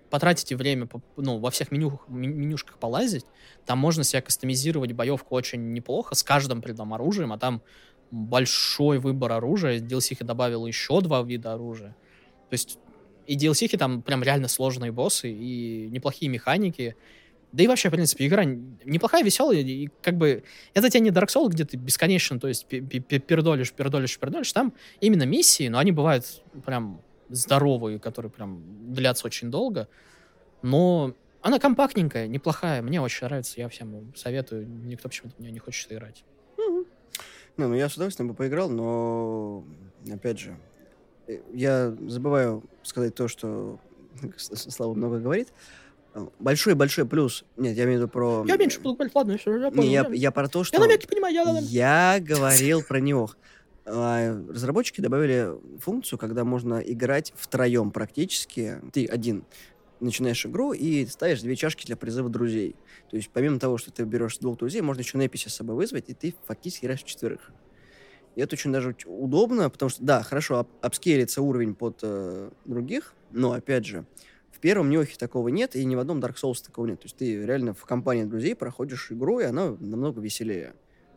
потратите 0.09 0.55
время, 0.55 0.87
ну, 1.17 1.39
во 1.39 1.51
всех 1.51 1.71
меню, 1.71 1.99
ме- 2.07 2.27
менюшках 2.27 2.77
полазить, 2.77 3.25
там 3.65 3.77
можно 3.77 4.03
себя 4.03 4.21
кастомизировать. 4.21 4.93
Боевку 4.93 5.35
очень 5.35 5.73
неплохо, 5.73 6.15
с 6.15 6.23
каждым 6.23 6.61
предом 6.61 6.93
оружием, 6.93 7.33
а 7.33 7.37
там 7.37 7.61
большой 8.11 8.99
выбор 8.99 9.33
оружия, 9.33 9.79
DLC 9.79 10.23
добавил 10.23 10.65
еще 10.65 11.01
два 11.01 11.21
вида 11.21 11.53
оружия. 11.53 11.89
То 12.49 12.53
есть 12.53 12.79
и 13.27 13.35
DLC 13.37 13.77
там 13.77 14.01
прям 14.01 14.23
реально 14.23 14.47
сложные 14.47 14.91
боссы, 14.91 15.29
и 15.31 15.87
неплохие 15.91 16.29
механики, 16.29 16.95
да 17.51 17.63
и 17.63 17.67
вообще, 17.67 17.87
в 17.89 17.93
принципе, 17.93 18.27
игра 18.27 18.43
неплохая, 18.43 19.23
веселая, 19.23 19.59
и 19.59 19.89
как 20.01 20.17
бы 20.17 20.43
это 20.73 20.89
тебе 20.89 20.99
не 21.01 21.09
Dark 21.11 21.27
Souls, 21.27 21.49
где 21.49 21.63
ты 21.63 21.77
бесконечно, 21.77 22.39
то 22.39 22.47
есть 22.49 22.65
пе- 22.65 22.81
пе- 22.81 22.99
пе- 22.99 23.19
пердолишь, 23.19 23.71
пердолишь, 23.71 24.19
пердолишь. 24.19 24.51
Там 24.51 24.73
именно 24.99 25.23
миссии, 25.23 25.69
но 25.69 25.79
они 25.79 25.91
бывают 25.93 26.25
прям 26.65 27.01
здоровые, 27.29 27.97
которые 27.99 28.29
прям 28.29 28.61
длятся 28.93 29.25
очень 29.27 29.49
долго. 29.51 29.87
Но 30.61 31.13
она 31.41 31.59
компактненькая, 31.59 32.27
неплохая, 32.27 32.81
мне 32.81 32.99
очень 32.99 33.25
нравится, 33.25 33.53
я 33.57 33.69
всем 33.69 34.11
советую, 34.15 34.67
никто 34.67 35.07
почему-то 35.07 35.41
нее 35.41 35.51
не 35.51 35.59
хочет 35.59 35.91
играть. 35.93 36.25
Не, 36.57 37.67
ну 37.67 37.73
я 37.73 37.87
с 37.87 37.93
удовольствием 37.93 38.27
бы 38.27 38.33
поиграл, 38.33 38.69
но 38.69 39.63
опять 40.11 40.39
же, 40.39 40.57
я 41.53 41.95
забываю 42.07 42.63
сказать 42.83 43.15
то, 43.15 43.27
что 43.27 43.79
Слава 44.37 44.93
много 44.93 45.19
говорит. 45.19 45.49
Э, 46.13 46.27
Большой-большой 46.39 47.05
плюс. 47.05 47.45
Нет, 47.57 47.75
я 47.75 47.83
имею 47.85 47.99
в 47.99 48.01
виду 48.03 48.11
про... 48.11 48.45
Я 48.47 48.57
меньше 48.57 48.79
буду 48.79 48.95
говорить, 48.95 49.15
ладно, 49.15 49.37
все, 49.37 49.57
я 49.57 49.71
понял. 49.71 49.83
Не, 49.83 49.93
я, 49.93 50.07
я, 50.11 50.31
про 50.31 50.47
то, 50.47 50.63
что... 50.63 50.75
я 50.75 50.81
намеки 50.81 51.07
понимаю, 51.07 51.33
я... 51.33 51.59
Я 51.61 52.19
говорил 52.19 52.83
про 52.83 52.99
Неох. 52.99 53.37
А 53.85 54.35
разработчики 54.49 54.99
добавили 54.99 55.51
функцию, 55.79 56.17
когда 56.17 56.43
можно 56.43 56.79
играть 56.79 57.33
втроем 57.35 57.91
практически. 57.91 58.79
Ты 58.91 59.05
один 59.05 59.45
начинаешь 59.99 60.45
игру 60.45 60.73
и 60.73 61.05
ставишь 61.05 61.41
две 61.41 61.55
чашки 61.55 61.85
для 61.85 61.95
призыва 61.95 62.29
друзей. 62.29 62.75
То 63.09 63.15
есть 63.15 63.29
помимо 63.29 63.59
того, 63.59 63.77
что 63.77 63.91
ты 63.91 64.03
берешь 64.03 64.37
двух 64.39 64.57
друзей, 64.57 64.81
можно 64.81 65.01
еще 65.01 65.17
NPC 65.17 65.49
с 65.49 65.55
собой 65.55 65.75
вызвать, 65.75 66.09
и 66.09 66.13
ты 66.13 66.35
фактически 66.45 66.85
играешь 66.85 67.03
в 67.03 67.05
четверых. 67.05 67.51
И 68.35 68.41
это 68.41 68.55
очень 68.55 68.71
даже 68.71 68.95
удобно, 69.05 69.69
потому 69.69 69.89
что, 69.89 70.03
да, 70.03 70.21
хорошо, 70.23 70.67
ап 70.81 70.95
уровень 71.37 71.75
под 71.75 71.99
э, 72.03 72.49
других, 72.65 73.13
но, 73.31 73.53
опять 73.53 73.85
же, 73.85 74.05
в 74.51 74.59
первом 74.59 74.89
Нехе 74.89 75.17
такого 75.17 75.49
нет, 75.49 75.75
и 75.75 75.85
ни 75.85 75.95
в 75.95 75.99
одном 75.99 76.19
Dark 76.19 76.35
Souls 76.35 76.63
такого 76.63 76.85
нет. 76.85 76.99
То 76.99 77.05
есть 77.05 77.17
ты 77.17 77.45
реально 77.45 77.73
в 77.73 77.85
компании 77.85 78.23
друзей 78.23 78.55
проходишь 78.55 79.11
игру, 79.11 79.39
и 79.39 79.43
она 79.43 79.75
намного 79.79 80.21
веселее. 80.21 80.73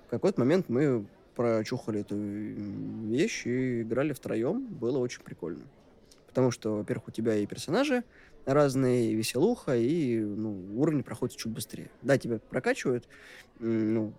В 0.06 0.10
какой-то 0.10 0.40
момент 0.40 0.68
мы 0.68 1.06
прочухали 1.34 2.00
эту 2.00 2.16
вещь 2.16 3.46
и 3.46 3.82
играли 3.82 4.12
втроем. 4.12 4.66
Было 4.66 4.98
очень 4.98 5.22
прикольно. 5.22 5.64
Потому 6.26 6.50
что, 6.50 6.78
во-первых, 6.78 7.08
у 7.08 7.10
тебя 7.12 7.36
и 7.36 7.46
персонажи 7.46 8.02
разные, 8.44 9.12
и 9.12 9.14
веселуха, 9.14 9.76
и 9.76 10.18
ну, 10.18 10.80
уровни 10.80 11.02
проходят 11.02 11.36
чуть 11.36 11.52
быстрее. 11.52 11.90
Да, 12.02 12.18
тебя 12.18 12.38
прокачивают, 12.38 13.08
ну, 13.60 14.12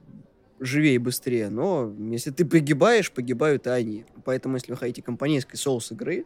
живее 0.60 1.00
быстрее, 1.00 1.50
но 1.50 1.94
если 2.00 2.32
ты 2.32 2.46
погибаешь, 2.46 3.12
погибают 3.12 3.68
и 3.68 3.70
они. 3.70 4.06
Поэтому, 4.26 4.56
если 4.56 4.72
вы 4.72 4.78
хотите 4.78 5.02
компанейской 5.02 5.58
соус 5.58 5.92
игры, 5.92 6.26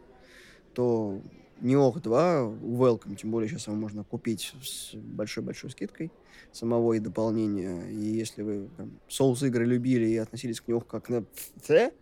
то 0.74 1.20
Неох 1.60 2.02
2 2.02 2.42
welcome, 2.42 3.14
тем 3.14 3.30
более 3.30 3.48
сейчас 3.48 3.68
его 3.68 3.76
можно 3.76 4.02
купить 4.02 4.52
с 4.62 4.94
большой-большой 4.94 5.70
скидкой 5.70 6.10
самого 6.52 6.94
и 6.94 6.98
дополнения. 6.98 7.88
И 7.90 8.04
если 8.04 8.42
вы 8.42 8.68
соус 9.08 9.42
игры 9.44 9.64
любили 9.64 10.06
и 10.06 10.16
относились 10.16 10.60
к 10.60 10.68
Неох 10.68 10.86
как 10.86 11.08
на 11.08 11.24
Ц, 11.62 11.92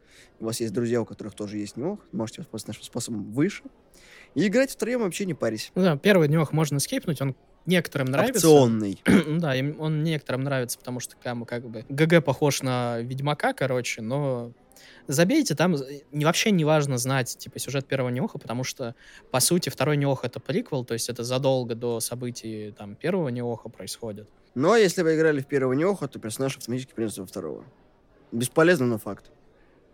у 0.40 0.46
вас 0.46 0.60
есть 0.60 0.72
друзья, 0.72 1.02
у 1.02 1.04
которых 1.04 1.34
тоже 1.34 1.58
есть 1.58 1.76
Неох, 1.76 2.00
можете 2.12 2.40
воспользоваться 2.40 2.70
нашим 2.70 2.84
способом 2.84 3.30
выше. 3.32 3.62
И 4.34 4.46
играть 4.46 4.70
втроем 4.70 5.00
вообще 5.00 5.26
не 5.26 5.34
парись. 5.34 5.70
Ну 5.74 5.82
да, 5.82 5.96
первый 5.96 6.28
Неох 6.28 6.52
можно 6.52 6.80
скипнуть, 6.80 7.20
он 7.20 7.36
некоторым 7.66 8.08
нравится. 8.08 8.48
Опционный. 8.48 9.00
да, 9.38 9.54
он 9.78 10.02
некоторым 10.02 10.42
нравится, 10.42 10.78
потому 10.78 11.00
что 11.00 11.16
как, 11.22 11.46
как 11.46 11.64
бы 11.68 11.84
ГГ 11.88 12.24
похож 12.24 12.62
на 12.62 13.00
Ведьмака, 13.00 13.52
короче, 13.52 14.02
но 14.02 14.52
забейте, 15.06 15.54
там 15.54 15.76
не, 16.12 16.24
вообще 16.24 16.50
не 16.50 16.64
важно 16.64 16.98
знать, 16.98 17.36
типа, 17.36 17.58
сюжет 17.58 17.86
первого 17.86 18.10
Неоха, 18.10 18.38
потому 18.38 18.64
что, 18.64 18.94
по 19.30 19.40
сути, 19.40 19.68
второй 19.68 19.96
Неох— 19.96 20.20
это 20.24 20.40
приквел, 20.40 20.84
то 20.84 20.94
есть 20.94 21.08
это 21.08 21.24
задолго 21.24 21.74
до 21.74 22.00
событий, 22.00 22.74
там, 22.76 22.94
первого 22.94 23.28
Неоха 23.28 23.68
происходит. 23.68 24.28
Ну, 24.54 24.72
а 24.72 24.78
если 24.78 25.02
вы 25.02 25.16
играли 25.16 25.40
в 25.40 25.46
первого 25.46 25.72
Неоха, 25.72 26.08
то 26.08 26.18
персонаж 26.18 26.56
автоматически 26.56 26.94
переносится 26.94 27.22
во 27.22 27.26
второго. 27.26 27.64
Бесполезно, 28.32 28.86
но 28.86 28.98
факт. 28.98 29.30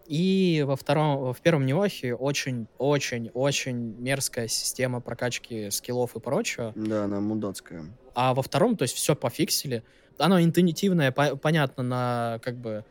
И 0.08 0.64
во 0.66 0.74
втором, 0.74 1.34
в 1.34 1.40
первом 1.42 1.66
Неохе 1.66 2.14
очень-очень-очень 2.14 3.96
мерзкая 3.98 4.48
система 4.48 5.02
прокачки 5.02 5.70
скиллов 5.70 6.16
и 6.16 6.20
прочего. 6.20 6.72
Да, 6.74 7.04
она 7.04 7.20
мудацкая. 7.20 7.84
А 8.14 8.32
во 8.32 8.42
втором, 8.42 8.76
то 8.78 8.84
есть 8.84 8.94
все 8.94 9.14
пофиксили. 9.14 9.82
Оно 10.16 10.40
интуитивное, 10.40 11.12
по 11.12 11.36
понятно 11.36 11.82
на 11.82 12.40
как 12.42 12.56
бы 12.56 12.86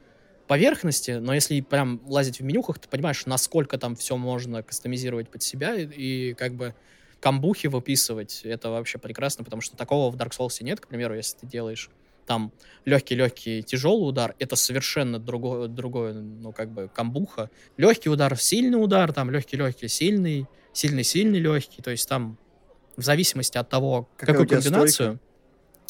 поверхности, 0.45 1.11
но 1.11 1.33
если 1.33 1.59
прям 1.61 2.01
лазить 2.05 2.39
в 2.39 2.43
менюхах, 2.43 2.77
ты 2.77 2.87
понимаешь, 2.87 3.25
насколько 3.25 3.79
там 3.79 3.95
все 3.95 4.15
можно 4.15 4.61
кастомизировать 4.61 5.29
под 5.29 5.41
себя 5.41 5.73
и, 5.73 5.85
и 5.85 6.33
как 6.35 6.53
бы 6.53 6.75
камбухи 7.19 7.65
выписывать. 7.65 8.41
Это 8.43 8.69
вообще 8.69 8.99
прекрасно, 8.99 9.43
потому 9.43 9.61
что 9.61 9.75
такого 9.75 10.11
в 10.11 10.15
Dark 10.17 10.37
Souls 10.37 10.63
нет, 10.63 10.79
к 10.79 10.87
примеру, 10.87 11.15
если 11.15 11.39
ты 11.39 11.47
делаешь 11.47 11.89
там 12.27 12.51
легкий-легкий 12.85 13.63
тяжелый 13.63 14.07
удар, 14.09 14.35
это 14.37 14.55
совершенно 14.55 15.17
другое, 15.17 15.67
другое, 15.67 16.13
ну, 16.13 16.51
как 16.51 16.71
бы, 16.71 16.89
камбуха. 16.93 17.49
Легкий 17.77 18.09
удар, 18.09 18.37
сильный 18.37 18.81
удар, 18.81 19.11
там, 19.13 19.31
легкий-легкий, 19.31 19.87
сильный, 19.87 20.45
сильный-сильный, 20.73 21.39
легкий, 21.39 21.81
то 21.81 21.89
есть 21.89 22.07
там 22.07 22.37
в 22.95 23.03
зависимости 23.03 23.57
от 23.57 23.69
того, 23.69 24.09
какая 24.17 24.33
какую 24.33 24.49
комбинацию. 24.49 24.89
Стойка? 24.89 25.19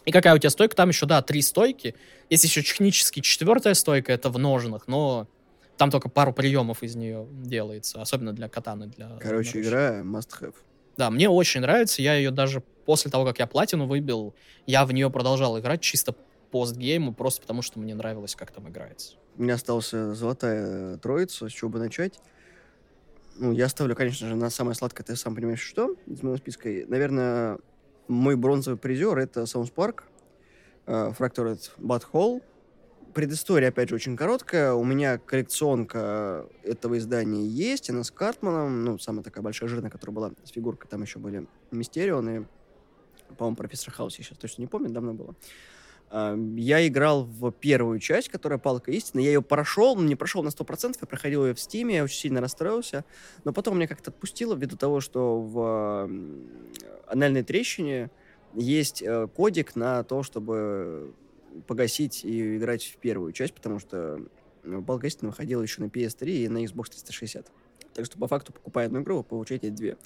И 0.06 0.12
какая 0.12 0.36
у 0.36 0.38
тебя 0.38 0.50
стойка, 0.50 0.76
там 0.76 0.90
еще, 0.90 1.06
да, 1.06 1.22
три 1.22 1.42
стойки. 1.42 1.96
Есть 2.30 2.46
еще 2.46 2.62
технически 2.62 3.20
четвертая 3.20 3.74
стойка, 3.74 4.14
это 4.14 4.30
в 4.30 4.40
ножнах, 4.40 4.88
но 4.88 5.28
там 5.76 5.92
только 5.92 6.08
пару 6.08 6.34
приемов 6.34 6.82
из 6.84 6.96
нее 6.96 7.28
делается, 7.30 8.02
особенно 8.02 8.34
для 8.34 8.48
катаны. 8.48 8.88
Для 8.88 9.10
Короче, 9.20 9.62
игра 9.62 10.02
must 10.02 10.30
have. 10.42 10.56
Да, 10.98 11.12
мне 11.12 11.30
очень 11.30 11.62
нравится, 11.62 12.02
я 12.02 12.16
ее 12.16 12.32
даже 12.32 12.64
после 12.86 13.12
того, 13.12 13.26
как 13.26 13.40
я 13.40 13.48
платину 13.48 13.86
выбил, 13.86 14.34
я 14.66 14.86
в 14.86 14.92
нее 14.92 15.12
продолжал 15.12 15.60
играть 15.60 15.82
чисто 15.82 16.16
постгейму, 16.52 17.14
просто 17.14 17.42
потому 17.42 17.62
что 17.62 17.80
мне 17.80 17.96
нравилось, 17.96 18.36
как 18.36 18.52
там 18.52 18.70
играется. 18.70 19.16
У 19.38 19.44
меня 19.44 19.56
осталась 19.56 19.92
золотая 19.92 20.98
троица, 20.98 21.48
с 21.48 21.52
чего 21.52 21.70
бы 21.70 21.80
начать. 21.80 22.20
Ну, 23.36 23.52
я 23.52 23.70
ставлю, 23.70 23.96
конечно 23.96 24.28
же, 24.28 24.36
на 24.36 24.50
самое 24.50 24.76
сладкое, 24.76 25.06
ты 25.06 25.16
сам 25.16 25.36
понимаешь, 25.36 25.62
что 25.62 25.96
из 26.08 26.24
моего 26.24 26.38
списка. 26.38 26.70
Наверное, 26.88 27.60
мой 28.08 28.36
бронзовый 28.36 28.80
призер— 28.80 29.18
это 29.20 29.42
Sounds 29.42 29.72
Park, 29.74 30.04
uh, 30.88 31.16
Fractured 31.16 31.60
Butthole. 31.78 32.42
Предыстория, 33.14 33.70
опять 33.70 33.90
же, 33.90 33.96
очень 33.96 34.16
короткая. 34.16 34.74
У 34.74 34.84
меня 34.84 35.18
коллекционка 35.18 36.48
этого 36.64 36.98
издания 36.98 37.46
есть, 37.46 37.90
она 37.90 38.04
с 38.04 38.12
Картманом, 38.12 38.84
ну, 38.84 39.00
самая 39.00 39.24
такая 39.24 39.44
большая 39.44 39.70
жирная, 39.70 39.90
которая 39.90 40.16
была 40.16 40.32
с 40.44 40.52
фигуркой, 40.52 40.90
там 40.90 41.02
еще 41.02 41.20
были 41.20 41.48
Мистерионы, 41.72 42.48
по-моему, 43.38 43.56
Профессор 43.56 43.94
Хаус, 43.94 44.18
я 44.18 44.24
сейчас 44.24 44.38
точно 44.38 44.62
не 44.62 44.68
помню, 44.68 44.90
давно 44.90 45.14
было. 45.14 45.36
Я 46.10 46.88
играл 46.88 47.26
в 47.26 47.52
первую 47.52 48.00
часть, 48.00 48.30
которая 48.30 48.58
«Палка 48.58 48.92
истины». 48.92 49.20
Я 49.20 49.28
ее 49.28 49.42
прошел, 49.42 50.00
не 50.00 50.16
прошел 50.16 50.42
на 50.42 50.50
100%, 50.50 50.96
я 51.02 51.08
проходил 51.08 51.46
ее 51.46 51.54
в 51.54 51.60
Стиме, 51.60 51.96
я 51.96 52.04
очень 52.04 52.18
сильно 52.18 52.40
расстроился. 52.40 53.04
Но 53.44 53.52
потом 53.52 53.76
меня 53.76 53.88
как-то 53.88 54.12
отпустило 54.12 54.56
ввиду 54.56 54.78
того, 54.78 55.02
что 55.02 55.42
в 55.42 56.10
анальной 57.08 57.44
трещине 57.44 58.10
есть 58.54 59.02
э, 59.02 59.28
кодик 59.28 59.76
на 59.76 60.04
то, 60.04 60.24
чтобы 60.24 61.14
погасить 61.68 62.24
и 62.24 62.58
играть 62.58 62.86
в 62.86 62.98
первую 62.98 63.34
часть, 63.34 63.54
потому 63.54 63.80
что 63.80 64.22
«Палка 64.86 65.08
истины» 65.08 65.30
выходила 65.30 65.62
еще 65.62 65.82
на 65.82 65.88
PS3 65.88 66.28
и 66.28 66.48
на 66.48 66.64
Xbox 66.64 66.92
360. 66.92 67.52
Так 67.98 68.06
что, 68.06 68.20
по 68.20 68.28
факту, 68.28 68.54
покупая 68.54 68.86
одну 68.86 69.02
игру, 69.02 69.18
вы 69.18 69.24
получаете 69.24 69.72
две. 69.72 69.98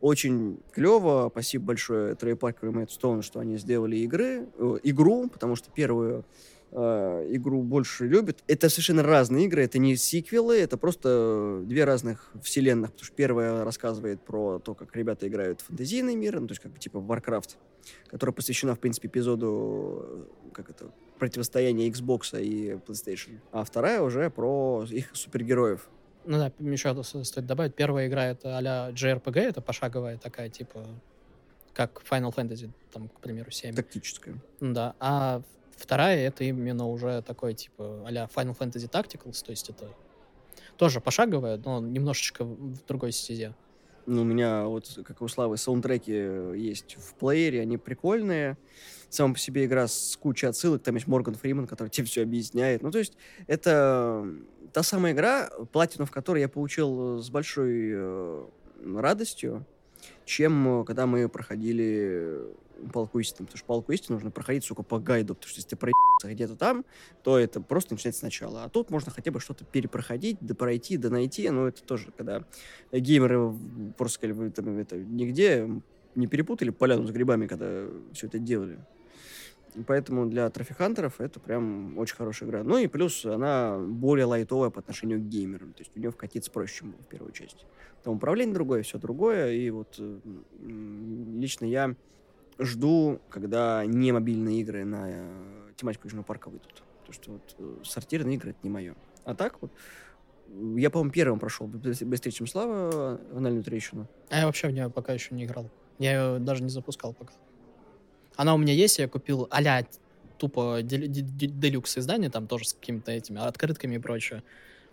Очень 0.00 0.58
клево. 0.72 1.28
Спасибо 1.30 1.66
большое 1.66 2.16
Трей 2.16 2.34
Паркеру 2.34 2.72
и 2.72 2.74
Мэтт 2.74 2.90
Стоуну, 2.90 3.22
что 3.22 3.38
они 3.38 3.58
сделали 3.58 3.94
игры, 3.98 4.48
э, 4.58 4.78
игру, 4.82 5.28
потому 5.28 5.54
что 5.54 5.70
первую 5.70 6.24
э, 6.72 7.28
игру 7.30 7.62
больше 7.62 8.08
любят. 8.08 8.42
Это 8.48 8.68
совершенно 8.68 9.04
разные 9.04 9.44
игры, 9.44 9.62
это 9.62 9.78
не 9.78 9.94
сиквелы, 9.94 10.58
это 10.58 10.76
просто 10.76 11.62
две 11.64 11.84
разных 11.84 12.32
вселенных, 12.42 12.90
потому 12.90 13.04
что 13.04 13.14
первая 13.14 13.62
рассказывает 13.62 14.20
про 14.20 14.58
то, 14.58 14.74
как 14.74 14.96
ребята 14.96 15.28
играют 15.28 15.60
в 15.60 15.66
фэнтезийный 15.66 16.16
мир, 16.16 16.40
ну, 16.40 16.48
то 16.48 16.52
есть 16.54 16.60
как 16.60 16.76
типа 16.80 16.96
Warcraft, 16.96 17.50
которая 18.08 18.34
посвящена, 18.34 18.74
в 18.74 18.80
принципе, 18.80 19.06
эпизоду 19.06 20.26
как 20.52 20.70
это, 20.70 20.90
противостояния 21.20 21.88
Xbox 21.88 22.36
и 22.42 22.80
PlayStation. 22.84 23.38
А 23.52 23.62
вторая 23.62 24.02
уже 24.02 24.28
про 24.28 24.84
их 24.90 25.10
супергероев, 25.14 25.88
ну 26.24 26.38
да, 26.38 26.52
еще 26.58 27.02
стоит 27.02 27.46
добавить, 27.46 27.74
первая 27.74 28.06
игра 28.08 28.26
это 28.26 28.56
а-ля 28.58 28.90
JRPG, 28.90 29.40
это 29.40 29.60
пошаговая 29.60 30.18
такая, 30.18 30.48
типа, 30.48 30.84
как 31.72 32.02
Final 32.10 32.34
Fantasy, 32.34 32.70
там, 32.92 33.08
к 33.08 33.20
примеру, 33.20 33.50
7. 33.50 33.74
Тактическая. 33.74 34.36
Да, 34.60 34.94
а 35.00 35.42
вторая 35.76 36.18
это 36.18 36.44
именно 36.44 36.86
уже 36.86 37.22
такой, 37.22 37.54
типа, 37.54 38.04
а-ля 38.06 38.28
Final 38.34 38.56
Fantasy 38.56 38.90
Tacticals, 38.90 39.44
то 39.44 39.50
есть 39.50 39.70
это 39.70 39.88
тоже 40.76 41.00
пошаговая, 41.00 41.58
но 41.64 41.80
немножечко 41.80 42.44
в 42.44 42.84
другой 42.86 43.12
стезе. 43.12 43.54
Ну, 44.08 44.22
у 44.22 44.24
меня 44.24 44.64
вот, 44.64 45.00
как 45.04 45.20
у 45.20 45.28
Славы, 45.28 45.58
саундтреки 45.58 46.56
есть 46.58 46.96
в 46.98 47.12
плеере, 47.14 47.60
они 47.60 47.76
прикольные. 47.76 48.56
Сама 49.10 49.34
по 49.34 49.38
себе 49.38 49.66
игра 49.66 49.86
с 49.86 50.16
кучей 50.18 50.46
отсылок, 50.46 50.82
там 50.82 50.94
есть 50.94 51.06
Морган 51.06 51.34
Фриман, 51.34 51.66
который 51.66 51.88
тебе 51.90 52.06
все 52.06 52.22
объясняет. 52.22 52.82
Ну, 52.82 52.90
то 52.90 52.98
есть 52.98 53.18
это 53.46 54.26
та 54.72 54.82
самая 54.82 55.12
игра, 55.12 55.50
платину 55.72 56.06
в 56.06 56.10
которой 56.10 56.40
я 56.40 56.48
получил 56.48 57.18
с 57.18 57.28
большой 57.28 57.90
э, 57.92 58.46
радостью, 58.96 59.66
чем 60.24 60.80
э, 60.80 60.84
когда 60.86 61.06
мы 61.06 61.28
проходили 61.28 62.46
палку 62.92 63.18
истины. 63.18 63.46
Потому 63.46 63.58
что 63.58 63.66
палку 63.66 63.92
истины 63.92 64.14
нужно 64.16 64.30
проходить, 64.30 64.64
сука, 64.64 64.82
по 64.82 64.98
гайду. 64.98 65.34
Потому 65.34 65.50
что 65.50 65.58
если 65.58 65.70
ты 65.70 65.76
проебался 65.76 66.32
где-то 66.32 66.56
там, 66.56 66.84
то 67.22 67.38
это 67.38 67.60
просто 67.60 67.94
начинается 67.94 68.20
сначала. 68.20 68.64
А 68.64 68.68
тут 68.68 68.90
можно 68.90 69.10
хотя 69.10 69.30
бы 69.30 69.40
что-то 69.40 69.64
перепроходить, 69.64 70.38
да 70.40 70.54
пройти, 70.54 70.96
да 70.96 71.10
найти. 71.10 71.48
Но 71.50 71.68
это 71.68 71.82
тоже, 71.82 72.12
когда 72.16 72.44
геймеры 72.92 73.54
просто 73.96 74.14
сказали, 74.14 74.32
вы 74.32 74.50
там 74.50 74.78
это 74.78 74.96
нигде 74.96 75.68
не 76.14 76.26
перепутали 76.26 76.70
поляну 76.70 77.06
с 77.06 77.10
грибами, 77.10 77.46
когда 77.46 77.86
все 78.12 78.26
это 78.26 78.38
делали. 78.38 78.78
Поэтому 79.86 80.26
для 80.26 80.48
трофихантеров 80.50 81.20
это 81.20 81.38
прям 81.40 81.96
очень 81.98 82.16
хорошая 82.16 82.48
игра. 82.48 82.64
Ну 82.64 82.78
и 82.78 82.86
плюс 82.86 83.24
она 83.24 83.78
более 83.78 84.24
лайтовая 84.24 84.70
по 84.70 84.80
отношению 84.80 85.20
к 85.20 85.28
геймерам. 85.28 85.72
То 85.74 85.82
есть 85.82 85.92
у 85.94 86.00
нее 86.00 86.10
вкатиться 86.10 86.50
проще, 86.50 86.78
чем 86.80 86.92
в 86.92 87.04
первую 87.04 87.32
часть. 87.32 87.66
Там 88.02 88.16
управление 88.16 88.54
другое, 88.54 88.82
все 88.82 88.98
другое. 88.98 89.52
И 89.52 89.70
вот 89.70 90.00
лично 90.66 91.66
я 91.66 91.94
жду, 92.58 93.20
когда 93.30 93.84
не 93.86 94.12
мобильные 94.12 94.60
игры 94.60 94.84
на 94.84 95.06
э, 95.08 95.72
тематику 95.76 96.06
Южного 96.06 96.24
парка 96.24 96.48
выйдут. 96.48 96.82
Потому 97.00 97.12
что 97.12 97.32
вот 97.32 97.56
э, 97.58 97.84
сортирные 97.84 98.36
игры 98.36 98.50
это 98.50 98.58
не 98.62 98.70
мое. 98.70 98.94
А 99.24 99.34
так 99.34 99.60
вот 99.60 99.70
Я, 100.76 100.90
по-моему, 100.90 101.12
первым 101.12 101.38
прошел 101.38 101.66
быс- 101.66 102.04
быстрее, 102.04 102.32
чем 102.32 102.46
Слава, 102.46 103.20
анальную 103.34 103.62
трещину. 103.62 104.06
А 104.30 104.38
я 104.38 104.46
вообще 104.46 104.68
в 104.68 104.72
нее 104.72 104.90
пока 104.90 105.12
еще 105.12 105.34
не 105.34 105.44
играл. 105.44 105.70
Я 105.98 106.12
ее 106.12 106.38
даже 106.38 106.62
не 106.62 106.70
запускал 106.70 107.12
пока. 107.12 107.32
Она 108.36 108.54
у 108.54 108.58
меня 108.58 108.72
есть, 108.72 108.98
я 108.98 109.08
купил 109.08 109.48
а 109.50 109.82
тупо 110.38 110.80
дел- 110.82 111.06
де- 111.08 111.22
де- 111.22 111.46
делюкс 111.46 111.98
издание, 111.98 112.30
там 112.30 112.46
тоже 112.46 112.68
с 112.68 112.72
какими-то 112.72 113.10
этими 113.10 113.40
открытками 113.40 113.96
и 113.96 113.98
прочее, 113.98 114.42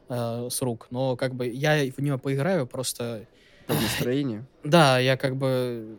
э, 0.10 0.48
с 0.50 0.62
рук. 0.62 0.88
Но 0.90 1.16
как 1.16 1.36
бы 1.36 1.48
я 1.48 1.92
в 1.92 2.02
нее 2.02 2.18
поиграю, 2.18 2.68
просто... 2.68 3.28
Под 3.68 3.82
настроение. 3.82 4.46
Да, 4.64 5.00
я 5.00 5.18
как 5.18 5.36
бы... 5.38 5.98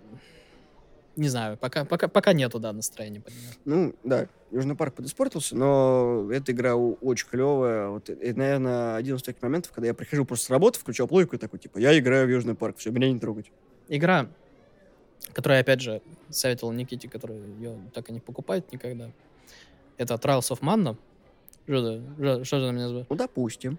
Не 1.16 1.28
знаю, 1.28 1.56
пока, 1.56 1.84
пока, 1.86 2.08
пока 2.08 2.32
нету, 2.34 2.58
да, 2.58 2.72
настроения. 2.74 3.22
Ну, 3.64 3.94
да, 4.04 4.28
Южный 4.50 4.74
парк 4.76 4.94
подиспортился, 4.94 5.56
но 5.56 6.28
эта 6.30 6.52
игра 6.52 6.76
очень 6.76 7.26
клевая. 7.28 7.88
Вот, 7.88 8.10
это, 8.10 8.38
наверное, 8.38 8.96
один 8.96 9.16
из 9.16 9.22
таких 9.22 9.40
моментов, 9.42 9.72
когда 9.72 9.88
я 9.88 9.94
прихожу 9.94 10.26
просто 10.26 10.46
с 10.46 10.50
работы, 10.50 10.78
включал 10.78 11.08
плойку 11.08 11.36
и 11.36 11.38
такой, 11.38 11.58
типа, 11.58 11.78
я 11.78 11.98
играю 11.98 12.26
в 12.26 12.30
Южный 12.30 12.54
парк, 12.54 12.76
все, 12.76 12.90
меня 12.90 13.10
не 13.10 13.18
трогать. 13.18 13.50
Игра, 13.88 14.28
которую 15.32 15.56
я, 15.56 15.62
опять 15.62 15.80
же, 15.80 16.02
советовал 16.28 16.72
Никите, 16.72 17.08
который 17.08 17.38
ее 17.58 17.78
так 17.94 18.10
и 18.10 18.12
не 18.12 18.20
покупает 18.20 18.70
никогда, 18.70 19.10
это 19.96 20.14
Trials 20.14 20.50
of 20.52 20.60
Mana. 20.60 20.96
Что 21.66 22.00
что- 22.18 22.44
что 22.44 22.58
ты 22.60 22.66
на 22.66 22.70
меня 22.72 22.88
зовешь? 22.88 23.06
Ну, 23.08 23.16
допустим. 23.16 23.78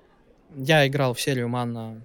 Я 0.56 0.88
играл 0.88 1.14
в 1.14 1.22
серию 1.22 1.50
Манна 1.50 2.02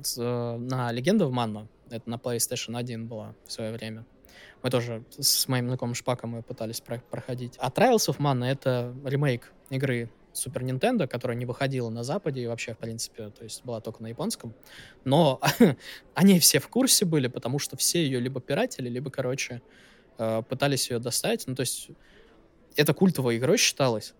с, 0.00 0.16
э, 0.18 0.56
на 0.56 0.92
Легенда 0.92 1.26
в 1.26 1.32
Манна. 1.32 1.66
Это 1.90 2.08
на 2.08 2.14
PlayStation 2.14 2.76
1 2.78 3.06
была 3.06 3.34
в 3.46 3.52
свое 3.52 3.72
время. 3.72 4.04
Мы 4.66 4.70
тоже 4.70 5.04
с 5.16 5.46
моим 5.46 5.68
знакомым 5.68 5.94
Шпаком 5.94 6.30
мы 6.30 6.42
пытались 6.42 6.80
про- 6.80 6.98
проходить. 6.98 7.54
А 7.58 7.70
Trials 7.70 8.08
of 8.08 8.18
Mana— 8.18 8.46
это 8.46 8.92
ремейк 9.04 9.52
игры 9.70 10.10
Супер 10.32 10.64
Nintendo, 10.64 11.06
которая 11.06 11.36
не 11.36 11.46
выходила 11.46 11.88
на 11.88 12.02
Западе 12.02 12.42
и 12.42 12.48
вообще, 12.48 12.74
в 12.74 12.78
принципе, 12.78 13.30
то 13.30 13.44
есть 13.44 13.64
была 13.64 13.80
только 13.80 14.02
на 14.02 14.08
японском. 14.08 14.56
Но 15.04 15.40
они 16.14 16.40
все 16.40 16.58
в 16.58 16.66
курсе 16.66 17.04
были, 17.04 17.28
потому 17.28 17.60
что 17.60 17.76
все 17.76 18.04
ее 18.04 18.18
либо 18.18 18.40
пиратели, 18.40 18.88
либо, 18.88 19.08
короче, 19.08 19.62
э, 20.18 20.42
пытались 20.42 20.90
ее 20.90 20.98
достать. 20.98 21.46
Ну, 21.46 21.54
то 21.54 21.60
есть 21.60 21.90
это 22.74 22.92
культовой 22.92 23.36
игрой 23.36 23.58
считалось. 23.58 24.14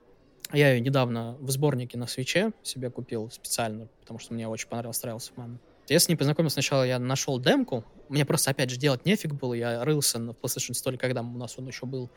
Я 0.52 0.72
ее 0.72 0.80
недавно 0.80 1.36
в 1.40 1.50
сборнике 1.50 1.98
на 1.98 2.06
свече 2.06 2.52
себе 2.62 2.88
купил 2.88 3.32
специально, 3.32 3.88
потому 3.98 4.20
что 4.20 4.32
мне 4.32 4.46
очень 4.46 4.68
понравился 4.68 5.08
Trials 5.08 5.32
of 5.32 5.34
Mana. 5.34 5.58
Я 5.88 6.00
с 6.00 6.08
ней 6.08 6.16
познакомился 6.16 6.54
сначала, 6.54 6.84
я 6.84 6.98
нашел 6.98 7.38
демку. 7.38 7.84
Мне 8.08 8.24
просто, 8.24 8.50
опять 8.50 8.70
же, 8.70 8.76
делать 8.76 9.04
нефиг 9.04 9.34
было. 9.34 9.54
Я 9.54 9.84
рылся 9.84 10.18
на 10.18 10.30
PlayStation 10.32 10.72
Store, 10.72 10.96
когда 10.96 11.20
у 11.20 11.38
нас 11.38 11.54
он 11.58 11.66
еще 11.68 11.86
был, 11.86 12.10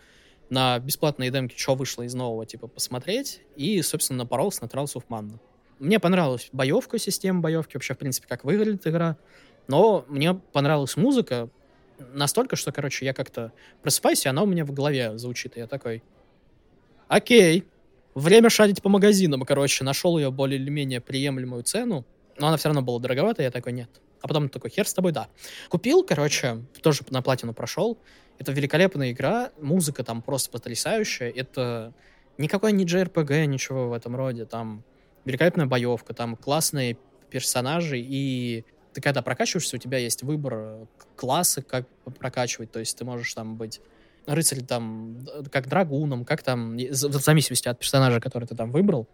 на 0.50 0.80
бесплатные 0.80 1.30
демки, 1.30 1.56
что 1.56 1.76
вышло 1.76 2.02
из 2.02 2.16
нового, 2.16 2.46
типа, 2.46 2.68
посмотреть. 2.68 3.42
И, 3.56 3.82
собственно, 3.82 4.20
напоролся 4.20 4.64
на 4.64 4.68
Trials 4.68 4.96
of 4.96 5.04
Mana. 5.10 5.40
Мне 5.78 6.00
понравилась 6.00 6.50
боевка, 6.52 6.98
система 6.98 7.42
боевки, 7.42 7.76
вообще, 7.76 7.94
в 7.94 7.98
принципе, 8.00 8.28
как 8.28 8.44
выглядит 8.44 8.86
игра. 8.88 9.18
Но 9.68 10.04
мне 10.08 10.34
понравилась 10.34 10.98
музыка 10.98 11.50
настолько, 12.14 12.56
что, 12.56 12.72
короче, 12.72 13.06
я 13.06 13.14
как-то 13.14 13.52
просыпаюсь, 13.82 14.26
и 14.26 14.30
она 14.30 14.44
у 14.44 14.46
меня 14.46 14.66
в 14.66 14.72
голове 14.72 15.18
звучит. 15.18 15.58
И 15.58 15.60
я 15.60 15.68
такой, 15.68 16.04
окей, 17.08 17.66
время 18.16 18.50
шарить 18.50 18.82
по 18.82 18.90
магазинам. 18.90 19.44
Короче, 19.44 19.84
нашел 19.84 20.18
ее 20.18 20.32
более 20.32 20.60
или 20.60 20.70
менее 20.70 21.02
приемлемую 21.02 21.64
цену, 21.64 22.06
но 22.40 22.48
она 22.48 22.58
все 22.58 22.70
равно 22.70 22.82
была 22.82 23.00
дороговата, 23.00 23.44
я 23.44 23.52
такой, 23.52 23.74
нет. 23.74 23.90
А 24.22 24.28
потом 24.28 24.50
такой, 24.50 24.70
хер 24.70 24.88
с 24.88 24.94
тобой, 24.94 25.12
да. 25.12 25.28
Купил, 25.70 26.04
короче, 26.04 26.64
тоже 26.82 27.02
на 27.10 27.22
платину 27.22 27.54
прошел. 27.54 27.98
Это 28.38 28.52
великолепная 28.52 29.12
игра, 29.12 29.52
музыка 29.62 30.04
там 30.04 30.22
просто 30.22 30.50
потрясающая. 30.50 31.30
Это 31.30 31.94
никакой 32.38 32.72
не 32.72 32.86
JRPG, 32.86 33.46
ничего 33.46 33.90
в 33.90 33.94
этом 33.94 34.16
роде. 34.16 34.46
Там 34.46 34.84
великолепная 35.26 35.66
боевка, 35.66 36.14
там 36.14 36.36
классные 36.36 36.98
персонажи, 37.30 38.00
и 38.00 38.66
ты 38.94 39.02
когда 39.02 39.22
прокачиваешься, 39.22 39.76
у 39.76 39.80
тебя 39.80 39.98
есть 40.00 40.24
выбор 40.24 40.54
э, 40.56 40.86
к- 40.98 41.20
классы, 41.20 41.62
как 41.62 41.88
прокачивать. 42.18 42.72
То 42.72 42.80
есть 42.80 42.98
ты 42.98 43.06
можешь 43.06 43.34
там 43.34 43.56
быть 43.56 43.82
рыцарь 44.26 44.62
там, 44.62 45.20
д- 45.20 45.50
как 45.52 45.68
драгуном, 45.68 46.26
как 46.26 46.42
там, 46.44 46.76
в 46.78 46.94
зависимости 46.94 47.68
от 47.68 47.80
персонажа, 47.80 48.20
который 48.20 48.46
ты 48.48 48.56
там 48.56 48.72
выбрал. 48.72 49.08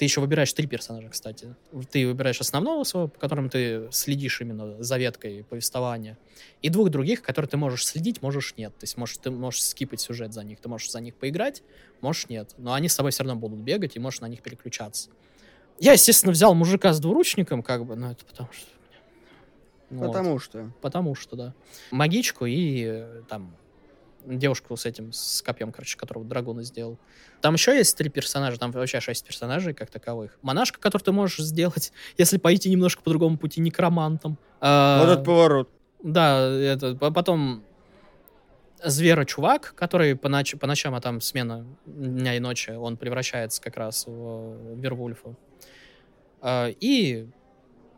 Ты 0.00 0.06
еще 0.06 0.22
выбираешь 0.22 0.50
три 0.54 0.66
персонажа, 0.66 1.10
кстати. 1.10 1.54
Ты 1.90 2.06
выбираешь 2.06 2.40
основного 2.40 2.84
своего, 2.84 3.08
по 3.08 3.20
которому 3.20 3.50
ты 3.50 3.86
следишь 3.92 4.40
именно 4.40 4.82
за 4.82 4.96
веткой 4.96 5.44
повествования, 5.44 6.16
и 6.62 6.70
двух 6.70 6.88
других, 6.88 7.20
которые 7.20 7.50
ты 7.50 7.58
можешь 7.58 7.84
следить, 7.84 8.22
можешь 8.22 8.54
нет. 8.56 8.72
То 8.78 8.84
есть 8.84 8.96
можешь, 8.96 9.18
ты 9.18 9.30
можешь 9.30 9.62
скипать 9.62 10.00
сюжет 10.00 10.32
за 10.32 10.42
них, 10.42 10.58
ты 10.58 10.70
можешь 10.70 10.90
за 10.90 11.00
них 11.00 11.14
поиграть, 11.16 11.62
можешь 12.00 12.30
нет. 12.30 12.54
Но 12.56 12.72
они 12.72 12.88
с 12.88 12.96
тобой 12.96 13.10
все 13.10 13.24
равно 13.24 13.38
будут 13.38 13.58
бегать, 13.58 13.94
и 13.94 13.98
можешь 13.98 14.20
на 14.20 14.28
них 14.28 14.40
переключаться. 14.40 15.10
Я, 15.78 15.92
естественно, 15.92 16.32
взял 16.32 16.54
мужика 16.54 16.94
с 16.94 16.98
двуручником, 16.98 17.62
как 17.62 17.84
бы, 17.84 17.94
но 17.94 18.12
это 18.12 18.24
потому 18.24 18.48
что... 18.54 18.66
Вот. 19.90 20.06
Потому 20.06 20.38
что. 20.38 20.72
Потому 20.80 21.14
что, 21.14 21.36
да. 21.36 21.54
Магичку 21.90 22.46
и 22.46 22.84
э, 22.86 23.22
там 23.28 23.54
девушку 24.26 24.76
с 24.76 24.86
этим, 24.86 25.12
с 25.12 25.42
копьем, 25.42 25.72
короче, 25.72 25.96
которого 25.96 26.24
драгуна 26.24 26.62
сделал. 26.62 26.98
Там 27.40 27.54
еще 27.54 27.76
есть 27.76 27.96
три 27.96 28.08
персонажа, 28.10 28.58
там 28.58 28.70
вообще 28.70 29.00
шесть 29.00 29.24
персонажей 29.26 29.72
как 29.74 29.90
таковых. 29.90 30.38
Монашка, 30.42 30.78
которую 30.80 31.04
ты 31.04 31.12
можешь 31.12 31.38
сделать, 31.38 31.92
если 32.18 32.36
пойти 32.38 32.70
немножко 32.70 33.02
по 33.02 33.10
другому 33.10 33.38
пути, 33.38 33.60
некромантом. 33.60 34.38
А, 34.60 35.00
Вот 35.04 35.10
этот 35.12 35.24
поворот. 35.24 35.70
да, 36.02 36.38
это, 36.48 36.94
по- 36.94 37.10
потом 37.10 37.64
Звера-чувак, 38.82 39.74
который 39.76 40.16
по, 40.16 40.28
ноч- 40.28 40.56
по 40.56 40.66
ночам, 40.66 40.94
а 40.94 41.00
там 41.02 41.20
смена 41.20 41.66
дня 41.84 42.36
и 42.36 42.40
ночи, 42.40 42.70
он 42.70 42.96
превращается 42.96 43.60
как 43.60 43.76
раз 43.76 44.06
в 44.06 44.74
Вервульфа. 44.80 45.34
А, 46.40 46.68
И 46.80 47.28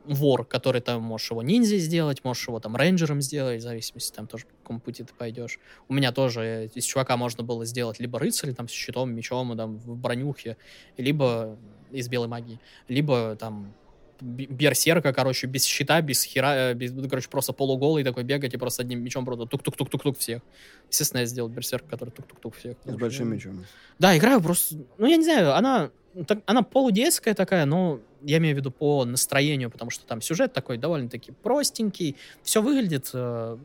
вор, 0.05 0.45
который 0.45 0.81
там 0.81 1.03
можешь 1.03 1.31
его 1.31 1.43
ниндзя 1.43 1.79
сделать, 1.79 2.25
можешь 2.25 2.47
его 2.49 2.61
там 2.61 2.77
рейнджером 2.77 3.21
сделать, 3.21 3.61
в 3.61 3.63
зависимости 3.63 4.15
там 4.15 4.27
тоже 4.27 4.47
по 4.47 4.55
какому 4.63 4.81
пути 4.81 5.05
ты 5.05 5.13
пойдешь. 5.15 5.59
У 5.89 5.95
меня 5.95 6.13
тоже 6.13 6.71
из 6.75 6.85
чувака 6.85 7.17
можно 7.17 7.43
было 7.43 7.65
сделать 7.65 8.01
либо 8.01 8.19
рыцаря 8.19 8.53
там 8.55 8.69
с 8.69 8.73
щитом, 8.73 9.15
мечом, 9.15 9.57
там 9.57 9.79
в 9.79 9.97
бронюхе, 9.97 10.57
либо 10.97 11.57
из 11.91 12.09
белой 12.09 12.29
магии, 12.29 12.59
либо 12.89 13.37
там 13.37 13.75
берсерка, 14.23 15.13
короче, 15.13 15.47
без 15.47 15.65
щита, 15.65 16.01
без 16.01 16.25
хера, 16.25 16.71
э, 16.71 16.75
без, 16.75 16.93
ну, 16.93 17.09
короче, 17.09 17.29
просто 17.29 17.53
полуголый 17.53 18.05
такой 18.05 18.23
бегать 18.23 18.55
и 18.55 18.57
просто 18.57 18.83
одним 18.83 19.03
мечом 19.03 19.25
просто 19.25 19.47
тук-тук-тук-тук-тук 19.47 20.19
всех. 20.19 20.43
Естественно, 20.91 21.21
я 21.21 21.27
сделал 21.27 21.49
берсерка, 21.49 21.89
который 21.91 22.11
тук-тук-тук 22.11 22.55
всех. 22.57 22.77
С 22.85 22.95
большим 22.95 23.33
мечом. 23.33 23.65
Да, 23.99 24.17
играю 24.17 24.41
просто... 24.41 24.77
Ну, 24.99 25.07
я 25.07 25.17
не 25.17 25.25
знаю, 25.25 25.55
она... 25.55 25.91
так- 26.27 26.43
она 26.47 26.63
полудетская 26.63 27.35
такая, 27.35 27.67
но 27.67 28.01
я 28.23 28.39
имею 28.39 28.55
в 28.55 28.59
виду 28.59 28.71
по 28.71 29.05
настроению, 29.05 29.71
потому 29.71 29.91
что 29.91 30.07
там 30.07 30.23
сюжет 30.23 30.53
такой 30.53 30.79
довольно-таки 30.79 31.33
простенький. 31.33 32.17
Все 32.43 32.63
выглядит, 32.63 33.11
э, 33.15 33.59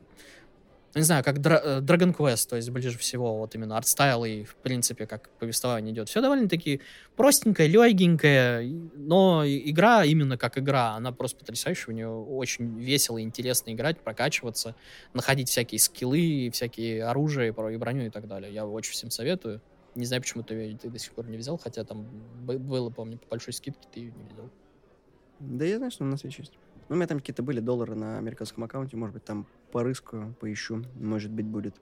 не 0.97 1.03
знаю, 1.03 1.23
как 1.23 1.37
Дра- 1.37 1.61
э, 1.63 1.79
Dragon 1.81 2.15
Quest, 2.15 2.49
то 2.49 2.55
есть 2.55 2.69
ближе 2.69 2.97
всего 2.97 3.37
вот 3.37 3.55
именно 3.55 3.77
артстайл 3.77 4.25
и, 4.25 4.43
в 4.43 4.55
принципе, 4.55 5.05
как 5.07 5.29
повествование 5.39 5.93
идет. 5.93 6.09
Все 6.09 6.21
довольно-таки 6.21 6.81
простенькое, 7.15 7.67
легенькое, 7.67 8.67
но 8.95 9.43
игра 9.45 10.03
именно 10.03 10.37
как 10.37 10.57
игра, 10.57 10.91
она 10.95 11.11
просто 11.11 11.39
потрясающая, 11.39 11.93
у 11.93 11.95
нее 11.95 12.09
очень 12.09 12.79
весело 12.79 13.17
и 13.17 13.23
интересно 13.23 13.71
играть, 13.71 13.99
прокачиваться, 13.99 14.75
находить 15.13 15.49
всякие 15.49 15.79
скиллы, 15.79 16.49
всякие 16.51 17.05
оружия 17.05 17.47
и 17.47 17.51
броню 17.77 18.05
и 18.05 18.09
так 18.09 18.27
далее. 18.27 18.53
Я 18.53 18.65
очень 18.65 18.93
всем 18.93 19.09
советую. 19.11 19.61
Не 19.95 20.05
знаю, 20.05 20.21
почему 20.21 20.43
ты, 20.43 20.77
ты 20.79 20.89
до 20.89 20.99
сих 20.99 21.13
пор 21.13 21.27
не 21.27 21.37
взял, 21.37 21.57
хотя 21.57 21.83
там 21.83 22.05
бы- 22.45 22.59
было, 22.59 22.89
помню, 22.89 23.17
по 23.17 23.27
большой 23.31 23.53
скидке 23.53 23.87
ты 23.91 23.99
ее 24.01 24.11
не 24.11 24.25
взял. 24.31 24.49
Да 25.39 25.65
я 25.65 25.77
знаю, 25.77 25.91
что 25.91 26.03
она 26.03 26.11
на 26.11 26.17
свече 26.17 26.43
есть. 26.43 26.53
Ну, 26.89 26.95
у 26.95 26.97
меня 26.97 27.07
там 27.07 27.19
какие-то 27.19 27.43
были 27.43 27.59
доллары 27.59 27.95
на 27.95 28.17
американском 28.17 28.63
аккаунте, 28.63 28.95
может 28.95 29.13
быть, 29.13 29.25
там 29.25 29.47
порыскаю, 29.77 30.33
поищу, 30.39 30.83
может 30.95 31.29
быть, 31.29 31.45
будет. 31.45 31.75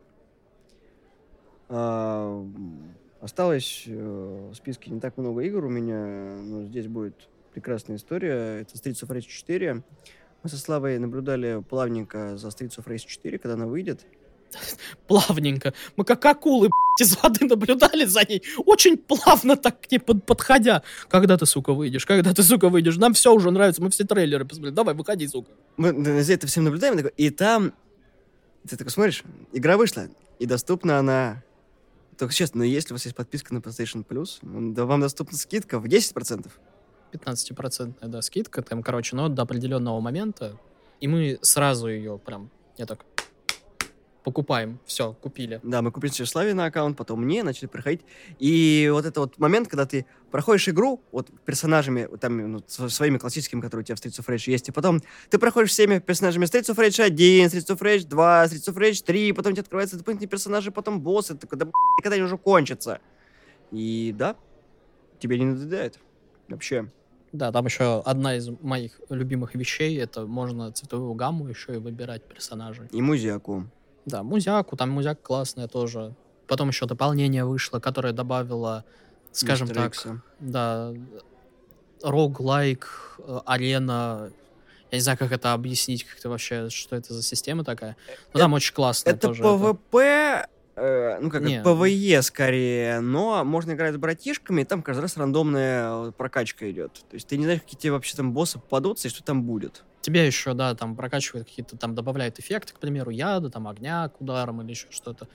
А, 1.70 2.46
осталось 3.22 3.86
э, 3.88 4.50
в 4.52 4.54
списке 4.54 4.92
не 4.92 5.00
так 5.00 5.18
много 5.18 5.40
игр 5.44 5.64
у 5.64 5.70
меня, 5.70 6.36
но 6.44 6.66
здесь 6.66 6.88
будет 6.88 7.30
прекрасная 7.54 7.96
история. 7.96 8.60
Это 8.60 8.76
Streets 8.76 9.02
of 9.06 9.16
Rage 9.16 9.28
4. 9.30 9.82
Мы 10.44 10.50
со 10.50 10.58
Славой 10.58 11.00
наблюдали 11.00 11.64
плавненько 11.70 12.36
за 12.36 12.50
Streets 12.50 12.78
of 12.80 12.86
Rage 12.86 13.08
4, 13.08 13.40
когда 13.40 13.54
она 13.54 13.66
выйдет. 13.66 14.06
Плавненько. 15.08 15.74
Мы 15.96 16.04
как 16.04 16.26
акулы, 16.26 16.68
б***ь, 16.68 17.02
из 17.02 17.18
воды 17.22 17.46
наблюдали 17.46 18.04
за 18.04 18.26
ней. 18.28 18.44
Очень 18.66 18.98
плавно 18.98 19.56
так 19.56 19.80
к 19.82 19.92
ней 19.92 20.00
под- 20.00 20.26
подходя. 20.26 20.84
Когда 21.08 21.38
ты, 21.38 21.46
сука, 21.46 21.74
выйдешь? 21.74 22.06
Когда 22.06 22.34
ты, 22.34 22.44
сука, 22.44 22.68
выйдешь? 22.70 22.98
Нам 22.98 23.14
все 23.14 23.34
уже 23.34 23.52
нравится, 23.52 23.82
мы 23.82 23.90
все 23.90 24.04
трейлеры 24.04 24.46
посмотрели. 24.46 24.76
Давай, 24.76 24.96
выходи, 24.96 25.28
сука. 25.28 25.50
Мы 25.78 26.24
за 26.24 26.34
это 26.34 26.48
всем 26.48 26.66
наблюдаем, 26.66 26.98
и 27.18 27.30
там 27.30 27.74
ты 28.68 28.78
такой 28.78 28.92
смотришь, 28.92 29.24
игра 29.54 29.78
вышла, 29.78 30.08
и 30.40 30.46
доступна 30.46 31.00
она... 31.00 31.44
Только 32.18 32.34
честно, 32.34 32.60
но 32.60 32.64
если 32.64 32.94
у 32.94 32.96
вас 32.96 33.04
есть 33.06 33.16
подписка 33.16 33.54
на 33.54 33.60
PlayStation 33.60 34.06
Plus, 34.06 34.40
м, 34.42 34.74
да 34.74 34.86
вам 34.86 35.02
доступна 35.02 35.38
скидка 35.38 35.80
в 35.80 35.86
10%. 35.86 36.50
15% 37.12 38.08
да, 38.08 38.22
скидка, 38.22 38.62
там, 38.62 38.84
короче, 38.84 39.16
но 39.16 39.30
до 39.30 39.44
определенного 39.44 40.00
момента. 40.00 40.58
И 41.02 41.08
мы 41.08 41.40
сразу 41.42 41.88
ее 41.88 42.18
прям, 42.18 42.50
я 42.78 42.86
так, 42.86 43.06
покупаем. 44.26 44.80
Все, 44.86 45.14
купили. 45.14 45.62
Да, 45.64 45.84
мы 45.84 45.92
купили 45.92 46.12
Славе 46.12 46.56
на 46.56 46.66
аккаунт, 46.66 46.98
потом 46.98 47.22
мне 47.22 47.44
начали 47.44 47.68
проходить. 47.68 48.02
И 48.40 48.90
вот 48.92 49.06
это 49.06 49.20
вот 49.20 49.38
момент, 49.38 49.68
когда 49.68 49.86
ты 49.86 50.08
проходишь 50.32 50.68
игру, 50.68 51.00
вот 51.12 51.30
персонажами, 51.46 52.10
там, 52.18 52.52
ну, 52.52 52.64
своими 52.68 53.20
классическими, 53.20 53.62
которые 53.62 53.84
у 53.84 53.86
тебя 53.86 53.96
в 53.96 54.00
Streets 54.00 54.20
of 54.20 54.28
Rage 54.28 54.52
есть, 54.52 54.70
и 54.70 54.72
потом 54.72 55.02
ты 55.30 55.38
проходишь 55.38 55.70
всеми 55.70 56.00
персонажами 56.00 56.46
Streets 56.46 56.74
of 56.74 56.78
Rage 56.78 57.04
1, 57.04 57.48
Streets 57.50 57.76
of 57.76 57.80
Rage 57.80 58.08
2, 58.08 58.46
Streets 58.46 58.74
of 58.74 58.76
Rage 58.76 59.04
3, 59.06 59.32
потом 59.34 59.54
тебе 59.54 59.62
открываются 59.62 59.96
дополнительные 59.96 60.30
персонажи, 60.30 60.72
потом 60.72 61.02
боссы, 61.02 61.36
ты 61.36 61.42
такой, 61.42 61.60
да, 61.60 61.66
б***ь, 61.66 62.02
когда 62.02 62.16
они 62.16 62.24
уже 62.24 62.40
кончатся. 62.40 63.00
И 63.72 64.12
да, 64.18 64.36
тебе 65.20 65.38
не 65.38 65.46
надоедает. 65.46 66.00
Вообще. 66.50 66.92
Да, 67.32 67.52
там 67.52 67.66
еще 67.66 68.02
одна 68.02 68.36
из 68.38 68.50
моих 68.50 69.00
любимых 69.10 69.54
вещей, 69.54 70.00
это 70.00 70.26
можно 70.26 70.72
цветовую 70.72 71.14
гамму 71.14 71.48
еще 71.48 71.76
и 71.76 71.78
выбирать 71.78 72.24
персонажей. 72.24 72.88
И 72.92 73.02
музяку. 73.02 73.66
Да, 74.06 74.24
музяку, 74.24 74.76
там 74.76 74.92
музяк 74.92 75.22
классная 75.22 75.68
тоже. 75.68 76.14
Потом 76.48 76.70
еще 76.70 76.86
дополнение 76.86 77.44
вышло, 77.44 77.80
которое 77.80 78.14
добавило, 78.14 78.86
скажем 79.32 79.68
Mr. 79.68 79.74
так, 79.74 79.94
Икса. 79.94 80.22
да, 80.40 80.94
roguelike, 82.04 83.18
э, 83.20 83.40
арена. 83.46 84.32
Я 84.92 84.98
не 84.98 85.02
знаю, 85.02 85.18
как 85.18 85.32
это 85.32 85.54
объяснить, 85.54 86.04
как 86.04 86.20
это 86.20 86.30
вообще, 86.30 86.70
что 86.70 86.96
это 86.96 87.14
за 87.14 87.24
система 87.24 87.64
такая. 87.64 87.98
Но 88.34 88.40
там 88.40 88.54
очень 88.54 88.74
классно 88.74 89.10
Это 89.10 89.28
тоже. 89.28 89.42
PvP, 89.44 90.48
э, 90.76 91.20
ну 91.20 91.32
как, 91.32 91.42
Не. 91.42 91.64
PvE 91.64 92.22
скорее, 92.22 93.00
но 93.00 93.44
можно 93.44 93.72
играть 93.72 93.96
с 93.96 93.98
братишками, 93.98 94.62
и 94.62 94.66
там 94.66 94.84
каждый 94.84 95.02
раз 95.02 95.18
рандомная 95.18 96.10
э, 96.10 96.12
прокачка 96.12 96.70
идет. 96.70 96.94
То 97.10 97.16
есть 97.16 97.28
ты 97.28 97.38
не 97.38 97.46
знаешь, 97.46 97.62
какие 97.62 97.80
тебе 97.80 97.92
вообще 97.94 98.16
там 98.16 98.34
боссы 98.34 98.60
попадутся 98.60 99.08
и 99.08 99.12
что 99.12 99.24
там 99.24 99.44
будет. 99.44 99.84
Тебе 100.06 100.28
еще, 100.28 100.54
да, 100.54 100.76
там 100.76 100.96
прокачивают 100.96 101.48
какие-то, 101.48 101.78
там 101.78 101.96
добавляют 101.96 102.38
эффекты, 102.38 102.76
к 102.76 102.80
примеру, 102.80 103.10
яда, 103.10 103.50
там 103.50 103.68
огня 103.68 104.08
к 104.10 104.22
ударам 104.22 104.62
или 104.62 104.70
еще 104.70 104.86
что-то. 104.92 105.28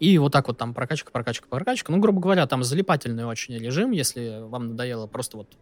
И 0.00 0.18
вот 0.18 0.32
так 0.32 0.48
вот 0.48 0.58
там 0.58 0.74
прокачка, 0.74 1.12
прокачка, 1.12 1.46
прокачка. 1.48 1.92
Ну, 1.92 1.98
грубо 1.98 2.20
говоря, 2.20 2.44
там 2.48 2.64
залипательный 2.64 3.24
очень 3.24 3.56
режим, 3.56 3.92
если 3.92 4.40
вам 4.42 4.70
надоело 4.70 5.06
просто 5.06 5.36
вот, 5.36 5.56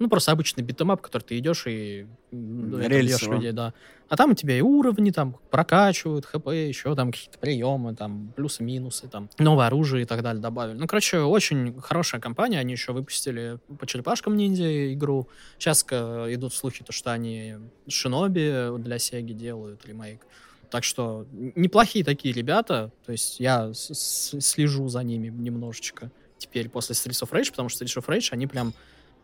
ну, 0.00 0.08
просто 0.08 0.32
обычный 0.32 0.62
beat 0.62 0.77
'em 0.77 0.89
up, 0.89 1.00
который 1.00 1.22
ты 1.22 1.38
идешь 1.38 1.66
и 1.66 2.06
бьешь 2.32 2.88
Рельсово. 2.88 3.34
людей, 3.34 3.52
да. 3.52 3.74
А 4.08 4.16
там 4.16 4.32
у 4.32 4.34
тебя 4.34 4.58
и 4.58 4.60
уровни 4.60 5.10
там 5.10 5.36
прокачивают, 5.50 6.24
HP, 6.26 6.48
еще 6.48 6.96
там 6.96 7.12
какие-то 7.12 7.38
приемы, 7.38 7.94
там 7.94 8.32
плюсы-минусы, 8.34 9.06
там 9.08 9.28
новое 9.38 9.66
оружие 9.66 10.02
и 10.02 10.06
так 10.06 10.22
далее 10.22 10.42
добавили. 10.42 10.78
Ну, 10.78 10.86
короче, 10.88 11.18
очень 11.18 11.78
хорошая 11.80 12.20
компания, 12.20 12.58
они 12.58 12.72
еще 12.72 12.92
выпустили 12.92 13.58
по 13.78 13.86
черепашкам 13.86 14.36
ниндзя 14.36 14.92
игру. 14.94 15.28
Сейчас 15.58 15.84
идут 15.84 16.54
слухи, 16.54 16.82
то, 16.82 16.92
что 16.92 17.12
они 17.12 17.56
Шиноби 17.86 18.78
для 18.78 18.98
Сеги 18.98 19.32
делают 19.32 19.86
ремейк. 19.86 20.26
Так 20.70 20.82
что 20.82 21.26
неплохие 21.32 22.04
такие 22.04 22.32
ребята. 22.32 22.90
То 23.04 23.12
есть 23.12 23.38
я 23.38 23.70
слежу 23.74 24.88
за 24.88 25.02
ними 25.02 25.28
немножечко 25.28 26.10
теперь 26.38 26.70
после 26.70 26.94
Streets 26.94 27.22
of 27.22 27.30
Rage, 27.32 27.50
потому 27.50 27.68
что 27.68 27.84
Streets 27.84 27.98
of 27.98 28.06
Rage, 28.06 28.28
они 28.30 28.46
прям, 28.46 28.72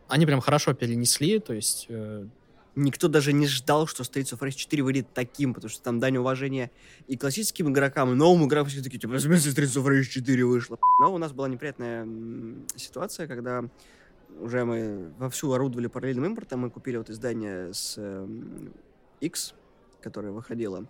они 0.07 0.25
прям 0.25 0.41
хорошо 0.41 0.73
перенесли. 0.73 1.39
То 1.39 1.53
есть 1.53 1.87
э, 1.89 2.25
Никто 2.79 3.07
даже 3.07 3.33
не 3.33 3.47
ждал, 3.47 3.87
что 3.87 4.03
Streets 4.03 4.37
of 4.37 4.39
Rage 4.39 4.51
4 4.51 4.83
выйдет 4.83 5.07
таким, 5.11 5.55
потому 5.55 5.67
что 5.67 5.81
там 5.81 5.99
дань 5.99 6.17
уважения 6.17 6.69
и 7.07 7.17
классическим 7.17 7.71
игрокам, 7.71 8.11
и 8.11 8.15
новым 8.15 8.45
игрокам 8.45 8.69
все 8.69 8.83
такие, 8.83 8.99
типа, 8.99 9.13
в 9.13 9.19
смысле 9.19 9.51
Streets 9.51 9.81
of 9.81 9.87
Rage 9.87 10.03
4 10.03 10.45
вышло? 10.45 10.77
Но 11.01 11.11
у 11.11 11.17
нас 11.17 11.31
была 11.31 11.49
неприятная 11.49 12.07
ситуация, 12.75 13.25
когда 13.25 13.63
уже 14.39 14.63
мы 14.63 15.11
вовсю 15.17 15.51
орудовали 15.53 15.87
параллельным 15.87 16.25
импортом, 16.25 16.59
мы 16.59 16.69
купили 16.69 16.97
вот 16.97 17.09
издание 17.09 17.73
с 17.73 17.95
эм, 17.97 18.71
X, 19.21 19.55
которое 19.99 20.31
выходило 20.31 20.85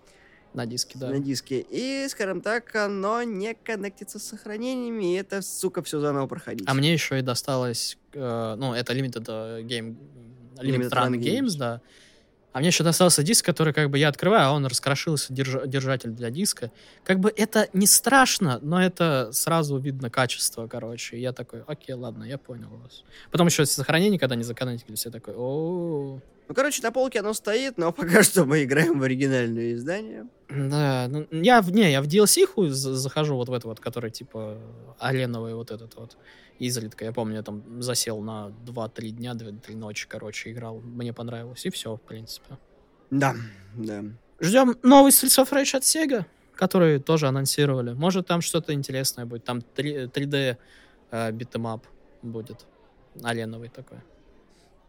на 0.58 0.66
диске, 0.66 0.98
да. 0.98 1.10
на 1.10 1.20
диске, 1.20 1.66
и, 1.70 2.06
скажем 2.10 2.42
так, 2.42 2.76
оно 2.76 3.24
не 3.24 3.54
коннектится 3.54 4.20
с 4.20 4.24
сохранениями, 4.24 5.14
и 5.14 5.18
это, 5.18 5.42
сука, 5.42 5.82
все 5.82 6.00
заново 6.00 6.28
проходить. 6.28 6.68
А 6.68 6.74
мне 6.74 6.92
еще 6.92 7.20
и 7.20 7.22
досталось, 7.22 7.98
э, 8.14 8.56
ну, 8.58 8.74
это 8.74 8.94
Limited 8.94 9.26
э, 9.28 9.62
Game, 9.62 9.96
Limited 10.58 10.90
Limited 10.90 10.90
Run 10.90 11.12
Run 11.12 11.20
Games, 11.20 11.42
Games. 11.42 11.58
да. 11.58 11.82
А 12.54 12.60
мне 12.60 12.70
еще 12.70 12.84
достался 12.84 13.22
диск, 13.22 13.46
который 13.46 13.72
как 13.72 13.92
бы 13.92 14.00
я 14.00 14.08
открываю, 14.08 14.48
а 14.48 14.52
он 14.52 14.66
раскрошился, 14.66 15.32
держа- 15.32 15.68
держатель 15.68 16.10
для 16.10 16.32
диска. 16.32 16.72
Как 17.04 17.20
бы 17.20 17.32
это 17.38 17.70
не 17.74 17.86
страшно, 17.86 18.58
но 18.64 18.82
это 18.82 19.30
сразу 19.32 19.78
видно 19.78 20.10
качество, 20.10 20.66
короче. 20.66 21.18
И 21.18 21.22
я 21.22 21.34
такой, 21.34 21.62
окей, 21.68 21.94
ладно, 21.94 22.24
я 22.24 22.40
понял 22.40 22.70
вас. 22.70 23.04
Потом 23.30 23.46
еще 23.46 23.64
сохранение, 23.68 24.20
когда 24.20 24.36
не 24.36 24.44
законнектились, 24.44 25.06
я 25.06 25.12
такой, 25.12 25.36
о 25.38 26.20
Ну, 26.48 26.56
короче, 26.56 26.82
на 26.82 26.92
полке 26.92 27.20
оно 27.20 27.34
стоит, 27.34 27.78
но 27.78 27.92
пока 27.94 28.24
что 28.24 28.46
мы 28.46 28.64
играем 28.64 29.00
в 29.00 29.04
оригинальное 29.04 29.74
издание. 29.74 30.28
Да, 30.50 31.08
ну, 31.10 31.28
я 31.32 31.62
в, 31.62 31.72
не, 31.72 31.92
я 31.92 32.02
в 32.02 32.08
за- 32.10 32.96
захожу 32.96 33.36
вот 33.36 33.50
в 33.50 33.54
это 33.54 33.68
вот, 33.68 33.80
который 33.80 34.12
типа 34.12 34.58
аленовый 34.98 35.56
вот 35.56 35.72
этот 35.72 35.96
вот 35.96 36.18
изредка. 36.60 37.06
Я 37.06 37.12
помню, 37.12 37.36
я 37.36 37.44
там 37.44 37.82
засел 37.82 38.22
на 38.22 38.54
2-3 38.66 39.10
дня, 39.10 39.34
2-3 39.34 39.76
ночи, 39.76 40.08
короче, 40.08 40.52
играл. 40.52 40.80
Мне 40.80 41.14
понравилось, 41.14 41.66
и 41.66 41.70
все, 41.70 41.96
в 41.96 42.02
принципе. 42.02 42.58
Да, 43.12 43.36
да. 43.76 44.04
Ждем 44.40 44.76
новый 44.84 45.12
Streets 45.12 45.44
of 45.44 45.52
Rage 45.52 45.78
от 45.78 45.84
Sega, 45.84 46.26
который 46.56 47.00
тоже 47.00 47.28
анонсировали. 47.28 47.94
Может, 47.94 48.28
там 48.28 48.42
что-то 48.42 48.74
интересное 48.74 49.26
будет. 49.26 49.44
Там 49.44 49.62
3, 49.62 50.06
3D 50.06 50.58
э, 51.12 51.32
beat 51.32 51.56
'em 51.56 51.74
up 51.74 51.86
будет. 52.22 52.66
Аленовый 53.24 53.70
такой. 53.70 53.98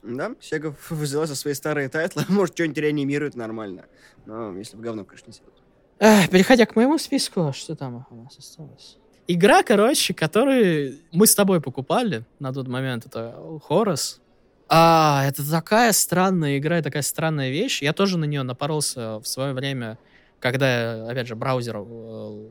Да, 0.02 0.32
Sega 0.40 0.74
взяла 0.90 1.26
за 1.26 1.34
свои 1.34 1.54
старые 1.54 1.88
тайтлы, 1.88 2.24
может, 2.28 2.54
что-нибудь 2.54 2.78
реанимирует 2.78 3.34
нормально. 3.34 3.84
Но 4.26 4.56
если 4.56 4.76
в 4.76 4.80
говно, 4.80 5.04
конечно, 5.04 5.26
не 5.28 5.32
сядут. 5.32 5.54
Эх, 5.98 6.30
переходя 6.30 6.66
к 6.66 6.76
моему 6.76 6.98
списку, 6.98 7.52
что 7.54 7.74
там 7.74 8.06
у 8.10 8.22
нас 8.22 8.38
осталось? 8.38 8.98
Игра, 9.26 9.62
короче, 9.62 10.14
которую 10.14 10.98
мы 11.12 11.26
с 11.26 11.34
тобой 11.34 11.60
покупали 11.60 12.24
на 12.38 12.52
тот 12.52 12.68
момент, 12.68 13.04
это 13.04 13.36
Хорос. 13.62 14.20
А, 14.68 15.24
это 15.26 15.48
такая 15.50 15.92
странная 15.92 16.58
игра 16.58 16.78
и 16.78 16.82
такая 16.82 17.02
странная 17.02 17.50
вещь. 17.50 17.82
Я 17.82 17.92
тоже 17.92 18.16
на 18.16 18.24
нее 18.24 18.42
напоролся 18.42 19.18
в 19.18 19.26
свое 19.26 19.54
время, 19.54 19.98
когда, 20.40 21.08
опять 21.08 21.26
же, 21.26 21.34
браузер 21.34 21.78
э, 21.78 22.48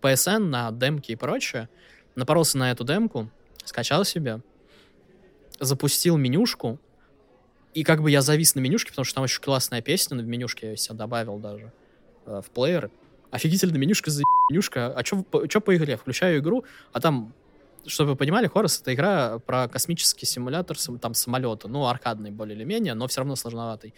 PSN 0.00 0.38
на 0.38 0.70
демки 0.70 1.12
и 1.12 1.16
прочее. 1.16 1.68
Напоролся 2.14 2.58
на 2.58 2.70
эту 2.70 2.84
демку, 2.84 3.28
скачал 3.64 4.04
себе, 4.04 4.40
запустил 5.62 6.16
менюшку, 6.16 6.78
и 7.74 7.84
как 7.84 8.02
бы 8.02 8.10
я 8.10 8.20
завис 8.20 8.54
на 8.54 8.60
менюшке, 8.60 8.90
потому 8.90 9.04
что 9.04 9.14
там 9.14 9.24
очень 9.24 9.40
классная 9.40 9.80
песня 9.80 10.18
в 10.18 10.26
менюшке, 10.26 10.66
я 10.66 10.72
ее 10.72 10.94
добавил 10.94 11.38
даже 11.38 11.72
э, 12.26 12.42
в 12.44 12.50
плеер. 12.50 12.90
Офигительная 13.30 13.78
менюшка, 13.78 14.10
за 14.10 14.22
менюшка. 14.50 14.92
А 14.92 15.04
что 15.04 15.22
по 15.22 15.74
игре? 15.74 15.96
Включаю 15.96 16.40
игру, 16.40 16.64
а 16.92 17.00
там, 17.00 17.32
чтобы 17.86 18.10
вы 18.10 18.16
понимали, 18.16 18.46
Хорос— 18.46 18.80
это 18.82 18.92
игра 18.92 19.38
про 19.38 19.68
космический 19.68 20.26
симулятор 20.26 20.76
там 21.00 21.14
самолета. 21.14 21.68
Ну, 21.68 21.86
аркадный 21.86 22.30
более 22.30 22.54
или 22.54 22.64
менее, 22.64 22.92
но 22.92 23.08
все 23.08 23.20
равно 23.20 23.36
сложноватый. 23.36 23.94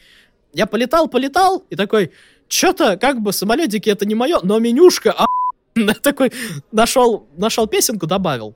Я 0.53 0.67
полетал, 0.67 1.09
полетал, 1.09 1.65
и 1.69 1.75
такой, 1.75 2.12
что-то 2.47 2.97
как 2.97 3.21
бы 3.21 3.33
самолетики 3.33 3.91
это 3.91 4.07
не 4.07 4.15
мое, 4.15 4.39
но 4.45 4.61
менюшка, 4.61 5.12
а 5.12 5.27
такой 6.03 6.33
нашел, 6.71 7.27
нашел 7.37 7.67
песенку, 7.67 8.07
добавил. 8.07 8.55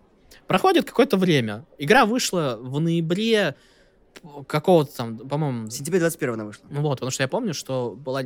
Проходит 0.49 0.87
какое-то 0.87 1.17
время. 1.17 1.65
Игра 1.79 2.07
вышла 2.07 2.59
в 2.61 2.81
ноябре 2.81 3.55
какого-то 4.47 4.97
там, 4.97 5.19
по-моему, 5.19 5.67
В 5.67 5.71
сентябре 5.71 6.01
21 6.01 6.35
она 6.35 6.45
вышла. 6.47 6.67
ну 6.71 6.81
вот, 6.81 6.97
потому 6.97 7.11
что 7.11 7.23
я 7.23 7.29
помню, 7.29 7.55
что 7.55 7.95
была 7.95 8.23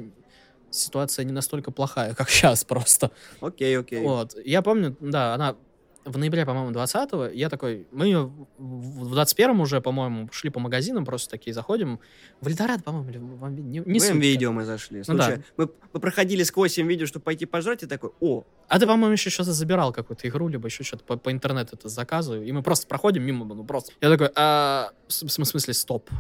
ситуация 0.70 1.24
не 1.24 1.32
настолько 1.32 1.70
плохая, 1.70 2.14
как 2.14 2.30
сейчас 2.30 2.64
просто. 2.64 3.10
Окей, 3.40 3.78
окей. 3.78 4.00
Вот. 4.00 4.34
Я 4.44 4.62
помню, 4.62 4.96
да, 5.00 5.34
она 5.34 5.56
в 6.04 6.18
ноябре, 6.18 6.44
по-моему, 6.44 6.70
20-го, 6.70 7.26
я 7.26 7.48
такой, 7.48 7.86
мы 7.92 8.26
в 8.26 8.32
в 8.58 9.14
21-м 9.14 9.60
уже, 9.60 9.80
по-моему, 9.80 10.28
шли 10.32 10.50
по 10.50 10.60
магазинам, 10.60 11.04
просто 11.04 11.30
такие 11.30 11.54
заходим. 11.54 12.00
В 12.40 12.48
Эльдорадо, 12.48 12.82
по-моему, 12.82 13.10
или 13.10 13.18
в 13.18 13.44
Амби- 13.44 13.62
не, 13.62 13.78
не 13.78 13.98
в 14.00 14.16
видео 14.16 14.52
мы 14.52 14.64
зашли. 14.64 15.02
Ну 15.06 15.14
да. 15.16 15.38
Мы, 15.56 15.68
мы 15.92 16.00
проходили 16.00 16.42
сквозь 16.42 16.76
видео, 16.78 17.06
чтобы 17.06 17.24
пойти 17.24 17.46
пожрать, 17.46 17.82
и 17.82 17.86
такой, 17.86 18.10
о, 18.20 18.44
А 18.68 18.78
ты, 18.78 18.86
по-моему, 18.86 19.12
еще 19.12 19.30
что-то 19.30 19.52
забирал 19.52 19.92
какую-то 19.92 20.28
игру, 20.28 20.48
либо 20.48 20.66
еще 20.66 20.84
что-то 20.84 21.04
по, 21.04 21.16
по 21.16 21.30
интернету 21.30 21.76
это 21.76 21.88
заказываю, 21.88 22.44
и 22.44 22.52
мы 22.52 22.62
просто 22.62 22.86
проходим 22.86 23.22
мимо, 23.22 23.44
ну 23.44 23.64
просто. 23.64 23.92
Я 24.00 24.10
такой, 24.10 24.30
а, 24.34 24.90
в 25.08 25.12
смысле, 25.28 25.74
стоп. 25.74 26.10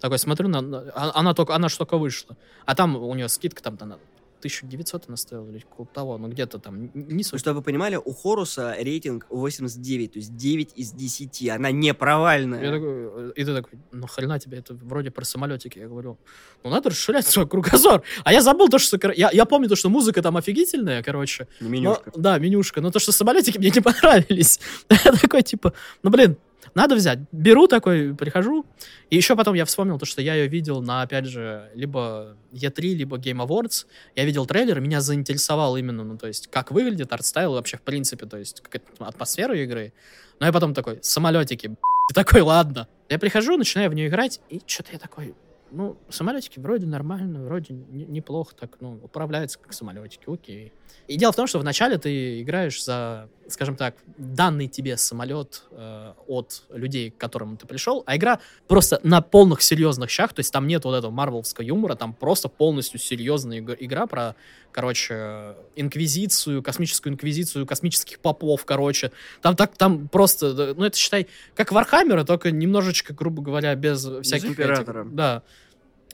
Такой 0.00 0.18
смотрю, 0.18 0.48
на, 0.48 0.58
а- 0.94 1.12
она 1.14 1.34
только, 1.34 1.54
она 1.54 1.68
ж 1.68 1.76
только 1.76 1.98
вышла. 1.98 2.36
А 2.66 2.74
там 2.74 2.96
у 2.96 3.14
нее 3.14 3.28
скидка 3.28 3.62
там 3.62 3.76
на 3.80 3.98
1900 4.38 5.04
она 5.08 5.16
стоила 5.16 5.48
или 5.50 5.64
около 5.70 5.86
того, 5.86 6.18
ну 6.18 6.28
где-то 6.28 6.58
там, 6.58 6.90
не 6.94 7.24
суть. 7.24 7.40
чтобы 7.40 7.58
вы 7.58 7.62
понимали, 7.62 7.96
у 7.96 8.12
Хоруса 8.12 8.74
рейтинг 8.78 9.26
89, 9.30 10.12
то 10.12 10.18
есть 10.18 10.36
9 10.36 10.72
из 10.76 10.92
10. 10.92 11.48
Она 11.50 11.70
не 11.70 11.94
провальная. 11.94 12.62
Я 12.62 12.72
такой, 12.72 12.90
э, 12.90 13.32
и 13.36 13.44
ты 13.44 13.54
такой, 13.54 13.78
ну 13.92 14.06
хрена 14.06 14.38
тебе, 14.38 14.58
это 14.58 14.74
вроде 14.74 15.10
про 15.10 15.24
самолетики. 15.24 15.78
Я 15.78 15.88
говорю, 15.88 16.18
ну 16.64 16.70
надо 16.70 16.90
расширять 16.90 17.26
свой 17.26 17.46
кругозор. 17.48 18.02
А 18.24 18.32
я 18.32 18.42
забыл 18.42 18.68
то, 18.68 18.78
что... 18.78 18.98
Я, 19.12 19.30
я 19.32 19.44
помню 19.44 19.68
то, 19.68 19.76
что 19.76 19.88
музыка 19.88 20.22
там 20.22 20.36
офигительная, 20.36 21.02
короче. 21.02 21.48
Не 21.60 21.66
Но- 21.68 21.72
менюшка. 21.72 22.12
да, 22.16 22.38
менюшка. 22.38 22.80
Но 22.80 22.90
то, 22.90 22.98
что 22.98 23.12
самолетики 23.12 23.58
мне 23.58 23.70
не 23.70 23.80
понравились. 23.80 24.60
Я 25.04 25.12
такой, 25.12 25.42
типа, 25.42 25.72
ну, 26.02 26.10
блин, 26.10 26.36
надо 26.74 26.94
взять. 26.94 27.20
Беру 27.32 27.66
такой, 27.66 28.14
прихожу. 28.14 28.66
И 29.10 29.16
еще 29.16 29.36
потом 29.36 29.54
я 29.54 29.64
вспомнил 29.64 29.98
то, 29.98 30.06
что 30.06 30.22
я 30.22 30.34
ее 30.34 30.48
видел 30.48 30.82
на, 30.82 31.02
опять 31.02 31.26
же, 31.26 31.70
либо 31.74 32.36
E3, 32.52 32.94
либо 32.94 33.16
Game 33.16 33.44
Awards. 33.46 33.86
Я 34.16 34.24
видел 34.24 34.46
трейлер, 34.46 34.80
меня 34.80 35.00
заинтересовал 35.00 35.76
именно, 35.76 36.04
ну, 36.04 36.16
то 36.18 36.26
есть, 36.26 36.48
как 36.48 36.70
выглядит 36.70 37.12
art 37.12 37.27
style 37.27 37.52
вообще, 37.52 37.76
в 37.76 37.82
принципе, 37.82 38.26
то 38.26 38.36
есть, 38.36 38.60
какая 38.60 38.82
атмосфера 39.00 39.56
игры. 39.56 39.92
Но 40.40 40.46
я 40.46 40.52
потом 40.52 40.74
такой, 40.74 40.98
самолетики, 41.02 41.66
и 42.10 42.14
такой, 42.14 42.42
ладно. 42.42 42.88
Я 43.08 43.18
прихожу, 43.18 43.56
начинаю 43.56 43.90
в 43.90 43.94
нее 43.94 44.08
играть, 44.08 44.40
и 44.48 44.60
что-то 44.66 44.92
я 44.92 44.98
такой, 44.98 45.34
ну, 45.70 45.98
самолетики 46.08 46.58
вроде 46.58 46.86
нормально, 46.86 47.44
вроде 47.44 47.74
неплохо 47.74 48.54
так, 48.54 48.76
ну, 48.80 49.00
управляются 49.02 49.58
как 49.58 49.72
самолетики, 49.72 50.24
окей. 50.26 50.72
И 51.06 51.16
дело 51.16 51.32
в 51.32 51.36
том, 51.36 51.46
что 51.46 51.58
вначале 51.58 51.98
ты 51.98 52.42
играешь 52.42 52.82
за, 52.82 53.28
скажем 53.48 53.76
так, 53.76 53.96
данный 54.16 54.68
тебе 54.68 54.96
самолет 54.96 55.62
э, 55.70 56.12
от 56.26 56.62
людей, 56.70 57.10
к 57.10 57.16
которым 57.16 57.56
ты 57.56 57.66
пришел, 57.66 58.02
а 58.06 58.16
игра 58.16 58.40
просто 58.66 59.00
на 59.02 59.20
полных 59.20 59.62
серьезных 59.62 60.10
щах, 60.10 60.32
то 60.32 60.40
есть 60.40 60.52
там 60.52 60.66
нет 60.66 60.84
вот 60.84 60.94
этого 60.94 61.10
марвеловского 61.10 61.64
юмора, 61.64 61.94
там 61.94 62.12
просто 62.14 62.48
полностью 62.48 63.00
серьезная 63.00 63.60
игра 63.60 64.06
про, 64.06 64.36
короче, 64.70 65.56
инквизицию, 65.76 66.62
космическую 66.62 67.12
инквизицию, 67.12 67.66
космических 67.66 68.20
попов, 68.20 68.64
короче. 68.64 69.12
Там 69.40 69.56
так, 69.56 69.76
там 69.76 70.08
просто, 70.08 70.74
ну 70.76 70.84
это 70.84 70.96
считай, 70.96 71.26
как 71.54 71.72
Вархаммера, 71.72 72.24
только 72.24 72.50
немножечко, 72.50 73.14
грубо 73.14 73.42
говоря, 73.42 73.74
без 73.74 74.04
всяких... 74.22 74.50
Без 74.50 74.50
императора. 74.50 75.02
Этих, 75.02 75.14
да. 75.14 75.42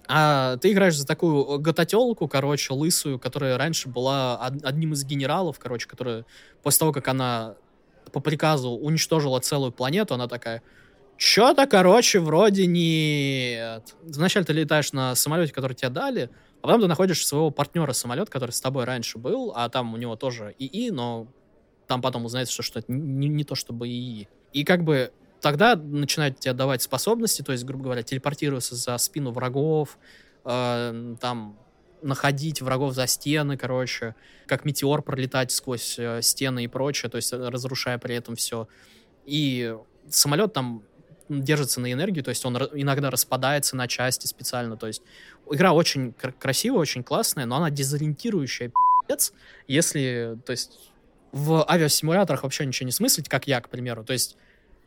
А 0.07 0.57
ты 0.59 0.73
играешь 0.73 0.97
за 0.97 1.07
такую 1.07 1.59
гото-телку, 1.61 2.29
короче, 2.29 2.75
лысую, 2.75 3.19
которая 3.19 3.57
раньше 3.57 3.89
была 3.89 4.39
одним 4.39 4.93
из 4.93 5.05
генералов, 5.05 5.59
короче, 5.59 5.89
которая 5.89 6.27
после 6.63 6.81
того, 6.81 6.93
как 6.93 7.09
она 7.09 7.55
по 8.13 8.21
приказу 8.21 8.71
уничтожила 8.71 9.41
целую 9.41 9.73
планету, 9.73 10.15
она 10.15 10.29
такая, 10.29 10.63
что-то, 11.17 11.67
короче, 11.67 12.21
вроде 12.21 12.67
нет. 12.67 13.95
Вначале 14.03 14.45
ты 14.45 14.53
летаешь 14.53 14.93
на 14.93 15.15
самолете, 15.15 15.53
который 15.53 15.75
тебе 15.75 15.89
дали, 15.89 16.31
а 16.61 16.67
потом 16.67 16.83
ты 16.83 16.87
находишь 16.87 17.27
своего 17.27 17.51
партнера 17.51 17.93
самолет, 17.93 18.29
который 18.29 18.51
с 18.51 18.61
тобой 18.61 18.85
раньше 18.85 19.19
был, 19.19 19.53
а 19.55 19.69
там 19.69 19.95
у 19.95 19.97
него 19.97 20.17
тоже 20.17 20.55
ИИ, 20.59 20.91
но 20.91 21.29
там 21.87 22.03
потом 22.03 22.25
узнается, 22.25 22.53
что, 22.53 22.63
что 22.63 22.79
это 22.81 22.93
не, 22.93 23.29
не 23.29 23.45
то 23.45 23.55
чтобы 23.55 23.89
ИИ. 23.89 24.29
И 24.53 24.65
как 24.65 24.85
бы 24.85 25.13
тогда 25.45 25.77
начинают 25.77 26.41
тебе 26.41 26.55
давать 26.55 26.81
способности, 26.81 27.43
то 27.43 27.53
есть, 27.53 27.65
грубо 27.65 27.85
говоря, 27.85 28.03
телепортироваться 28.03 28.77
за 28.77 28.97
спину 28.97 29.31
врагов, 29.31 29.99
э, 30.47 31.17
там 31.21 31.59
находить 32.01 32.63
врагов 32.63 32.95
за 32.95 33.07
стены, 33.07 33.59
короче, 33.59 34.15
как 34.47 34.65
метеор 34.65 35.03
пролетать 35.03 35.53
сквозь 35.53 35.99
э, 35.99 36.23
стены 36.23 36.65
и 36.65 36.67
прочее, 36.67 37.11
то 37.11 37.17
есть 37.17 37.31
э, 37.35 37.49
разрушая 37.51 37.99
при 37.99 38.15
этом 38.15 38.37
все. 38.37 38.69
И 39.27 39.77
самолет 40.09 40.55
там 40.55 40.83
держится 41.29 41.79
на 41.79 41.93
энергию, 41.93 42.25
то 42.25 42.31
есть 42.31 42.43
он 42.47 42.57
иногда 42.57 43.11
распадается 43.11 43.77
на 43.77 43.87
части 43.87 44.27
специально, 44.27 44.79
то 44.79 44.87
есть 44.87 45.03
игра 45.51 45.75
очень 45.75 46.15
кр- 46.15 46.33
красивая, 46.33 46.79
очень 46.79 47.03
классная, 47.03 47.45
но 47.45 47.57
она 47.57 47.69
дезориентирующая 47.69 48.69
пи***ц, 49.09 49.35
если, 49.69 50.39
то 50.47 50.53
есть 50.53 50.91
в 51.33 51.71
авиасимуляторах 51.71 52.45
вообще 52.45 52.65
ничего 52.65 52.87
не 52.87 52.93
смыслить, 52.93 53.29
как 53.29 53.47
я, 53.47 53.61
к 53.61 53.69
примеру, 53.69 54.05
то 54.05 54.15
есть 54.15 54.39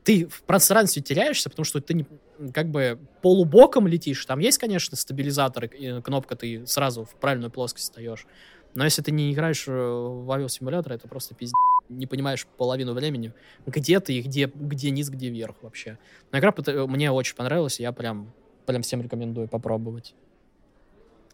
ты 0.08 0.26
в 0.26 0.44
пространстве 0.44 1.02
теряешься, 1.02 1.50
потому 1.50 1.66
что 1.66 1.82
ты 1.82 1.94
не, 1.94 2.06
как 2.54 2.70
бы 2.70 2.98
полубоком 3.22 3.88
летишь. 3.88 4.26
Там 4.26 4.40
есть, 4.40 4.58
конечно, 4.58 4.96
стабилизатор, 4.96 5.66
и 5.66 6.02
кнопка, 6.02 6.38
ты 6.38 6.66
сразу 6.66 7.04
в 7.04 7.16
правильную 7.16 7.52
плоскость 7.52 7.90
встаешь. 7.90 8.26
Но 8.74 8.86
если 8.86 9.02
ты 9.02 9.12
не 9.12 9.34
играешь 9.34 9.66
э, 9.68 9.72
в 9.74 10.32
авиасимулятор, 10.32 10.94
это 10.94 11.10
просто 11.10 11.36
пиздец. 11.36 11.58
Не 11.90 12.08
понимаешь 12.08 12.48
половину 12.56 12.94
времени, 12.94 13.34
где 13.66 14.00
ты 14.00 14.14
и 14.14 14.22
где, 14.22 14.50
где 14.56 14.92
низ, 14.92 15.10
где 15.10 15.30
верх 15.30 15.58
вообще. 15.62 16.00
Но 16.32 16.40
игра 16.40 16.54
мне 16.88 17.12
очень 17.12 17.36
понравилась, 17.36 17.82
я 17.82 17.92
прям, 17.92 18.32
прям 18.66 18.84
всем 18.84 19.02
рекомендую 19.02 19.50
попробовать. 19.50 20.16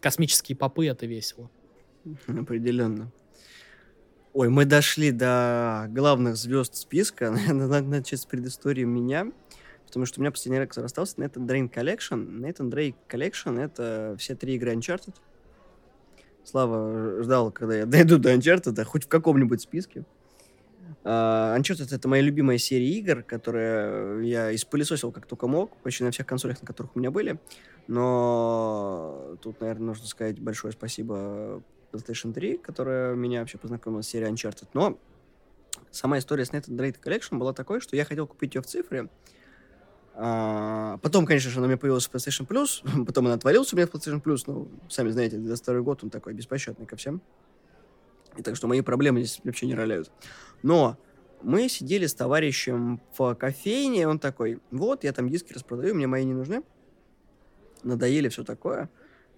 Космические 0.00 0.56
попы— 0.56 0.86
это 0.88 1.06
весело. 1.06 1.48
Определенно. 2.26 3.12
Ой, 4.34 4.48
мы 4.48 4.64
дошли 4.64 5.12
до 5.12 5.86
главных 5.90 6.34
звезд 6.36 6.74
списка. 6.74 7.30
Надо 7.52 7.82
начать 7.82 8.20
с 8.20 8.26
предыстории 8.26 8.82
меня. 8.82 9.30
Потому 9.86 10.06
что 10.06 10.18
у 10.18 10.22
меня 10.22 10.32
последний 10.32 10.58
раз 10.58 10.76
остался 10.76 11.14
Nathan 11.18 11.46
Drain 11.46 11.72
Collection. 11.72 12.40
Nathan 12.40 12.68
Drake 12.68 12.96
Collection— 13.08 13.60
это 13.64 14.16
все 14.18 14.34
три 14.34 14.56
игры 14.56 14.74
Uncharted. 14.74 15.14
Слава 16.42 17.22
ждал, 17.22 17.52
когда 17.52 17.76
я 17.76 17.86
дойду 17.86 18.18
до 18.18 18.34
Uncharted, 18.34 18.82
хоть 18.82 19.04
в 19.04 19.08
каком-нибудь 19.08 19.60
списке. 19.60 20.04
Uh, 21.04 21.56
Uncharted— 21.56 21.88
это 21.94 22.08
моя 22.08 22.22
любимая 22.22 22.58
серия 22.58 22.90
игр, 22.90 23.22
которые 23.22 24.28
я 24.28 24.52
испылесосил 24.52 25.12
как 25.12 25.26
только 25.26 25.46
мог, 25.46 25.76
почти 25.76 26.02
на 26.02 26.10
всех 26.10 26.26
консолях, 26.26 26.60
на 26.60 26.66
которых 26.66 26.96
у 26.96 26.98
меня 26.98 27.12
были. 27.12 27.38
Но 27.86 29.36
тут, 29.42 29.60
наверное, 29.60 29.88
нужно 29.88 30.08
сказать 30.08 30.40
большое 30.40 30.72
спасибо 30.72 31.62
PlayStation 31.94 32.32
3, 32.32 32.58
которая 32.58 33.14
меня 33.14 33.40
вообще 33.40 33.58
познакомила 33.58 34.02
с 34.02 34.08
серией 34.08 34.32
Uncharted. 34.32 34.68
Но 34.74 34.98
сама 35.90 36.18
история 36.18 36.44
с 36.44 36.50
Nathan 36.50 36.76
Drake 36.76 36.96
Collection 37.02 37.38
была 37.38 37.52
такой, 37.52 37.80
что 37.80 37.96
я 37.96 38.04
хотел 38.04 38.26
купить 38.26 38.54
ее 38.54 38.62
в 38.62 38.66
цифре. 38.66 39.08
А, 40.16 40.98
потом, 40.98 41.26
конечно 41.26 41.50
же, 41.50 41.58
она 41.58 41.66
у 41.66 41.68
меня 41.68 41.78
появилась 41.78 42.06
в 42.06 42.12
PlayStation 42.12 42.46
Plus, 42.46 43.04
потом 43.06 43.26
она 43.26 43.34
отвалилась 43.34 43.72
у 43.72 43.76
меня 43.76 43.86
в 43.86 43.90
PlayStation 43.90 44.22
Plus, 44.22 44.42
ну, 44.46 44.68
сами 44.88 45.10
знаете, 45.10 45.40
за 45.40 45.56
старый 45.56 45.82
год 45.82 46.04
он 46.04 46.10
такой 46.10 46.34
беспощадный 46.34 46.86
ко 46.86 46.96
всем. 46.96 47.20
И 48.36 48.42
так 48.42 48.56
что 48.56 48.66
мои 48.66 48.80
проблемы 48.80 49.20
здесь 49.20 49.40
вообще 49.44 49.66
не 49.66 49.74
роляют. 49.74 50.10
Но 50.62 50.98
мы 51.42 51.68
сидели 51.68 52.06
с 52.06 52.14
товарищем 52.14 53.00
в 53.16 53.34
кофейне, 53.34 54.08
он 54.08 54.18
такой, 54.18 54.60
вот, 54.70 55.04
я 55.04 55.12
там 55.12 55.28
диски 55.28 55.52
распродаю, 55.52 55.94
мне 55.94 56.06
мои 56.06 56.24
не 56.24 56.34
нужны. 56.34 56.62
Надоели 57.82 58.28
все 58.28 58.44
такое. 58.44 58.88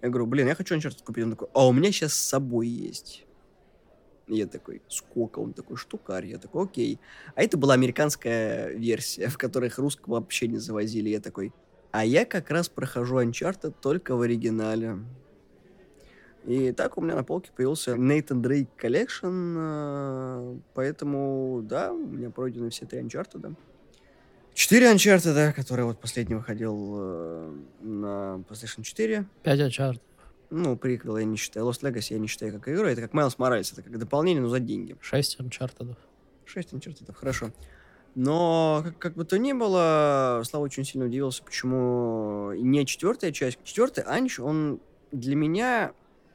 Я 0.01 0.09
говорю, 0.09 0.27
блин, 0.27 0.47
я 0.47 0.55
хочу 0.55 0.75
Uncharted 0.75 1.03
купить. 1.03 1.23
Он 1.23 1.31
такой, 1.31 1.47
а 1.53 1.67
у 1.67 1.73
меня 1.73 1.91
сейчас 1.91 2.13
с 2.13 2.29
собой 2.29 2.67
есть. 2.67 3.25
я 4.27 4.45
такой, 4.45 4.81
сколько? 4.87 5.39
Он 5.39 5.53
такой, 5.53 5.77
штукарь. 5.77 6.27
Я 6.27 6.37
такой, 6.37 6.65
окей. 6.65 6.99
А 7.35 7.43
это 7.43 7.57
была 7.57 7.73
американская 7.73 8.69
версия, 8.69 9.27
в 9.29 9.37
которых 9.37 9.77
русского 9.77 10.15
вообще 10.15 10.47
не 10.47 10.57
завозили. 10.57 11.09
Я 11.09 11.19
такой, 11.19 11.53
а 11.91 12.05
я 12.05 12.25
как 12.25 12.51
раз 12.51 12.69
прохожу 12.69 13.19
Uncharted 13.19 13.73
только 13.81 14.15
в 14.15 14.21
оригинале. 14.21 14.99
И 16.45 16.71
так 16.71 16.97
у 16.97 17.01
меня 17.01 17.15
на 17.15 17.25
полке 17.25 17.51
появился 17.53 17.95
Nathan 17.95 18.41
Drake 18.41 18.69
Collection, 18.81 19.55
э, 19.57 20.59
поэтому, 20.73 21.61
да, 21.61 21.91
у 21.91 21.97
меня 21.97 22.29
пройдены 22.29 22.69
все 22.69 22.85
три 22.85 23.01
Uncharted. 23.01 23.53
Четыре 24.57 24.91
Uncharted, 24.91 25.35
да, 25.35 25.53
который 25.53 25.85
вот 25.85 26.01
последний 26.01 26.33
выходил 26.33 26.95
э, 26.97 27.55
на 27.81 28.43
PlayStation 28.49 28.81
4. 28.81 29.23
Пять 29.43 29.59
Uncharted. 29.59 30.01
Ну, 30.49 30.75
приквел 30.75 31.17
я 31.17 31.25
не 31.25 31.37
считаю. 31.37 31.67
Lost 31.67 31.81
Legacy 31.83 32.13
я 32.13 32.17
не 32.17 32.25
считаю 32.25 32.53
как 32.53 32.67
игру. 32.67 32.87
Это 32.87 33.01
как 33.01 33.11
Miles 33.11 33.37
Morales, 33.37 33.71
это 33.71 33.83
как 33.83 33.95
дополнение, 33.99 34.41
но 34.41 34.49
за 34.49 34.59
деньги. 34.59 34.95
Шесть 34.99 35.39
Uncharted. 35.39 35.95
Шесть 36.45 36.73
Uncharted, 36.73 37.13
хорошо. 37.13 37.51
Но, 38.15 38.81
как, 38.83 38.97
как 38.97 39.13
бы 39.13 39.25
то 39.25 39.37
ни 39.37 39.53
было, 39.53 40.41
Слава 40.43 40.63
очень 40.63 40.85
сильно 40.85 41.05
удивился, 41.05 41.43
почему 41.43 42.51
не 42.53 42.83
четвертая 42.87 43.31
часть. 43.31 43.59
Четвертый 43.63 44.05
Анч, 44.05 44.39
он 44.39 44.79
для 45.11 45.35
меня, 45.35 45.91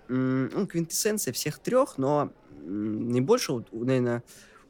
он 0.08 0.68
квинтэссенция 0.68 1.32
всех 1.32 1.58
трех, 1.58 1.98
но 1.98 2.32
наибольшего, 2.52 3.64
наверное, 3.72 4.22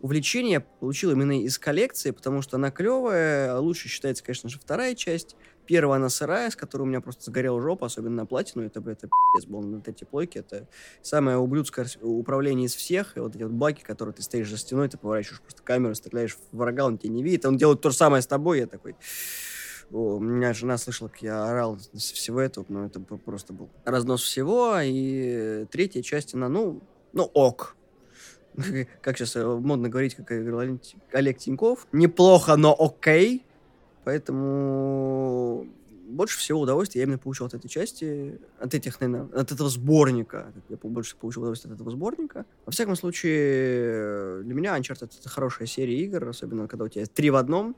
увлечение 0.02 0.60
получил 0.60 1.12
именно 1.12 1.40
из 1.40 1.58
коллекции, 1.58 2.10
потому 2.10 2.42
что 2.42 2.56
она 2.56 2.70
клевая. 2.70 3.56
Лучше 3.58 3.88
считается, 3.88 4.22
конечно 4.22 4.50
же, 4.50 4.58
вторая 4.58 4.94
часть. 4.94 5.36
Первая 5.64 5.98
она 5.98 6.08
сырая, 6.08 6.50
с 6.50 6.56
которой 6.56 6.82
у 6.82 6.86
меня 6.86 7.00
просто 7.00 7.24
загорела 7.24 7.62
жопа, 7.62 7.86
особенно 7.86 8.16
на 8.16 8.26
платину. 8.26 8.64
Это, 8.64 8.80
это 8.80 9.08
пиздец 9.08 9.48
был 9.48 9.62
на 9.62 9.80
эти 9.86 10.02
плойки. 10.02 10.38
Это 10.38 10.68
самое 11.02 11.38
ублюдское 11.38 11.86
управление 12.02 12.66
из 12.66 12.74
всех. 12.74 13.16
И 13.16 13.20
вот 13.20 13.36
эти 13.36 13.44
вот 13.44 13.52
баки, 13.52 13.82
которые 13.82 14.12
ты 14.12 14.22
стоишь 14.22 14.50
за 14.50 14.58
стеной, 14.58 14.88
ты 14.88 14.98
поворачиваешь 14.98 15.40
просто 15.40 15.62
камеру, 15.62 15.94
стреляешь 15.94 16.36
в 16.36 16.56
врага, 16.56 16.84
он 16.84 16.98
тебя 16.98 17.12
не 17.12 17.22
видит. 17.22 17.46
Он 17.46 17.56
делает 17.56 17.80
то 17.80 17.90
же 17.90 17.96
самое 17.96 18.22
с 18.22 18.26
тобой. 18.26 18.58
Я 18.58 18.66
такой... 18.66 18.96
О, 19.92 20.18
меня 20.18 20.52
жена 20.52 20.78
слышала, 20.78 21.08
как 21.08 21.22
я 21.22 21.44
орал 21.44 21.78
с 21.92 22.12
всего 22.12 22.40
этого, 22.40 22.64
но 22.68 22.86
это 22.86 22.98
просто 22.98 23.52
был 23.52 23.70
разнос 23.84 24.22
всего. 24.22 24.78
И 24.82 25.66
третья 25.70 26.02
часть, 26.02 26.34
она, 26.34 26.48
ну, 26.48 26.82
ну 27.12 27.24
ок, 27.34 27.76
как 29.02 29.16
сейчас 29.16 29.36
э, 29.36 29.44
модно 29.44 29.88
говорить, 29.88 30.14
как 30.14 30.26
говорил 30.26 30.80
Олег 31.12 31.38
Тиньков, 31.38 31.86
неплохо, 31.92 32.56
но 32.56 32.76
окей. 32.78 33.44
Поэтому 34.04 35.66
больше 36.12 36.38
всего 36.38 36.60
удовольствия 36.60 37.00
я 37.00 37.04
именно 37.04 37.18
получил 37.18 37.46
от 37.46 37.54
этой 37.54 37.68
части, 37.68 38.38
от 38.58 38.74
этих, 38.74 39.00
наверное, 39.00 39.28
от 39.40 39.50
этого 39.50 39.68
сборника. 39.68 40.52
Я 40.68 40.76
больше 40.76 41.16
получил 41.16 41.42
удовольствие 41.42 41.72
от 41.72 41.76
этого 41.76 41.90
сборника. 41.90 42.44
Во 42.66 42.72
всяком 42.72 42.96
случае, 42.96 44.42
для 44.42 44.54
меня 44.54 44.76
Uncharted— 44.78 45.10
это 45.20 45.28
хорошая 45.28 45.66
серия 45.66 45.98
игр, 46.00 46.28
особенно 46.28 46.68
когда 46.68 46.84
у 46.84 46.88
тебя 46.88 47.06
три 47.06 47.30
в 47.30 47.36
одном. 47.36 47.76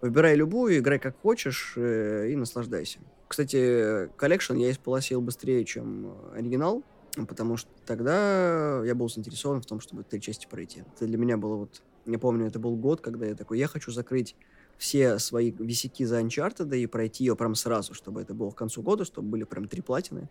Выбирай 0.00 0.34
любую, 0.36 0.78
играй 0.78 0.98
как 0.98 1.18
хочешь 1.20 1.72
э, 1.76 2.28
и 2.30 2.36
наслаждайся. 2.36 2.98
Кстати, 3.28 4.10
collection 4.16 4.54
я 4.56 4.70
исполосил 4.70 5.20
быстрее, 5.22 5.64
чем 5.64 6.14
оригинал, 6.34 6.82
потому 7.24 7.56
что 7.56 7.70
тогда 7.86 8.84
я 8.84 8.94
был 8.94 9.08
заинтересован 9.08 9.62
в 9.62 9.66
том, 9.66 9.80
чтобы 9.80 10.02
три 10.04 10.20
части 10.20 10.46
пройти. 10.46 10.84
Это 10.94 11.06
для 11.06 11.16
меня 11.16 11.36
было 11.36 11.56
вот... 11.56 11.82
Я 12.04 12.18
помню, 12.18 12.46
это 12.46 12.58
был 12.58 12.76
год, 12.76 13.00
когда 13.00 13.26
я 13.26 13.34
такой, 13.34 13.58
я 13.58 13.66
хочу 13.66 13.90
закрыть 13.90 14.36
все 14.76 15.18
свои 15.18 15.50
висяки 15.50 16.04
за 16.04 16.20
Uncharted 16.20 16.76
и 16.76 16.86
пройти 16.86 17.24
ее 17.24 17.34
прям 17.34 17.54
сразу, 17.54 17.94
чтобы 17.94 18.20
это 18.20 18.34
было 18.34 18.50
к 18.50 18.56
концу 18.56 18.82
года, 18.82 19.04
чтобы 19.04 19.28
были 19.28 19.44
прям 19.44 19.66
три 19.66 19.80
платины, 19.80 20.28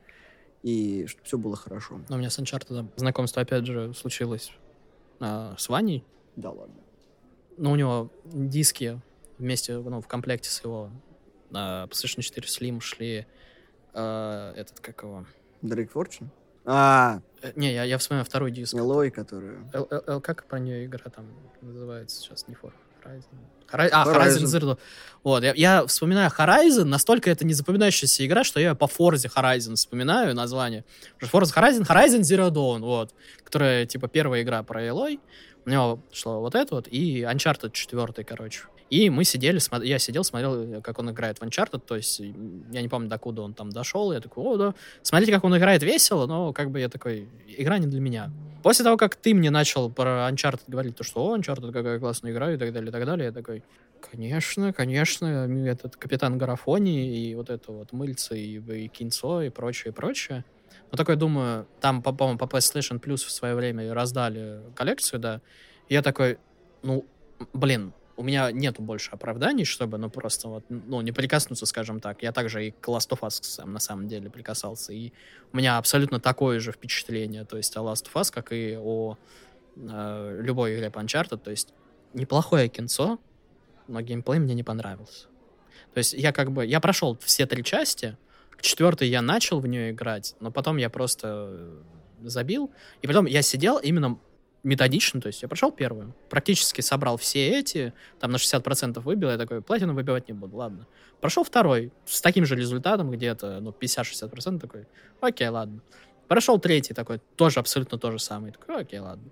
и 0.62 1.06
чтобы 1.08 1.24
все 1.24 1.38
было 1.38 1.56
хорошо. 1.56 2.02
Но 2.10 2.16
у 2.16 2.20
меня 2.20 2.30
с 2.30 2.38
Uncharted 2.38 2.90
знакомство, 2.96 3.42
опять 3.42 3.66
же, 3.66 3.94
случилось 3.94 4.52
а, 5.20 5.56
с 5.58 5.68
Ваней. 5.70 6.06
Да 6.36 6.52
ладно. 6.52 6.76
Ну, 7.58 7.72
у 7.72 7.76
него 7.76 8.12
диски 8.26 9.02
вместе, 9.38 9.78
ну, 9.78 10.02
в 10.02 10.08
комплекте 10.08 10.50
с 10.50 10.64
его 10.64 10.92
а, 11.52 11.88
PlayStation 11.88 12.22
4 12.22 12.48
Slim 12.48 12.80
шли 12.82 13.26
а, 13.94 14.54
этот, 14.54 14.80
как 14.80 15.04
его... 15.04 15.26
Drake 15.62 15.92
Fortune? 15.92 16.28
А, 16.66 17.20
Э, 17.42 17.52
Не, 17.56 17.74
я, 17.74 17.84
я 17.84 17.98
вспоминаю 17.98 18.26
второй 18.26 18.52
диск. 18.52 18.74
Элой, 18.74 19.12
которую... 19.12 19.70
Л- 19.74 19.88
Л- 19.92 20.04
Л- 20.08 20.22
как 20.22 20.46
про 20.46 20.58
нее 20.60 20.86
игра 20.86 21.10
там 21.16 21.26
называется 21.62 22.20
сейчас? 22.20 22.48
Не 22.48 22.56
For 22.56 22.72
Horizon. 23.04 23.24
Hori- 23.72 23.90
А, 23.92 24.06
Horizon 24.06 24.44
Horizon. 24.44 24.60
Zero. 24.60 24.78
Вот, 25.24 25.44
я, 25.44 25.54
я 25.54 25.86
вспоминаю 25.86 26.32
Horizon, 26.36 26.86
настолько 26.86 27.30
это 27.30 27.46
незапоминающаяся 27.46 28.26
игра, 28.26 28.44
что 28.44 28.60
я 28.60 28.74
по 28.74 28.86
Forza 28.86 29.30
Horizon 29.36 29.76
вспоминаю 29.76 30.34
название. 30.34 30.84
Forza 31.22 31.54
Horizon, 31.56 31.86
Horizon 31.88 32.22
Zero 32.22 32.50
Dawn, 32.50 32.80
вот, 32.80 33.14
которая, 33.44 33.86
типа, 33.86 34.08
первая 34.08 34.42
игра 34.42 34.64
про 34.64 34.84
Элой. 34.88 35.20
У 35.66 35.70
него 35.70 36.00
шло 36.12 36.40
вот 36.42 36.56
это 36.56 36.76
вот, 36.76 36.88
и 36.88 37.22
Uncharted 37.24 37.72
4, 37.72 38.24
короче. 38.24 38.62
И 38.90 39.10
мы 39.10 39.24
сидели, 39.24 39.58
смо- 39.58 39.84
я 39.84 39.98
сидел, 39.98 40.24
смотрел, 40.24 40.82
как 40.82 41.00
он 41.00 41.10
играет 41.10 41.40
в 41.40 41.42
Uncharted, 41.42 41.80
то 41.80 41.96
есть 41.96 42.20
я 42.20 42.82
не 42.82 42.88
помню, 42.88 43.10
докуда 43.10 43.42
он 43.42 43.54
там 43.56 43.72
дошел, 43.72 44.14
я 44.14 44.20
такой, 44.20 44.44
о, 44.44 44.58
да, 44.58 44.76
смотрите, 45.02 45.32
как 45.32 45.44
он 45.44 45.58
играет 45.58 45.82
весело, 45.82 46.28
но 46.28 46.54
как 46.54 46.70
бы 46.70 46.80
я 46.80 46.88
такой, 46.88 47.28
игра 47.48 47.80
не 47.80 47.88
для 47.88 48.00
меня. 48.00 48.32
После 48.62 48.84
того, 48.84 48.98
как 48.98 49.16
ты 49.16 49.34
мне 49.34 49.50
начал 49.50 49.92
про 49.92 50.30
Uncharted 50.30 50.62
говорить, 50.68 50.96
то 50.96 51.04
что, 51.04 51.26
о, 51.26 51.38
Uncharted 51.38 51.72
какая 51.72 52.00
классная 52.00 52.32
игра 52.32 52.52
и 52.52 52.58
так 52.58 52.72
далее, 52.74 52.90
и 52.90 52.92
так 52.92 53.06
далее, 53.06 53.26
я 53.26 53.32
такой, 53.32 53.64
конечно, 54.12 54.72
конечно, 54.72 55.48
этот 55.68 55.96
Капитан 55.96 56.38
Гарафони 56.38 57.18
и 57.18 57.34
вот 57.34 57.50
это 57.50 57.72
вот 57.72 57.92
мыльца 57.92 58.36
и, 58.36 58.60
и 58.60 58.88
кинцо 58.88 59.42
и 59.42 59.50
прочее, 59.50 59.92
и 59.92 59.96
прочее. 59.96 60.46
Ну, 60.92 60.98
такой 60.98 61.16
думаю, 61.16 61.68
там, 61.82 62.04
по- 62.04 62.14
по-моему, 62.14 62.38
по 62.38 62.46
PlayStation 62.46 63.00
Plus 63.00 63.18
в 63.18 63.32
свое 63.32 63.56
время 63.56 63.92
раздали 63.94 64.62
коллекцию, 64.76 65.20
да, 65.20 65.42
я 65.90 66.04
такой, 66.04 66.38
ну, 66.84 67.04
блин, 67.54 67.94
у 68.18 68.24
меня 68.24 68.52
нету 68.52 68.82
больше 68.82 69.12
оправданий, 69.12 69.66
чтобы, 69.66 69.98
ну, 69.98 70.10
просто 70.10 70.48
вот, 70.48 70.66
ну, 70.70 71.02
не 71.02 71.12
прикоснуться, 71.12 71.66
скажем 71.66 72.00
так. 72.00 72.24
Я 72.24 72.32
также 72.32 72.68
и 72.68 72.72
к 72.72 72.88
Last 72.88 73.10
of 73.10 73.20
Us 73.22 73.44
сам, 73.44 73.74
на 73.74 73.80
самом 73.80 74.08
деле 74.08 74.30
прикасался, 74.30 74.94
и 74.94 75.12
у 75.52 75.58
меня 75.58 75.78
абсолютно 75.78 76.20
такое 76.20 76.60
же 76.60 76.72
впечатление, 76.72 77.46
то 77.46 77.58
есть 77.58 77.76
о 77.76 77.82
Last 77.82 78.06
of 78.06 78.14
Us, 78.14 78.32
как 78.32 78.52
и 78.52 78.78
о 78.78 79.18
э, 79.76 80.40
любой 80.42 80.76
игре 80.76 80.90
по 80.90 81.00
Uncharted, 81.00 81.38
то 81.38 81.52
есть 81.52 81.74
неплохое 82.14 82.70
кинцо, 82.70 83.20
но 83.88 84.02
геймплей 84.02 84.40
мне 84.40 84.54
не 84.54 84.64
понравился. 84.64 85.28
То 85.94 86.00
есть 86.00 86.14
я 86.14 86.32
как 86.32 86.52
бы, 86.52 86.66
я 86.66 86.80
прошел 86.80 87.18
все 87.22 87.46
три 87.46 87.64
части, 87.64 88.18
к 88.52 88.62
четвертой 88.62 89.10
я 89.10 89.22
начал 89.22 89.60
в 89.60 89.68
нее 89.68 89.92
играть, 89.92 90.36
но 90.40 90.52
потом 90.52 90.78
я 90.78 90.90
просто 90.90 91.48
э, 91.50 91.82
забил, 92.24 92.72
и 93.02 93.08
потом 93.08 93.26
я 93.26 93.42
сидел 93.42 93.78
именно 93.78 94.18
методично, 94.66 95.22
то 95.22 95.28
есть 95.28 95.44
я 95.44 95.48
прошел 95.48 95.72
первую, 95.72 96.14
практически 96.28 96.82
собрал 96.82 97.18
все 97.18 97.50
эти, 97.50 97.94
там 98.20 98.32
на 98.32 98.38
60% 98.38 99.00
выбил, 99.00 99.30
я 99.30 99.38
такой, 99.38 99.62
платину 99.62 99.94
выбивать 99.94 100.28
не 100.28 100.34
буду, 100.34 100.58
ладно. 100.58 100.88
Прошел 101.22 101.44
второй, 101.44 101.94
с 102.06 102.20
таким 102.20 102.46
же 102.46 102.56
результатом, 102.56 103.12
где-то, 103.12 103.60
ну, 103.62 103.70
50-60% 103.70 104.60
такой, 104.60 104.88
окей, 105.22 105.48
ладно. 105.50 105.82
Прошел 106.28 106.60
третий 106.60 106.96
такой, 106.96 107.22
тоже 107.36 107.60
абсолютно 107.60 108.00
то 108.00 108.12
же 108.12 108.18
самое, 108.18 108.54
такой, 108.54 108.82
окей, 108.82 109.00
ладно. 109.00 109.24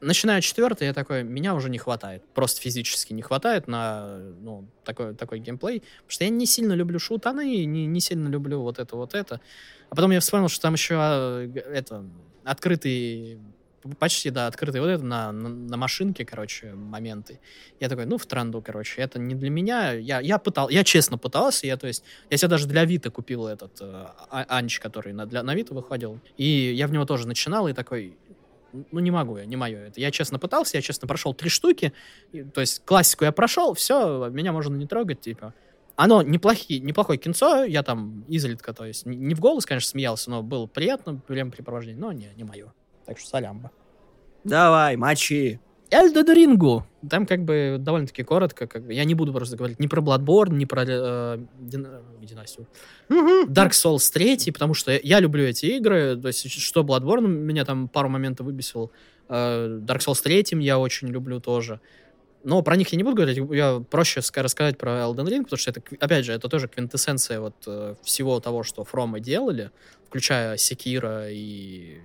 Начиная 0.00 0.40
четвертый, 0.40 0.88
я 0.88 0.94
такой, 0.94 1.22
меня 1.22 1.54
уже 1.54 1.70
не 1.70 1.78
хватает, 1.78 2.24
просто 2.34 2.60
физически 2.60 3.12
не 3.12 3.22
хватает 3.22 3.68
на, 3.68 4.18
ну, 4.40 4.66
такой, 4.82 5.14
такой 5.14 5.38
геймплей, 5.38 5.80
потому 5.80 6.10
что 6.10 6.24
я 6.24 6.30
не 6.30 6.46
сильно 6.46 6.72
люблю 6.72 6.98
шутаны, 6.98 7.64
не, 7.64 7.86
не 7.86 8.00
сильно 8.00 8.28
люблю 8.28 8.60
вот 8.60 8.80
это, 8.80 8.96
вот 8.96 9.14
это. 9.14 9.40
А 9.88 9.94
потом 9.94 10.10
я 10.10 10.18
вспомнил, 10.18 10.48
что 10.48 10.62
там 10.62 10.74
еще, 10.74 10.96
а, 10.98 11.46
это, 11.46 12.04
открытый 12.44 13.38
почти, 13.98 14.30
да, 14.30 14.46
открытый 14.46 14.80
вот 14.80 14.88
это 14.88 15.04
на, 15.04 15.32
на, 15.32 15.48
на 15.48 15.76
машинке, 15.76 16.24
короче, 16.24 16.72
моменты. 16.74 17.40
Я 17.78 17.88
такой, 17.88 18.06
ну, 18.06 18.18
в 18.18 18.26
тренду, 18.26 18.60
короче, 18.62 19.00
это 19.00 19.18
не 19.18 19.34
для 19.34 19.50
меня. 19.50 19.92
Я, 19.92 20.20
я 20.20 20.38
пытал, 20.38 20.68
я 20.68 20.84
честно 20.84 21.18
пытался, 21.18 21.66
я, 21.66 21.76
то 21.76 21.86
есть, 21.86 22.04
я 22.28 22.36
себе 22.36 22.48
даже 22.48 22.66
для 22.66 22.84
Вита 22.84 23.10
купил 23.10 23.46
этот 23.46 23.80
э, 23.80 23.84
А- 24.30 24.46
Анч, 24.48 24.78
который 24.80 25.12
на, 25.12 25.26
для, 25.26 25.42
на 25.42 25.54
Вита 25.54 25.74
выходил, 25.74 26.18
и 26.36 26.44
я 26.44 26.86
в 26.86 26.92
него 26.92 27.06
тоже 27.06 27.26
начинал, 27.26 27.68
и 27.68 27.72
такой, 27.72 28.16
ну, 28.72 29.00
не 29.00 29.10
могу 29.10 29.38
я, 29.38 29.46
не 29.46 29.56
мое 29.56 29.78
это. 29.78 30.00
Я 30.00 30.10
честно 30.10 30.38
пытался, 30.38 30.76
я 30.76 30.82
честно 30.82 31.08
прошел 31.08 31.34
три 31.34 31.48
штуки, 31.48 31.92
и, 32.32 32.42
то 32.42 32.60
есть, 32.60 32.84
классику 32.84 33.24
я 33.24 33.32
прошел, 33.32 33.74
все, 33.74 34.28
меня 34.28 34.52
можно 34.52 34.76
не 34.76 34.86
трогать, 34.86 35.20
типа. 35.20 35.54
Оно 35.96 36.22
неплохие, 36.22 36.80
неплохое 36.80 37.18
кинцо, 37.18 37.64
я 37.64 37.82
там 37.82 38.24
изредка, 38.28 38.72
то 38.72 38.84
есть, 38.84 39.06
не, 39.06 39.34
в 39.34 39.40
голос, 39.40 39.66
конечно, 39.66 39.88
смеялся, 39.90 40.30
но 40.30 40.42
было 40.42 40.66
приятно, 40.66 41.20
времяпрепровождение, 41.28 42.00
но 42.00 42.12
не, 42.12 42.28
не 42.36 42.44
мое. 42.44 42.72
Так 43.06 43.18
что 43.18 43.28
салямба. 43.28 43.70
Давай, 44.44 44.96
мочи. 44.96 45.60
Эльден 45.90 46.32
Рингу. 46.32 46.86
Там 47.08 47.26
как 47.26 47.44
бы 47.44 47.76
довольно-таки 47.80 48.22
коротко. 48.22 48.66
Как 48.68 48.84
бы, 48.86 48.94
я 48.94 49.04
не 49.04 49.14
буду 49.14 49.32
просто 49.32 49.56
говорить 49.56 49.80
ни 49.80 49.88
про 49.88 50.00
Bloodborne, 50.00 50.50
ни 50.54 50.64
про 50.64 50.84
э, 50.86 51.38
Дин- 51.58 51.86
э, 51.86 52.00
династию. 52.24 52.68
Dark 53.08 53.70
Souls 53.70 54.08
3, 54.12 54.52
потому 54.52 54.72
что 54.74 54.92
я 54.92 55.18
люблю 55.18 55.44
эти 55.44 55.66
игры. 55.66 56.16
То 56.16 56.28
есть, 56.28 56.48
что 56.50 56.82
Bloodborne 56.82 57.26
меня 57.26 57.64
там 57.64 57.88
пару 57.88 58.08
моментов 58.08 58.46
выбесил. 58.46 58.92
э, 59.28 59.80
Dark 59.82 59.98
Souls 59.98 60.22
3 60.22 60.62
я 60.62 60.78
очень 60.78 61.08
люблю 61.08 61.40
тоже. 61.40 61.80
Но 62.44 62.62
про 62.62 62.76
них 62.76 62.88
я 62.92 62.96
не 62.96 63.02
буду 63.04 63.16
говорить, 63.16 63.38
я 63.52 63.82
проще 63.90 64.20
ска- 64.20 64.42
рассказать 64.42 64.78
про 64.78 64.92
Elden 65.02 65.26
Ring, 65.26 65.42
потому 65.42 65.58
что 65.58 65.70
это, 65.72 65.82
опять 65.98 66.24
же, 66.24 66.32
это 66.32 66.48
тоже 66.48 66.68
квинтэссенция 66.68 67.40
вот 67.40 67.54
э, 67.66 67.96
всего 68.02 68.40
того, 68.40 68.62
что 68.62 68.84
Фромы 68.84 69.20
делали, 69.20 69.70
включая 70.06 70.56
Секира 70.56 71.28
и 71.28 71.98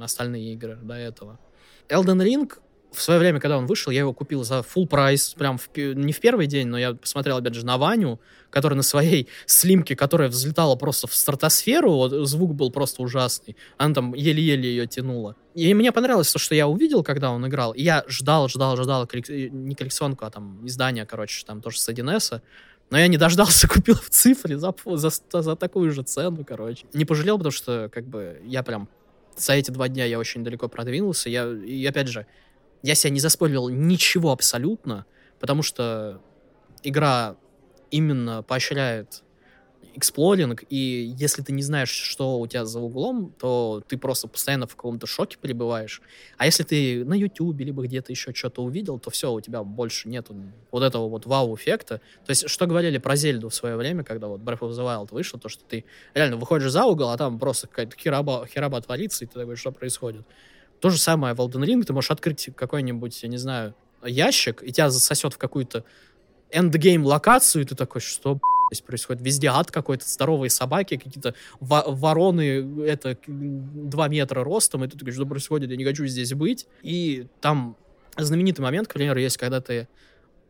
остальные 0.00 0.54
игры 0.54 0.76
до 0.82 0.94
этого. 0.94 1.38
Elden 1.88 2.22
Ring 2.24 2.52
в 2.92 3.02
свое 3.02 3.20
время, 3.20 3.40
когда 3.40 3.58
он 3.58 3.66
вышел, 3.66 3.92
я 3.92 4.00
его 4.00 4.12
купил 4.12 4.42
за 4.44 4.58
full 4.58 4.86
прайс, 4.86 5.34
прям 5.34 5.58
в 5.58 5.68
не 5.76 6.12
в 6.12 6.20
первый 6.20 6.46
день, 6.46 6.66
но 6.66 6.78
я 6.78 6.94
посмотрел, 6.94 7.36
опять 7.36 7.54
же, 7.54 7.64
на 7.64 7.78
Ваню, 7.78 8.20
который 8.50 8.74
на 8.74 8.82
своей 8.82 9.28
слимке, 9.46 9.94
которая 9.96 10.28
взлетала 10.28 10.76
просто 10.76 11.06
в 11.06 11.14
стратосферу, 11.14 11.92
вот, 11.92 12.12
звук 12.26 12.54
был 12.54 12.70
просто 12.70 13.02
ужасный, 13.02 13.56
она 13.78 13.94
там 13.94 14.14
еле-еле 14.14 14.68
ее 14.68 14.86
тянула. 14.86 15.36
И 15.54 15.72
мне 15.74 15.92
понравилось 15.92 16.32
то, 16.32 16.38
что 16.38 16.54
я 16.54 16.66
увидел, 16.66 17.02
когда 17.02 17.30
он 17.30 17.46
играл, 17.46 17.72
и 17.72 17.82
я 17.82 18.04
ждал, 18.08 18.48
ждал, 18.48 18.76
ждал, 18.76 19.04
коллек- 19.04 19.30
э, 19.30 19.48
не 19.48 19.74
коллекционку, 19.74 20.24
а 20.24 20.30
там 20.30 20.66
издание, 20.66 21.06
короче, 21.06 21.44
там 21.46 21.60
тоже 21.60 21.80
с 21.80 21.88
1С, 21.88 22.40
но 22.90 22.98
я 22.98 23.06
не 23.06 23.16
дождался, 23.16 23.68
купил 23.68 23.94
в 23.94 24.10
цифре 24.10 24.58
за, 24.58 24.74
за, 24.84 25.10
за 25.32 25.56
такую 25.56 25.92
же 25.92 26.02
цену, 26.02 26.44
короче. 26.44 26.86
Не 26.92 27.04
пожалел, 27.04 27.36
потому 27.38 27.52
что, 27.52 27.88
как 27.92 28.06
бы, 28.06 28.40
я 28.44 28.62
прям 28.62 28.88
за 29.40 29.54
эти 29.54 29.70
два 29.70 29.88
дня 29.88 30.04
я 30.04 30.18
очень 30.18 30.44
далеко 30.44 30.68
продвинулся. 30.68 31.28
Я, 31.30 31.46
и 31.46 31.84
опять 31.86 32.08
же, 32.08 32.26
я 32.82 32.94
себя 32.94 33.10
не 33.10 33.20
заспорил 33.20 33.68
ничего 33.68 34.32
абсолютно, 34.32 35.06
потому 35.38 35.62
что 35.62 36.20
игра 36.82 37.36
именно 37.90 38.42
поощряет 38.42 39.22
эксплоринг, 39.94 40.64
и 40.70 41.14
если 41.16 41.42
ты 41.42 41.52
не 41.52 41.62
знаешь, 41.62 41.90
что 41.90 42.38
у 42.38 42.46
тебя 42.46 42.64
за 42.64 42.80
углом, 42.80 43.34
то 43.38 43.82
ты 43.86 43.96
просто 43.96 44.28
постоянно 44.28 44.66
в 44.66 44.76
каком-то 44.76 45.06
шоке 45.06 45.38
пребываешь. 45.40 46.02
А 46.36 46.46
если 46.46 46.62
ты 46.62 47.04
на 47.04 47.14
YouTube 47.14 47.58
либо 47.60 47.82
где-то 47.82 48.12
еще 48.12 48.32
что-то 48.34 48.62
увидел, 48.62 48.98
то 48.98 49.10
все, 49.10 49.32
у 49.32 49.40
тебя 49.40 49.62
больше 49.62 50.08
нету 50.08 50.34
вот 50.70 50.82
этого 50.82 51.08
вот 51.08 51.26
вау-эффекта. 51.26 52.00
То 52.24 52.30
есть, 52.30 52.48
что 52.48 52.66
говорили 52.66 52.98
про 52.98 53.16
Зельду 53.16 53.48
в 53.48 53.54
свое 53.54 53.76
время, 53.76 54.04
когда 54.04 54.28
вот 54.28 54.40
Breath 54.40 54.60
of 54.60 54.70
the 54.70 54.84
Wild 54.84 55.08
вышел, 55.12 55.38
то, 55.38 55.48
что 55.48 55.64
ты 55.64 55.84
реально 56.14 56.36
выходишь 56.36 56.70
за 56.70 56.84
угол, 56.84 57.10
а 57.10 57.16
там 57.16 57.38
просто 57.38 57.66
какая-то 57.66 57.96
хераба, 57.96 58.46
хераба 58.46 58.80
творится, 58.80 59.24
и 59.24 59.28
ты 59.28 59.34
такой, 59.34 59.56
что 59.56 59.72
происходит? 59.72 60.26
То 60.80 60.90
же 60.90 60.98
самое 60.98 61.34
в 61.34 61.40
Elden 61.40 61.64
Ring, 61.64 61.82
ты 61.82 61.92
можешь 61.92 62.10
открыть 62.10 62.50
какой-нибудь, 62.54 63.22
я 63.22 63.28
не 63.28 63.38
знаю, 63.38 63.74
ящик, 64.02 64.62
и 64.62 64.72
тебя 64.72 64.90
засосет 64.90 65.34
в 65.34 65.38
какую-то 65.38 65.84
эндгейм 66.50 67.04
локацию, 67.04 67.62
и 67.62 67.64
ты 67.66 67.74
такой, 67.74 68.00
что 68.00 68.38
здесь 68.70 68.80
происходит? 68.80 69.22
Везде 69.22 69.48
ад 69.48 69.70
какой-то, 69.70 70.08
здоровые 70.08 70.50
собаки, 70.50 70.96
какие-то 70.96 71.34
во- 71.60 71.84
вороны, 71.86 72.84
это, 72.86 73.16
к- 73.16 73.24
два 73.28 74.08
метра 74.08 74.44
ростом, 74.44 74.84
и 74.84 74.88
ты 74.88 74.96
такой, 74.96 75.12
что 75.12 75.26
происходит? 75.26 75.70
Я 75.70 75.76
не 75.76 75.84
хочу 75.84 76.06
здесь 76.06 76.32
быть. 76.34 76.66
И 76.82 77.26
там 77.40 77.76
знаменитый 78.16 78.62
момент, 78.62 78.88
к 78.88 78.94
примеру, 78.94 79.18
есть, 79.20 79.36
когда 79.36 79.60
ты 79.60 79.88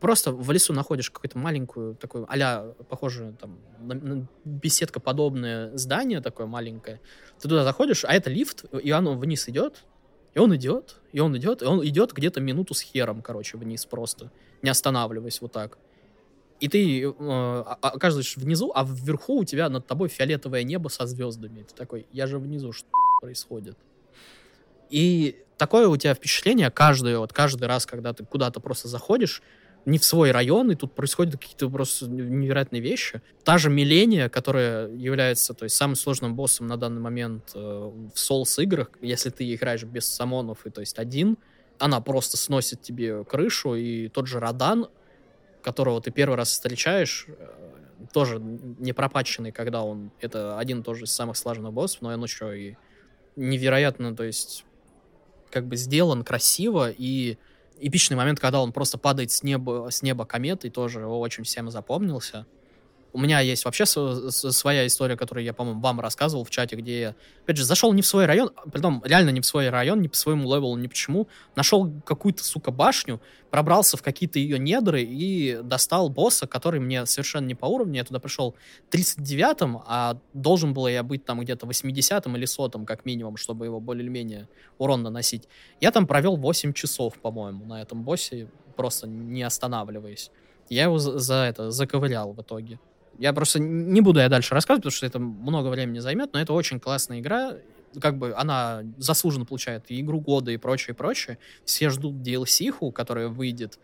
просто 0.00 0.32
в 0.32 0.50
лесу 0.50 0.72
находишь 0.72 1.10
какую-то 1.10 1.38
маленькую, 1.38 1.94
такую, 1.94 2.26
а 2.28 2.72
похожую, 2.88 3.34
там, 3.34 3.58
на, 3.80 3.94
на 3.94 4.26
беседка 4.44 5.00
подобное 5.00 5.76
здание 5.76 6.20
такое 6.20 6.46
маленькое. 6.46 7.00
Ты 7.38 7.48
туда 7.48 7.64
заходишь, 7.64 8.04
а 8.04 8.14
это 8.14 8.30
лифт, 8.30 8.64
и 8.82 8.90
оно 8.90 9.14
вниз 9.14 9.48
идет, 9.48 9.84
и 10.34 10.38
он 10.38 10.54
идет, 10.56 10.96
и 11.12 11.20
он 11.20 11.36
идет, 11.36 11.62
и 11.62 11.64
он 11.66 11.84
идет 11.86 12.12
где-то 12.12 12.40
минуту 12.40 12.72
с 12.74 12.80
хером, 12.80 13.20
короче, 13.20 13.58
вниз 13.58 13.84
просто, 13.84 14.30
не 14.62 14.70
останавливаясь 14.70 15.40
вот 15.40 15.52
так. 15.52 15.76
И 16.60 16.68
ты 16.68 17.02
э, 17.02 17.12
а- 17.18 17.78
а- 17.80 17.88
оказываешься 17.88 18.38
внизу, 18.38 18.70
а 18.74 18.84
вверху 18.84 19.40
у 19.40 19.44
тебя 19.44 19.68
над 19.68 19.86
тобой 19.86 20.08
фиолетовое 20.08 20.62
небо 20.62 20.88
со 20.88 21.06
звездами. 21.06 21.60
И 21.60 21.64
ты 21.64 21.74
такой, 21.74 22.06
я 22.12 22.26
же 22.26 22.38
внизу, 22.38 22.72
что 22.72 22.88
происходит? 23.20 23.78
И 24.90 25.42
такое 25.56 25.88
у 25.88 25.96
тебя 25.96 26.14
впечатление 26.14 26.70
каждый, 26.70 27.16
вот 27.16 27.32
каждый 27.32 27.66
раз, 27.66 27.86
когда 27.86 28.12
ты 28.12 28.24
куда-то 28.24 28.60
просто 28.60 28.88
заходишь, 28.88 29.42
не 29.86 29.98
в 29.98 30.04
свой 30.04 30.30
район, 30.30 30.70
и 30.70 30.74
тут 30.74 30.94
происходят 30.94 31.40
какие-то 31.40 31.70
просто 31.70 32.06
невероятные 32.08 32.82
вещи. 32.82 33.22
Та 33.44 33.56
же 33.56 33.70
Миления, 33.70 34.28
которая 34.28 34.88
является 34.88 35.54
то 35.54 35.64
есть, 35.64 35.76
самым 35.76 35.96
сложным 35.96 36.34
боссом 36.36 36.66
на 36.66 36.76
данный 36.76 37.00
момент 37.00 37.52
э, 37.54 37.58
в 37.58 38.14
Souls 38.14 38.62
играх, 38.62 38.90
если 39.00 39.30
ты 39.30 39.54
играешь 39.54 39.84
без 39.84 40.06
самонов 40.06 40.66
и 40.66 40.70
то 40.70 40.80
есть 40.80 40.98
один, 40.98 41.38
она 41.78 42.00
просто 42.02 42.36
сносит 42.36 42.82
тебе 42.82 43.24
крышу, 43.24 43.74
и 43.74 44.08
тот 44.08 44.26
же 44.26 44.38
Радан, 44.38 44.88
которого 45.62 46.00
ты 46.00 46.10
первый 46.10 46.34
раз 46.36 46.50
встречаешь, 46.50 47.26
э, 47.28 48.06
тоже 48.12 48.38
не 48.40 48.92
пропаченный, 48.92 49.52
когда 49.52 49.82
он... 49.82 50.10
Это 50.20 50.58
один 50.58 50.82
тоже 50.82 51.04
из 51.04 51.12
самых 51.12 51.36
сложных 51.36 51.72
боссов, 51.72 52.02
но 52.02 52.10
он 52.10 52.22
еще 52.22 52.58
и 52.58 52.76
невероятно, 53.36 54.14
то 54.14 54.24
есть 54.24 54.64
как 55.50 55.66
бы 55.66 55.76
сделан 55.76 56.24
красиво, 56.24 56.90
и 56.90 57.38
эпичный 57.78 58.16
момент, 58.16 58.40
когда 58.40 58.60
он 58.60 58.72
просто 58.72 58.98
падает 58.98 59.30
с 59.30 59.42
неба, 59.42 59.88
с 59.90 60.02
неба 60.02 60.24
кометой, 60.24 60.70
тоже 60.70 61.06
очень 61.06 61.44
всем 61.44 61.70
запомнился. 61.70 62.46
У 63.12 63.18
меня 63.18 63.40
есть 63.40 63.64
вообще 63.64 63.86
своя 63.86 64.86
история, 64.86 65.16
которую 65.16 65.44
я, 65.44 65.52
по-моему, 65.52 65.80
вам 65.80 66.00
рассказывал 66.00 66.44
в 66.44 66.50
чате, 66.50 66.76
где 66.76 67.00
я, 67.00 67.14
опять 67.42 67.56
же, 67.56 67.64
зашел 67.64 67.92
не 67.92 68.02
в 68.02 68.06
свой 68.06 68.26
район, 68.26 68.50
а 68.56 68.68
притом 68.68 69.02
реально 69.04 69.30
не 69.30 69.40
в 69.40 69.46
свой 69.46 69.68
район, 69.68 70.00
не 70.00 70.08
по 70.08 70.16
своему 70.16 70.44
левелу, 70.54 70.76
ни 70.76 70.86
почему. 70.86 71.28
Нашел 71.56 71.90
какую-то, 72.04 72.44
сука, 72.44 72.70
башню, 72.70 73.20
пробрался 73.50 73.96
в 73.96 74.02
какие-то 74.02 74.38
ее 74.38 74.58
недры 74.58 75.02
и 75.02 75.58
достал 75.62 76.08
босса, 76.08 76.46
который 76.46 76.78
мне 76.78 77.04
совершенно 77.06 77.46
не 77.46 77.54
по 77.54 77.66
уровню. 77.66 77.96
Я 77.96 78.04
туда 78.04 78.20
пришел 78.20 78.54
39-м, 78.90 79.82
а 79.86 80.18
должен 80.32 80.72
был 80.72 80.86
я 80.86 81.02
быть 81.02 81.24
там 81.24 81.40
где-то 81.40 81.66
80-м 81.66 82.36
или 82.36 82.46
100-м, 82.46 82.86
как 82.86 83.04
минимум, 83.04 83.36
чтобы 83.36 83.64
его 83.64 83.80
более-менее 83.80 84.48
урон 84.78 85.02
наносить. 85.02 85.48
Я 85.80 85.90
там 85.90 86.06
провел 86.06 86.36
8 86.36 86.72
часов, 86.72 87.18
по-моему, 87.18 87.64
на 87.64 87.82
этом 87.82 88.04
боссе, 88.04 88.48
просто 88.76 89.08
не 89.08 89.42
останавливаясь. 89.42 90.30
Я 90.68 90.84
его 90.84 90.98
за, 90.98 91.18
за 91.18 91.34
это 91.34 91.72
заковырял 91.72 92.32
в 92.32 92.40
итоге. 92.40 92.78
Я 93.20 93.34
просто 93.34 93.60
не 93.60 94.00
буду 94.00 94.18
я 94.18 94.30
дальше 94.30 94.54
рассказывать, 94.54 94.82
потому 94.82 94.96
что 94.96 95.04
это 95.04 95.18
много 95.18 95.68
времени 95.68 95.98
займет, 95.98 96.32
но 96.32 96.40
это 96.40 96.54
очень 96.54 96.80
классная 96.80 97.20
игра. 97.20 97.54
Как 98.00 98.16
бы 98.16 98.32
она 98.34 98.82
заслуженно 98.96 99.44
получает 99.44 99.90
и 99.90 100.00
игру 100.00 100.20
года 100.20 100.50
и 100.52 100.56
прочее, 100.56 100.94
прочее. 100.94 101.36
Все 101.66 101.90
ждут 101.90 102.14
DLC-ху, 102.14 102.90
которая 102.92 103.28
выйдет. 103.28 103.78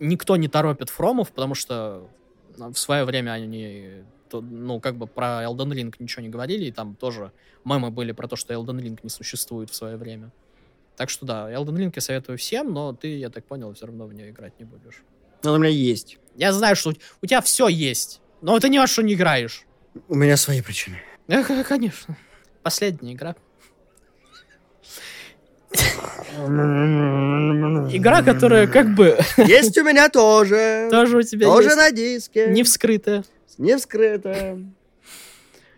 Никто 0.00 0.34
не 0.34 0.48
торопит 0.48 0.90
Фромов, 0.90 1.30
потому 1.30 1.54
что 1.54 2.08
в 2.56 2.74
свое 2.74 3.04
время 3.04 3.30
они 3.30 4.02
ну, 4.32 4.80
как 4.80 4.96
бы 4.96 5.06
про 5.06 5.44
Elden 5.44 5.72
Ring 5.74 5.94
ничего 6.00 6.22
не 6.22 6.28
говорили, 6.28 6.64
и 6.64 6.72
там 6.72 6.96
тоже 6.96 7.30
мемы 7.64 7.92
были 7.92 8.10
про 8.10 8.26
то, 8.26 8.34
что 8.34 8.52
Elden 8.52 8.80
Ring 8.80 8.98
не 9.00 9.10
существует 9.10 9.70
в 9.70 9.76
свое 9.76 9.96
время. 9.96 10.32
Так 10.96 11.08
что 11.08 11.24
да, 11.24 11.52
Elden 11.52 11.76
Ring 11.76 11.92
я 11.94 12.02
советую 12.02 12.36
всем, 12.36 12.72
но 12.72 12.92
ты, 12.94 13.16
я 13.16 13.30
так 13.30 13.44
понял, 13.44 13.72
все 13.74 13.86
равно 13.86 14.06
в 14.06 14.12
нее 14.12 14.30
играть 14.30 14.58
не 14.58 14.64
будешь. 14.64 15.04
Но 15.44 15.52
у 15.54 15.58
меня 15.58 15.68
есть. 15.68 16.18
Я 16.34 16.52
знаю, 16.52 16.74
что 16.74 16.94
у 17.22 17.26
тебя 17.26 17.40
все 17.42 17.68
есть. 17.68 18.21
Но 18.42 18.56
это 18.56 18.68
не 18.68 18.78
во 18.78 18.86
что 18.86 19.02
не 19.02 19.14
играешь. 19.14 19.64
У 20.08 20.14
меня 20.14 20.36
свои 20.36 20.60
причины. 20.60 20.98
Эх, 21.28 21.48
конечно. 21.66 22.16
Последняя 22.62 23.12
игра. 23.12 23.34
Игра, 27.94 28.22
которая 28.22 28.66
как 28.66 28.94
бы... 28.94 29.18
Есть 29.36 29.78
у 29.78 29.84
меня 29.84 30.08
тоже. 30.08 30.88
Тоже 30.90 31.18
у 31.18 31.22
тебя 31.22 31.46
Тоже 31.46 31.74
на 31.76 31.90
диске. 31.90 32.48
Не 32.48 32.62
вскрытая. 32.62 33.24
Не 33.58 33.76
вскрыто. 33.76 34.58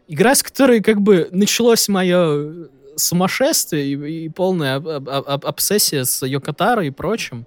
Игра, 0.08 0.34
с 0.34 0.42
которой 0.42 0.80
как 0.80 1.00
бы 1.00 1.28
началось 1.32 1.88
мое 1.88 2.68
сумасшествие 2.96 3.86
и, 3.86 4.24
и 4.24 4.28
полная 4.28 4.76
об- 4.76 4.88
об- 4.88 5.08
об- 5.08 5.46
обсессия 5.46 6.04
с 6.04 6.24
Йокотаро 6.24 6.84
и 6.84 6.90
прочим. 6.90 7.46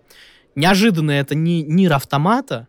Неожиданно 0.56 1.12
это 1.12 1.36
не 1.36 1.62
Нир 1.64 1.94
Автомата, 1.94 2.68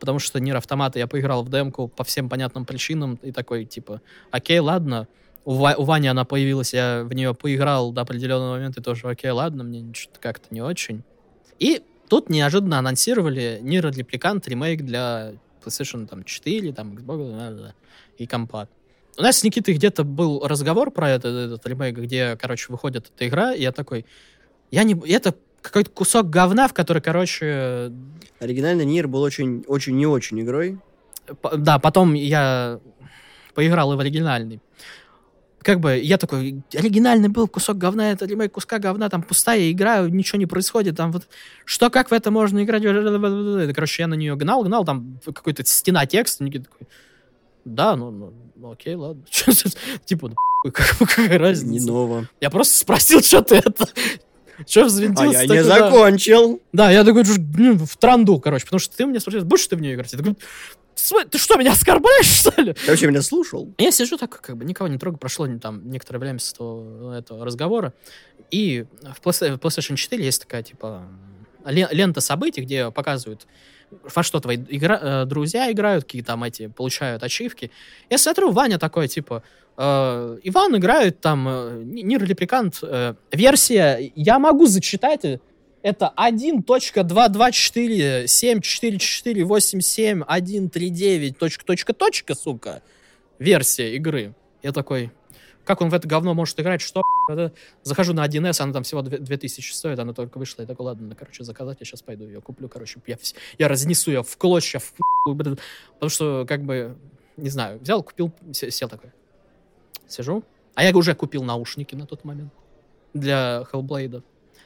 потому 0.00 0.18
что 0.18 0.40
Нир 0.40 0.56
Автомата 0.56 0.98
я 0.98 1.06
поиграл 1.06 1.44
в 1.44 1.50
демку 1.50 1.86
по 1.86 2.02
всем 2.02 2.28
понятным 2.28 2.64
причинам 2.64 3.20
и 3.22 3.30
такой, 3.30 3.66
типа, 3.66 4.00
окей, 4.30 4.58
ладно, 4.58 5.06
у, 5.44 5.54
Ва- 5.54 5.76
у 5.76 5.84
Вани 5.84 6.08
она 6.08 6.24
появилась, 6.24 6.74
я 6.74 7.04
в 7.04 7.12
нее 7.12 7.34
поиграл 7.34 7.92
до 7.92 8.00
определенного 8.00 8.54
момента, 8.54 8.80
и 8.80 8.82
тоже, 8.82 9.08
окей, 9.08 9.30
ладно, 9.30 9.62
мне 9.62 9.92
что-то 9.94 10.18
как-то 10.18 10.46
не 10.50 10.62
очень. 10.62 11.02
И 11.58 11.82
тут 12.08 12.30
неожиданно 12.30 12.78
анонсировали 12.78 13.60
Нир 13.62 13.90
Репликант 13.90 14.48
ремейк 14.48 14.82
для 14.82 15.34
PlayStation 15.64 16.06
там, 16.06 16.24
4, 16.24 16.72
там, 16.72 16.96
Xbox 16.96 17.72
и 18.18 18.26
компа. 18.26 18.68
У 19.18 19.22
нас 19.22 19.38
с 19.38 19.44
Никитой 19.44 19.74
где-то 19.74 20.04
был 20.04 20.46
разговор 20.46 20.90
про 20.90 21.10
этот, 21.10 21.34
этот 21.34 21.66
ремейк, 21.66 21.98
где, 21.98 22.36
короче, 22.36 22.66
выходит 22.70 23.10
эта 23.14 23.28
игра, 23.28 23.52
и 23.52 23.60
я 23.60 23.72
такой, 23.72 24.06
я 24.70 24.82
не... 24.84 24.94
Это 25.12 25.34
какой-то 25.62 25.90
кусок 25.90 26.30
говна, 26.30 26.68
в 26.68 26.72
который, 26.74 27.02
короче, 27.02 27.92
Оригинальный 28.38 28.84
Нир 28.86 29.06
был 29.08 29.22
очень, 29.22 29.64
очень 29.68 29.96
не 29.96 30.06
очень 30.06 30.40
игрой. 30.40 30.78
П- 31.42 31.56
Да, 31.56 31.78
потом 31.78 32.14
я 32.14 32.80
поиграл 33.54 33.92
и 33.92 33.96
в 33.96 34.00
оригинальный. 34.00 34.60
Как 35.62 35.78
бы 35.78 35.98
я 35.98 36.16
такой, 36.16 36.62
оригинальный 36.74 37.28
был 37.28 37.46
кусок 37.46 37.76
говна, 37.76 38.12
это 38.12 38.24
ремейк 38.24 38.52
куска 38.52 38.78
говна, 38.78 39.10
там 39.10 39.22
пустая 39.22 39.70
игра, 39.70 40.00
ничего 40.08 40.38
не 40.38 40.46
происходит, 40.46 40.96
там 40.96 41.12
вот, 41.12 41.28
что, 41.66 41.90
как 41.90 42.10
в 42.10 42.14
это 42.14 42.30
можно 42.30 42.64
играть? 42.64 42.82
Короче, 43.74 44.02
я 44.02 44.06
на 44.06 44.14
нее 44.14 44.36
гнал, 44.36 44.64
гнал, 44.64 44.86
там 44.86 45.20
какой-то 45.26 45.62
стена 45.66 46.06
текста, 46.06 46.44
Никита 46.44 46.64
такой, 46.64 46.86
да, 47.66 47.94
ну, 47.94 48.10
ну, 48.10 48.32
ну, 48.56 48.70
окей, 48.72 48.94
ладно. 48.94 49.22
Типа, 50.06 50.32
как- 50.72 50.96
какая 50.98 51.28
Не 51.28 51.36
разница? 51.36 51.86
ново. 51.88 52.26
Я 52.40 52.48
просто 52.48 52.78
спросил, 52.78 53.20
что 53.22 53.42
ты 53.42 53.56
это... 53.56 53.86
Че 54.66 54.82
А 54.82 54.84
взвинтился? 54.84 55.38
я 55.38 55.40
такой, 55.42 55.56
не 55.56 55.62
да. 55.62 55.78
закончил. 55.78 56.60
Да, 56.72 56.90
я 56.90 57.04
такой, 57.04 57.24
«Ж, 57.24 57.38
блин, 57.38 57.78
в 57.78 57.96
транду, 57.96 58.38
короче, 58.40 58.64
потому 58.64 58.80
что 58.80 58.96
ты 58.96 59.04
меня 59.06 59.20
спросил, 59.20 59.44
будешь 59.44 59.66
ты 59.66 59.76
в 59.76 59.80
нее 59.80 59.94
играть? 59.94 60.12
Я 60.12 60.18
такой, 60.18 60.36
«См- 60.94 61.28
ты 61.28 61.38
что, 61.38 61.56
меня 61.56 61.72
оскорбляешь, 61.72 62.26
что 62.26 62.60
ли? 62.60 62.74
Ты 62.74 62.90
вообще 62.90 63.06
меня 63.06 63.22
слушал? 63.22 63.72
Я 63.78 63.90
сижу 63.90 64.16
так, 64.18 64.40
как 64.40 64.56
бы 64.56 64.64
никого 64.64 64.88
не 64.88 64.98
трогаю, 64.98 65.18
прошло 65.18 65.46
там 65.58 65.88
некоторое 65.90 66.18
время 66.18 66.38
с 66.38 66.52
того, 66.52 67.14
этого 67.14 67.44
разговора, 67.44 67.92
и 68.50 68.84
в 69.02 69.26
Play- 69.26 69.56
в 69.56 69.58
PlayStation 69.58 69.96
4 69.96 70.22
есть 70.24 70.42
такая, 70.42 70.62
типа, 70.62 71.04
ле- 71.64 71.88
лента 71.90 72.20
событий, 72.20 72.60
где 72.60 72.90
показывают, 72.90 73.46
во 74.14 74.22
что 74.22 74.40
твои 74.40 74.56
игра- 74.68 75.22
э, 75.22 75.24
друзья 75.24 75.70
играют, 75.72 76.04
какие 76.04 76.22
там 76.22 76.44
эти, 76.44 76.66
получают 76.68 77.22
ачивки. 77.22 77.70
Я 78.10 78.18
смотрю, 78.18 78.50
Ваня 78.52 78.78
такой, 78.78 79.08
типа, 79.08 79.42
э, 79.76 80.38
Иван 80.44 80.76
играет 80.76 81.20
там, 81.20 81.46
э, 81.48 81.82
Нир 81.84 82.22
Репликант, 82.24 82.78
э, 82.82 83.14
версия, 83.32 84.12
я 84.14 84.38
могу 84.38 84.66
зачитать, 84.66 85.24
э, 85.24 85.38
это 85.82 86.12
1.2247487139139 90.20 91.32
точка, 91.38 91.64
точка, 91.64 91.92
точка, 91.92 92.34
сука, 92.34 92.82
версия 93.38 93.94
игры. 93.96 94.34
Я 94.62 94.72
такой, 94.72 95.10
как 95.64 95.80
он 95.80 95.88
в 95.88 95.94
это 95.94 96.06
говно 96.08 96.34
может 96.34 96.58
играть, 96.60 96.80
что? 96.80 97.02
Захожу 97.82 98.12
на 98.12 98.24
1С, 98.26 98.60
она 98.60 98.72
там 98.72 98.82
всего 98.82 99.02
две- 99.02 99.18
2000 99.18 99.72
стоит, 99.72 99.98
она 99.98 100.12
только 100.12 100.38
вышла, 100.38 100.62
я 100.62 100.66
такой, 100.66 100.86
ладно, 100.86 101.08
ну, 101.08 101.14
короче, 101.18 101.44
заказать, 101.44 101.78
я 101.80 101.86
сейчас 101.86 102.02
пойду 102.02 102.24
ее 102.26 102.40
куплю, 102.40 102.68
короче, 102.68 103.00
я, 103.06 103.16
я 103.58 103.68
разнесу 103.68 104.10
ее 104.10 104.22
в 104.22 104.36
клочья, 104.36 104.78
в 104.80 104.92
потому 105.94 106.10
что, 106.10 106.44
как 106.48 106.62
бы, 106.64 106.96
не 107.36 107.48
знаю, 107.50 107.78
взял, 107.80 108.02
купил, 108.02 108.32
се- 108.52 108.70
сел 108.70 108.88
такой, 108.88 109.10
сижу, 110.12 110.44
а 110.74 110.84
я 110.84 110.96
уже 110.96 111.14
купил 111.14 111.42
наушники 111.42 111.94
на 111.94 112.06
тот 112.06 112.24
момент 112.24 112.52
для 113.14 113.64
Hellblade. 113.72 114.22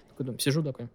Такой, 0.08 0.26
думаю, 0.26 0.38
сижу 0.38 0.62
такой, 0.62 0.88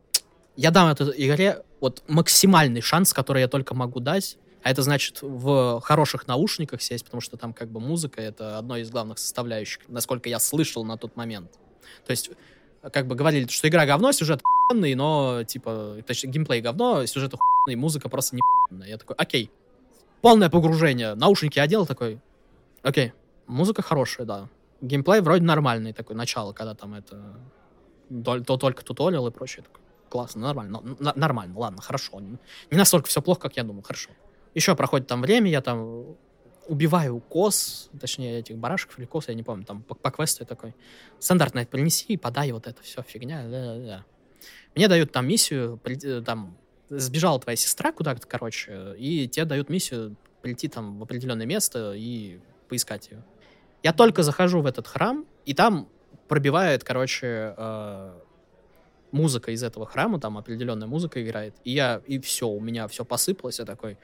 я 0.56 0.72
дам 0.72 0.90
этой 0.90 1.14
игре 1.16 1.64
вот 1.80 2.04
максимальный 2.08 2.82
шанс, 2.82 3.14
который 3.14 3.42
я 3.42 3.48
только 3.48 3.74
могу 3.74 4.00
дать, 4.00 4.38
а 4.62 4.72
это 4.72 4.82
значит 4.82 5.20
в 5.22 5.80
хороших 5.82 6.28
наушниках 6.28 6.82
сесть, 6.82 7.06
потому 7.06 7.22
что 7.22 7.38
там 7.38 7.54
как 7.54 7.70
бы 7.70 7.80
музыка— 7.80 8.22
это 8.24 8.58
одно 8.58 8.78
из 8.78 8.90
главных 8.90 9.20
составляющих, 9.20 9.82
насколько 9.88 10.28
я 10.28 10.40
слышал 10.40 10.84
на 10.84 10.98
тот 10.98 11.16
момент. 11.16 11.52
То 12.06 12.12
есть 12.12 12.30
как 12.92 13.08
бы 13.08 13.16
говорили, 13.16 13.48
что 13.48 13.68
игра 13.68 13.86
говно, 13.86 14.12
сюжет 14.12 14.42
охуенный, 14.42 14.96
но 14.96 15.44
типа, 15.44 15.98
точнее, 16.06 16.32
геймплей 16.32 16.62
говно, 16.62 17.06
сюжет 17.06 17.34
охуенный, 17.34 17.76
музыка 17.76 18.10
просто 18.10 18.36
не 18.36 18.42
охуенная. 18.42 18.88
Я 18.90 18.98
такой, 18.98 19.16
окей. 19.16 19.52
Полное 20.22 20.50
погружение. 20.50 21.16
Наушники 21.16 21.60
одел, 21.60 21.86
такой, 21.86 22.20
окей. 22.82 23.14
Музыка 23.50 23.82
хорошая, 23.82 24.28
да. 24.28 24.48
Геймплей 24.80 25.22
вроде 25.22 25.44
нормальный, 25.44 25.92
такой, 25.92 26.16
начало, 26.16 26.54
когда 26.54 26.76
там 26.76 26.94
это... 26.94 27.36
То 28.24 28.58
только 28.58 28.84
туториал 28.86 29.28
и 29.28 29.32
прочее. 29.32 29.66
Классно, 30.08 30.42
нормально. 30.42 30.82
Нормально, 31.16 31.58
ладно, 31.58 31.82
хорошо. 31.82 32.20
Не 32.20 32.78
настолько 32.78 33.08
все 33.08 33.22
плохо, 33.24 33.42
как 33.42 33.58
я 33.58 33.64
думал, 33.64 33.82
хорошо. 33.82 34.12
Еще 34.54 34.76
проходит 34.76 35.08
там 35.08 35.22
время, 35.22 35.50
я 35.50 35.62
там 35.62 36.16
убиваю 36.68 37.20
коз, 37.20 37.90
точнее, 38.00 38.40
этих 38.40 38.56
барашков 38.58 39.00
или 39.00 39.06
коз, 39.06 39.28
я 39.28 39.34
не 39.34 39.42
помню, 39.42 39.66
там 39.66 39.82
по, 39.82 39.96
по 39.96 40.12
квесту 40.12 40.44
я 40.44 40.46
такой. 40.46 40.76
Стандартно 41.18 41.66
принеси, 41.66 42.18
подай 42.18 42.52
вот 42.52 42.68
это 42.68 42.84
все, 42.84 43.02
фигня. 43.02 43.48
да-да-да. 43.48 44.06
Мне 44.76 44.88
дают 44.88 45.12
там 45.12 45.28
миссию, 45.28 45.80
э, 45.84 46.22
там, 46.22 46.56
сбежала 46.90 47.40
твоя 47.40 47.56
сестра 47.56 47.92
куда-то, 47.92 48.28
короче, 48.28 48.96
и 48.98 49.28
тебе 49.28 49.46
дают 49.46 49.70
миссию 49.70 50.16
прийти 50.44 50.68
там 50.68 51.00
в 51.00 51.04
определенное 51.04 51.48
место 51.48 51.94
и 51.96 52.40
поискать 52.70 53.10
ее. 53.10 53.24
Я 53.84 53.94
только 53.94 54.24
захожу 54.24 54.62
в 54.62 54.66
этот 54.66 54.88
храм, 54.88 55.26
и 55.46 55.54
там 55.54 55.88
пробивает, 56.28 56.84
короче, 56.84 57.54
э, 57.58 58.12
музыка 59.12 59.52
из 59.52 59.64
этого 59.64 59.86
храма, 59.86 60.20
там 60.20 60.38
определенная 60.38 60.88
музыка 60.88 61.24
играет, 61.24 61.56
и 61.64 61.72
я, 61.72 62.02
и 62.06 62.20
все, 62.20 62.48
у 62.48 62.60
меня 62.60 62.88
все 62.88 63.06
посыпалось, 63.06 63.60
я 63.60 63.66
такой, 63.66 63.98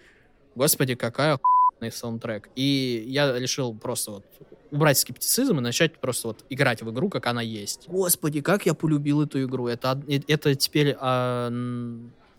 господи, 0.55 0.95
какая 0.95 1.34
охуенный 1.34 1.91
саундтрек. 1.91 2.49
И 2.55 3.05
я 3.07 3.38
решил 3.38 3.76
просто 3.76 4.11
вот 4.11 4.26
убрать 4.71 4.97
скептицизм 4.97 5.57
и 5.59 5.61
начать 5.61 5.97
просто 5.99 6.30
вот 6.30 6.45
играть 6.49 6.82
в 6.82 6.91
игру, 6.91 7.09
как 7.09 7.28
она 7.28 7.41
есть. 7.41 7.88
Господи, 7.88 8.41
как 8.41 8.65
я 8.65 8.73
полюбил 8.73 9.21
эту 9.21 9.43
игру. 9.43 9.67
Это, 9.67 10.01
э, 10.07 10.19
это 10.28 10.55
теперь 10.55 10.95
а, 10.99 11.51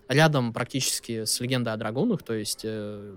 рядом 0.08 0.52
практически 0.52 1.24
с 1.24 1.40
«Легендой 1.40 1.72
о 1.72 1.76
драгунах», 1.76 2.22
то 2.22 2.34
есть 2.34 2.62
э, 2.64 3.14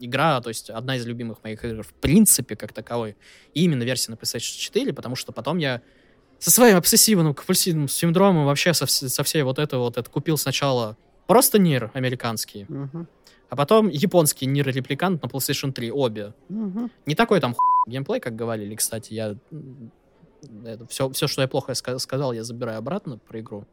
игра, 0.00 0.40
то 0.40 0.48
есть 0.48 0.70
одна 0.70 0.96
из 0.96 1.06
любимых 1.06 1.42
моих 1.44 1.64
игр 1.64 1.82
в 1.82 1.92
принципе 1.94 2.56
как 2.56 2.72
таковой. 2.72 3.16
И 3.54 3.64
именно 3.64 3.82
версия 3.82 4.10
на 4.10 4.16
PlayStation 4.16 4.58
4, 4.58 4.92
потому 4.92 5.16
что 5.16 5.32
потом 5.32 5.58
я 5.58 5.80
со 6.38 6.50
своим 6.50 6.76
обсессивным 6.76 7.34
компульсивным 7.34 7.88
синдромом 7.88 8.46
вообще 8.46 8.74
со, 8.74 8.86
со 8.86 9.22
всей 9.22 9.42
вот 9.42 9.58
это 9.58 9.78
вот 9.78 9.96
это 9.96 10.10
купил 10.10 10.36
сначала 10.36 10.96
просто 11.26 11.58
Нир 11.58 11.90
американский, 11.94 12.66
Мгм. 12.68 13.06
а 13.48 13.56
потом 13.56 13.88
японский 13.88 14.46
Нир 14.46 14.66
Репликант 14.66 15.22
на 15.22 15.28
PlayStation 15.28 15.72
3, 15.72 15.92
обе. 15.92 16.34
Мгм. 16.48 16.90
Не 17.06 17.14
такой 17.14 17.40
там 17.40 17.54
геймплей, 17.86 18.20
как 18.20 18.34
говорили, 18.34 18.74
кстати, 18.74 19.14
я 19.14 19.36
это, 20.64 20.86
все, 20.88 21.08
все, 21.10 21.28
что 21.28 21.42
я 21.42 21.48
плохо 21.48 21.72
ска- 21.72 21.98
сказал, 22.00 22.32
я 22.32 22.42
забираю 22.42 22.78
обратно 22.78 23.18
про 23.18 23.38
игру. 23.40 23.64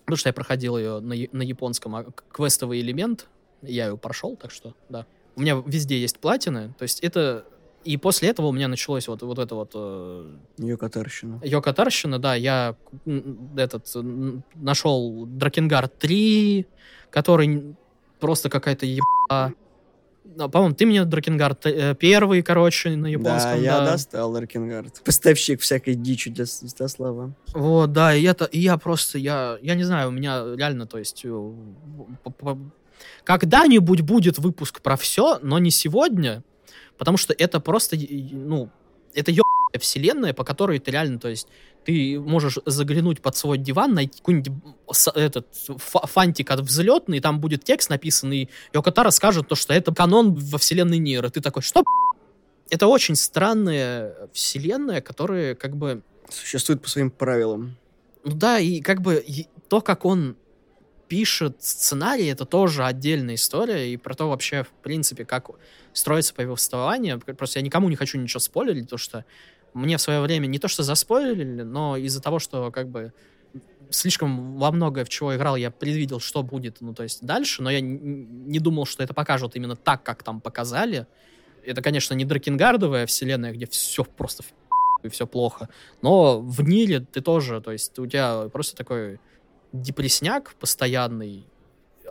Потому 0.00 0.16
что 0.16 0.28
я 0.28 0.32
проходил 0.32 0.76
ее 0.76 1.00
на, 1.00 1.14
на 1.32 1.42
японском, 1.42 1.94
а 1.96 2.04
квестовый 2.30 2.80
элемент, 2.80 3.28
я 3.62 3.86
ее 3.88 3.96
прошел, 3.96 4.36
так 4.36 4.50
что, 4.50 4.74
да. 4.88 5.06
У 5.36 5.40
меня 5.40 5.62
везде 5.66 5.98
есть 6.00 6.18
платины, 6.18 6.74
то 6.78 6.82
есть 6.82 7.00
это... 7.00 7.44
И 7.84 7.96
после 7.96 8.28
этого 8.28 8.46
у 8.46 8.52
меня 8.52 8.68
началось 8.68 9.08
вот, 9.08 9.22
вот 9.22 9.38
это 9.40 9.56
вот 9.56 9.72
э, 9.74 10.36
Ее 10.58 10.76
катарщина. 10.76 11.40
Йокотарщина, 11.42 12.20
да, 12.20 12.36
я 12.36 12.76
этот 13.56 13.92
нашел 14.54 15.26
Дракенгар 15.26 15.88
3, 15.88 16.64
который 17.10 17.74
просто 18.20 18.48
какая-то 18.50 18.86
еба. 18.86 19.52
Ну, 20.36 20.48
По-моему, 20.48 20.76
ты 20.76 20.86
мне 20.86 21.04
Дракенгар 21.04 21.56
т- 21.56 21.70
э, 21.70 21.94
первый, 21.96 22.42
короче, 22.42 22.90
на 22.90 23.02
Да, 23.02 23.08
японском. 23.08 23.60
я 23.60 23.80
да. 23.80 23.90
достал 23.92 24.32
Даркингард. 24.32 25.02
Поставщик 25.04 25.60
всякой 25.60 25.94
дичи 25.96 26.30
для 26.30 26.46
Святослава. 26.46 27.34
Вот, 27.52 27.92
да, 27.92 28.14
и 28.14 28.22
это, 28.22 28.44
и 28.44 28.60
я 28.60 28.78
просто, 28.78 29.18
я, 29.18 29.58
я 29.60 29.74
не 29.74 29.82
знаю, 29.82 30.08
у 30.08 30.12
меня 30.12 30.44
реально, 30.56 30.86
то 30.86 30.98
есть, 30.98 31.22
э, 31.24 31.52
когда-нибудь 33.24 34.00
будет 34.00 34.38
выпуск 34.38 34.80
про 34.80 34.96
все, 34.96 35.38
но 35.42 35.58
не 35.58 35.70
сегодня, 35.70 36.42
потому 36.98 37.16
что 37.16 37.34
это 37.36 37.60
просто, 37.60 37.96
ну, 37.98 38.70
это 39.14 39.30
ебаная 39.30 39.80
вселенная, 39.80 40.32
по 40.32 40.44
которой 40.44 40.78
ты 40.78 40.90
реально, 40.90 41.18
то 41.18 41.28
есть, 41.28 41.48
ты 41.84 42.20
можешь 42.20 42.58
заглянуть 42.64 43.20
под 43.20 43.36
свой 43.36 43.58
диван, 43.58 43.94
найти 43.94 44.18
какой-нибудь 44.18 44.52
этот 45.14 45.46
фа- 45.78 46.06
фантик 46.06 46.50
от 46.50 46.60
взлетный, 46.60 47.20
там 47.20 47.40
будет 47.40 47.64
текст 47.64 47.90
написанный, 47.90 48.42
и 48.42 48.48
Йокотара 48.72 49.10
скажет 49.10 49.48
то, 49.48 49.54
что 49.54 49.74
это 49.74 49.92
канон 49.92 50.34
во 50.34 50.58
вселенной 50.58 50.98
Нир, 50.98 51.24
и 51.24 51.30
ты 51.30 51.40
такой, 51.40 51.62
что? 51.62 51.82
Это 52.70 52.86
очень 52.86 53.16
странная 53.16 54.14
вселенная, 54.32 55.00
которая 55.00 55.54
как 55.54 55.76
бы 55.76 56.02
Существует 56.30 56.80
по 56.80 56.88
своим 56.88 57.10
правилам. 57.10 57.76
ну 58.24 58.34
да, 58.34 58.58
и 58.58 58.80
как 58.80 59.02
бы 59.02 59.22
и 59.26 59.48
то, 59.68 59.80
как 59.80 60.04
он 60.04 60.36
пишет 61.12 61.58
сценарий, 61.60 62.24
это 62.28 62.46
тоже 62.46 62.86
отдельная 62.86 63.34
история, 63.34 63.92
и 63.92 63.98
про 63.98 64.14
то 64.14 64.30
вообще, 64.30 64.62
в 64.62 64.70
принципе, 64.82 65.26
как 65.26 65.50
строится 65.92 66.32
повествование. 66.32 67.18
Просто 67.18 67.58
я 67.58 67.62
никому 67.62 67.90
не 67.90 67.96
хочу 67.96 68.16
ничего 68.16 68.40
спойлерить, 68.40 68.84
потому 68.84 68.98
что 68.98 69.26
мне 69.74 69.98
в 69.98 70.00
свое 70.00 70.22
время 70.22 70.46
не 70.46 70.58
то 70.58 70.68
что 70.68 70.82
заспойлерили, 70.82 71.64
но 71.64 71.98
из-за 71.98 72.22
того, 72.22 72.38
что 72.38 72.70
как 72.70 72.88
бы 72.88 73.12
слишком 73.90 74.56
во 74.56 74.72
многое 74.72 75.04
в 75.04 75.10
чего 75.10 75.36
играл, 75.36 75.56
я 75.56 75.70
предвидел, 75.70 76.18
что 76.18 76.42
будет, 76.42 76.80
ну, 76.80 76.94
то 76.94 77.02
есть 77.02 77.22
дальше, 77.22 77.62
но 77.62 77.70
я 77.70 77.82
не 77.82 78.58
думал, 78.58 78.86
что 78.86 79.02
это 79.02 79.12
покажут 79.12 79.54
именно 79.54 79.76
так, 79.76 80.02
как 80.02 80.22
там 80.22 80.40
показали. 80.40 81.06
Это, 81.62 81.82
конечно, 81.82 82.14
не 82.14 82.24
Дракенгардовая 82.24 83.04
вселенная, 83.04 83.52
где 83.52 83.66
все 83.66 84.02
просто 84.04 84.44
и 85.02 85.10
все 85.10 85.26
плохо. 85.26 85.68
Но 86.00 86.40
в 86.40 86.62
Ниле 86.62 87.00
ты 87.00 87.20
тоже, 87.20 87.60
то 87.60 87.70
есть 87.70 87.98
у 87.98 88.06
тебя 88.06 88.48
просто 88.50 88.74
такой 88.74 89.20
депрессняк 89.72 90.54
постоянный, 90.54 91.46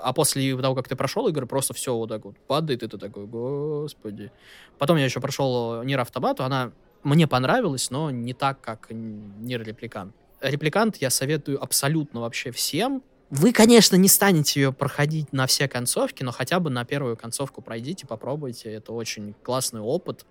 а 0.01 0.13
после 0.13 0.55
того, 0.57 0.75
как 0.75 0.87
ты 0.87 0.95
прошел 0.95 1.27
игры, 1.27 1.45
просто 1.45 1.73
все 1.73 1.95
вот 1.95 2.09
так 2.09 2.25
вот 2.25 2.35
падает, 2.47 2.83
и 2.83 2.87
ты 2.87 2.97
такой, 2.97 3.25
господи. 3.25 4.31
Потом 4.77 4.97
я 4.97 5.05
еще 5.05 5.21
прошел 5.21 5.83
Нир 5.83 5.99
Автобату, 5.99 6.43
она 6.43 6.71
мне 7.03 7.27
понравилась, 7.27 7.89
но 7.89 8.11
не 8.11 8.33
так, 8.33 8.61
как 8.61 8.87
Нир 8.89 9.63
Репликант. 9.63 10.15
Репликант 10.39 10.97
я 10.97 11.09
советую 11.09 11.61
абсолютно 11.61 12.21
вообще 12.21 12.51
всем. 12.51 13.03
Вы, 13.29 13.53
конечно, 13.53 13.95
не 13.95 14.09
станете 14.09 14.59
ее 14.59 14.73
проходить 14.73 15.31
на 15.31 15.47
все 15.47 15.67
концовки, 15.67 16.23
но 16.23 16.31
хотя 16.31 16.59
бы 16.59 16.69
на 16.69 16.83
первую 16.83 17.15
концовку 17.15 17.61
пройдите, 17.61 18.05
попробуйте. 18.05 18.71
Это 18.73 18.91
очень 18.91 19.35
классный 19.43 19.79
опыт 19.79 20.25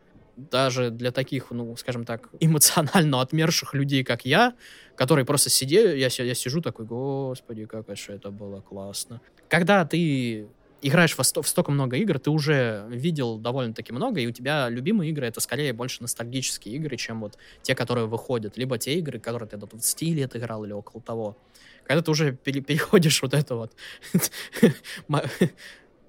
даже 0.51 0.91
для 0.91 1.11
таких, 1.11 1.51
ну, 1.51 1.77
скажем 1.77 2.05
так, 2.05 2.29
эмоционально 2.41 3.21
отмерших 3.21 3.75
людей, 3.75 4.05
как 4.05 4.25
я, 4.25 4.55
которые 4.97 5.25
просто 5.25 5.51
сидели, 5.51 5.99
я, 5.99 6.09
я 6.25 6.35
сижу 6.35 6.61
такой, 6.61 6.87
господи, 6.87 7.67
как 7.67 7.89
это 7.89 8.31
было 8.31 8.61
классно. 8.61 9.21
Когда 9.49 9.85
ты 9.85 10.49
играешь 10.83 11.17
во 11.19 11.25
сто- 11.25 11.43
в 11.43 11.49
столько 11.49 11.71
много 11.71 11.97
игр, 11.97 12.19
ты 12.19 12.31
уже 12.31 12.87
видел 12.89 13.39
довольно-таки 13.39 13.93
много, 13.93 14.21
и 14.21 14.27
у 14.27 14.31
тебя 14.31 14.69
любимые 14.69 15.11
игры— 15.11 15.27
это 15.29 15.41
скорее 15.41 15.73
больше 15.73 16.03
ностальгические 16.03 16.77
игры, 16.77 16.97
чем 16.97 17.21
вот 17.21 17.37
те, 17.63 17.75
которые 17.75 18.07
выходят, 18.07 18.57
либо 18.57 18.79
те 18.79 18.95
игры, 18.95 19.19
которые 19.19 19.49
ты 19.49 19.57
до 19.57 19.67
20 19.67 20.03
лет 20.15 20.37
играл 20.37 20.65
или 20.65 20.73
около 20.73 21.03
того. 21.03 21.37
Когда 21.85 22.03
ты 22.03 22.11
уже 22.11 22.33
пере- 22.33 22.61
переходишь 22.61 23.21
вот 23.23 23.35
это 23.35 23.57
вот 23.57 23.73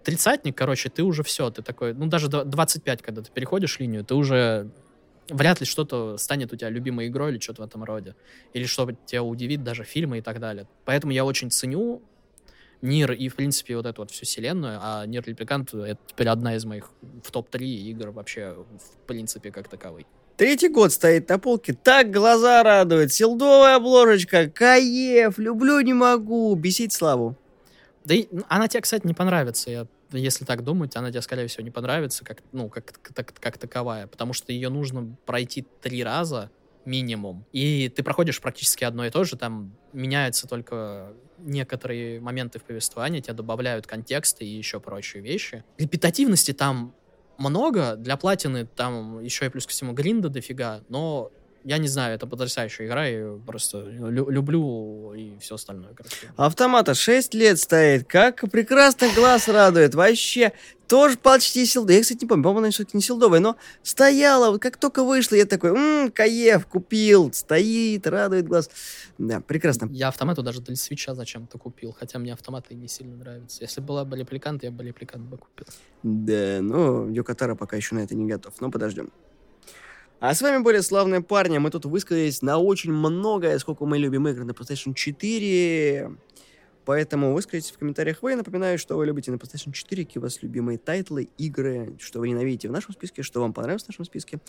тридцатник, 0.04 0.58
короче, 0.58 0.90
ты 0.90 1.04
уже 1.04 1.24
все, 1.24 1.50
ты 1.50 1.62
такой, 1.62 1.94
ну 1.94 2.08
даже 2.08 2.28
до 2.28 2.44
25, 2.44 3.02
когда 3.02 3.22
ты 3.22 3.32
переходишь 3.32 3.80
линию, 3.80 4.04
ты 4.04 4.16
уже 4.16 4.70
вряд 5.30 5.60
ли 5.60 5.66
что-то 5.66 6.18
станет 6.18 6.52
у 6.54 6.56
тебя 6.56 6.70
любимой 6.70 7.08
игрой 7.08 7.32
или 7.32 7.40
что-то 7.40 7.64
в 7.64 7.66
этом 7.66 7.84
роде. 7.84 8.16
Или 8.54 8.66
что 8.66 8.90
тебя 9.06 9.24
удивит, 9.24 9.64
даже 9.64 9.84
фильмы 9.84 10.20
и 10.20 10.22
так 10.22 10.40
далее. 10.40 10.68
Поэтому 10.86 11.14
я 11.14 11.26
очень 11.26 11.52
ценю 11.52 12.02
Нир 12.82 13.12
и, 13.12 13.30
в 13.30 13.36
принципе, 13.36 13.78
вот 13.78 13.86
эту 13.86 14.02
вот 14.02 14.12
всю 14.12 14.26
вселенную, 14.26 14.80
а 14.82 15.06
Нир 15.06 15.24
Репликант— 15.26 15.74
это 15.74 15.98
теперь 16.08 16.30
одна 16.30 16.56
из 16.56 16.66
моих 16.66 16.90
в 17.24 17.32
топ-3 17.32 17.64
игр 17.64 18.10
вообще, 18.10 18.56
в 18.56 19.08
принципе, 19.08 19.52
как 19.52 19.68
таковой. 19.68 20.08
Третий 20.36 20.70
год 20.70 20.92
стоит 20.92 21.30
на 21.30 21.38
полке, 21.38 21.74
так 21.74 22.10
глаза 22.10 22.64
радует, 22.64 23.14
селдовая 23.14 23.76
обложечка, 23.76 24.50
кайф, 24.50 25.38
люблю 25.38 25.80
не 25.82 25.94
могу, 25.94 26.56
бесить 26.56 26.94
славу. 26.94 27.38
Да 28.06 28.16
и 28.16 28.28
ну, 28.32 28.44
она 28.50 28.68
тебе, 28.68 28.82
кстати, 28.82 29.06
не 29.06 29.14
понравится, 29.14 29.70
я, 29.70 29.88
если 30.12 30.46
так 30.46 30.64
думать, 30.64 30.96
она 30.96 31.12
тебе, 31.12 31.22
скорее 31.22 31.48
всего, 31.48 31.64
не 31.64 31.72
понравится, 31.72 32.26
как, 32.26 32.42
ну, 32.52 32.70
как, 32.70 33.00
как, 33.02 33.34
как 33.34 33.58
таковая, 33.58 34.08
потому 34.08 34.34
что 34.34 34.52
ее 34.52 34.70
нужно 34.70 35.16
пройти 35.26 35.66
три 35.82 36.04
раза 36.04 36.50
минимум, 36.84 37.46
и 37.52 37.90
ты 37.96 38.02
проходишь 38.02 38.42
практически 38.42 38.84
одно 38.84 39.06
и 39.06 39.12
то 39.12 39.24
же, 39.24 39.38
там 39.38 39.76
меняются 39.94 40.48
только 40.48 41.14
некоторые 41.38 42.20
моменты 42.20 42.60
в 42.60 42.64
повествовании, 42.64 43.22
тебе 43.22 43.34
добавляют 43.34 43.88
контексты 43.88 44.46
и 44.46 44.48
еще 44.48 44.80
прочие 44.80 45.22
вещи. 45.22 45.64
Репетативности 45.78 46.54
там 46.54 46.96
много, 47.38 47.96
для 47.96 48.18
платины 48.18 48.66
там 48.66 49.20
еще 49.22 49.46
и 49.46 49.50
плюс 49.50 49.66
ко 49.66 49.72
всему 49.72 49.94
гринда 49.94 50.30
дофига, 50.30 50.82
но 50.90 51.32
я 51.64 51.78
не 51.78 51.88
знаю, 51.88 52.16
это 52.16 52.28
потрясающая 52.28 52.86
игра, 52.88 53.06
я 53.06 53.38
просто 53.46 53.82
лю- 53.84 54.30
люблю 54.30 55.14
и 55.14 55.38
все 55.40 55.56
остальное, 55.56 55.94
короче. 55.94 56.32
Автомата 56.36 56.94
6 56.94 57.34
лет 57.34 57.60
стоит, 57.60 58.08
как 58.08 58.42
прекрасно 58.52 59.08
глаз 59.16 59.48
радует, 59.48 59.94
вообще, 59.96 60.54
тоже 60.88 61.18
почти 61.18 61.66
силдовая. 61.66 61.98
Я, 61.98 62.02
кстати, 62.02 62.24
не 62.24 62.28
помню, 62.28 62.44
по-моему, 62.44 62.60
она 62.66 62.72
все-таки 62.72 62.98
не 62.98 63.04
силдовая, 63.04 63.40
но 63.40 63.56
стояла, 63.84 64.52
вот 64.52 64.62
как 64.62 64.78
только 64.78 65.04
вышла, 65.04 65.36
я 65.36 65.46
такой, 65.46 65.72
ммм, 65.72 66.12
кайф, 66.12 66.66
купил, 66.66 67.32
стоит, 67.34 68.06
радует 68.08 68.48
глаз. 68.48 68.70
Да, 69.18 69.40
прекрасно. 69.40 69.88
Я 69.92 70.10
автомату 70.10 70.44
даже 70.44 70.62
для 70.62 70.76
свеча 70.76 71.14
зачем-то 71.16 71.58
купил, 71.58 71.96
хотя 71.98 72.20
мне 72.20 72.34
автоматы 72.34 72.74
не 72.76 72.88
сильно 72.88 73.16
нравятся. 73.16 73.62
Если 73.64 73.80
была 73.82 74.04
бы 74.04 74.18
репликант, 74.18 74.64
я 74.64 74.72
бы 74.72 74.84
репликант 74.84 75.24
бы 75.26 75.38
купил. 75.38 75.68
Да, 76.04 76.60
но 76.62 77.08
Йоко 77.10 77.33
Таро 77.33 77.56
пока 77.56 77.78
еще 77.78 77.96
на 77.96 78.00
это 78.00 78.16
не 78.16 78.28
готов, 78.28 78.54
но 78.60 78.70
подождем. 78.72 79.12
А 80.22 80.36
с 80.36 80.42
вами 80.44 80.62
были 80.62 80.82
славные 80.82 81.22
парни. 81.22 81.58
Мы 81.58 81.72
тут 81.72 81.86
высказались 81.86 82.44
на 82.44 82.60
очень 82.60 82.92
многое, 82.92 83.58
сколько 83.58 83.88
мы 83.88 83.98
любим 83.98 84.28
игры 84.28 84.46
на 84.46 84.52
PlayStation 84.52 84.94
4. 84.94 86.12
Поэтому 86.86 87.34
выскажитесь 87.34 87.72
в 87.72 87.80
комментариях 87.80 88.22
вы. 88.22 88.36
Напоминаю, 88.36 88.78
что 88.78 88.98
вы 88.98 89.08
любите 89.08 89.32
на 89.32 89.38
PlayStation 89.38 89.72
4, 89.72 90.06
какие 90.06 90.20
у 90.20 90.22
вас 90.22 90.44
любимые 90.44 90.78
тайтлы, 90.78 91.28
игры, 91.40 91.96
что 92.00 92.20
вы 92.20 92.30
ненавидите 92.30 92.70
в 92.70 92.72
нашем 92.72 92.94
списке, 92.94 93.24
что 93.24 93.42
вам 93.42 93.52
понравилось 93.52 93.86
в 93.86 93.88
нашем 93.88 94.06
списке. 94.06 94.40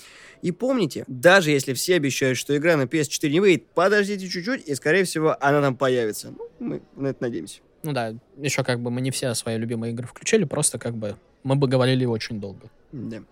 И 0.42 0.52
помните, 0.52 1.04
даже 1.08 1.50
если 1.50 1.72
все 1.72 1.94
обещают, 1.94 2.36
что 2.36 2.54
игра 2.54 2.76
на 2.76 2.82
PS4 2.82 3.30
не 3.30 3.40
выйдет, 3.40 3.66
подождите 3.68 4.28
чуть-чуть, 4.28 4.68
и, 4.68 4.74
скорее 4.74 5.04
всего, 5.04 5.38
она 5.40 5.62
там 5.62 5.74
появится. 5.74 6.34
Ну, 6.38 6.50
мы 6.58 6.82
на 6.96 7.06
это 7.08 7.22
надеемся. 7.22 7.60
Ну 7.82 7.94
да, 7.94 8.14
еще 8.36 8.62
как 8.62 8.80
бы 8.80 8.90
мы 8.90 9.00
не 9.00 9.10
все 9.10 9.32
свои 9.32 9.56
любимые 9.56 9.94
игры 9.94 10.06
включили, 10.06 10.44
просто 10.44 10.78
как 10.78 10.94
бы 10.94 11.16
мы 11.44 11.56
бы 11.56 11.66
говорили 11.66 12.04
очень 12.04 12.40
долго. 12.42 12.70
Да. 12.92 13.22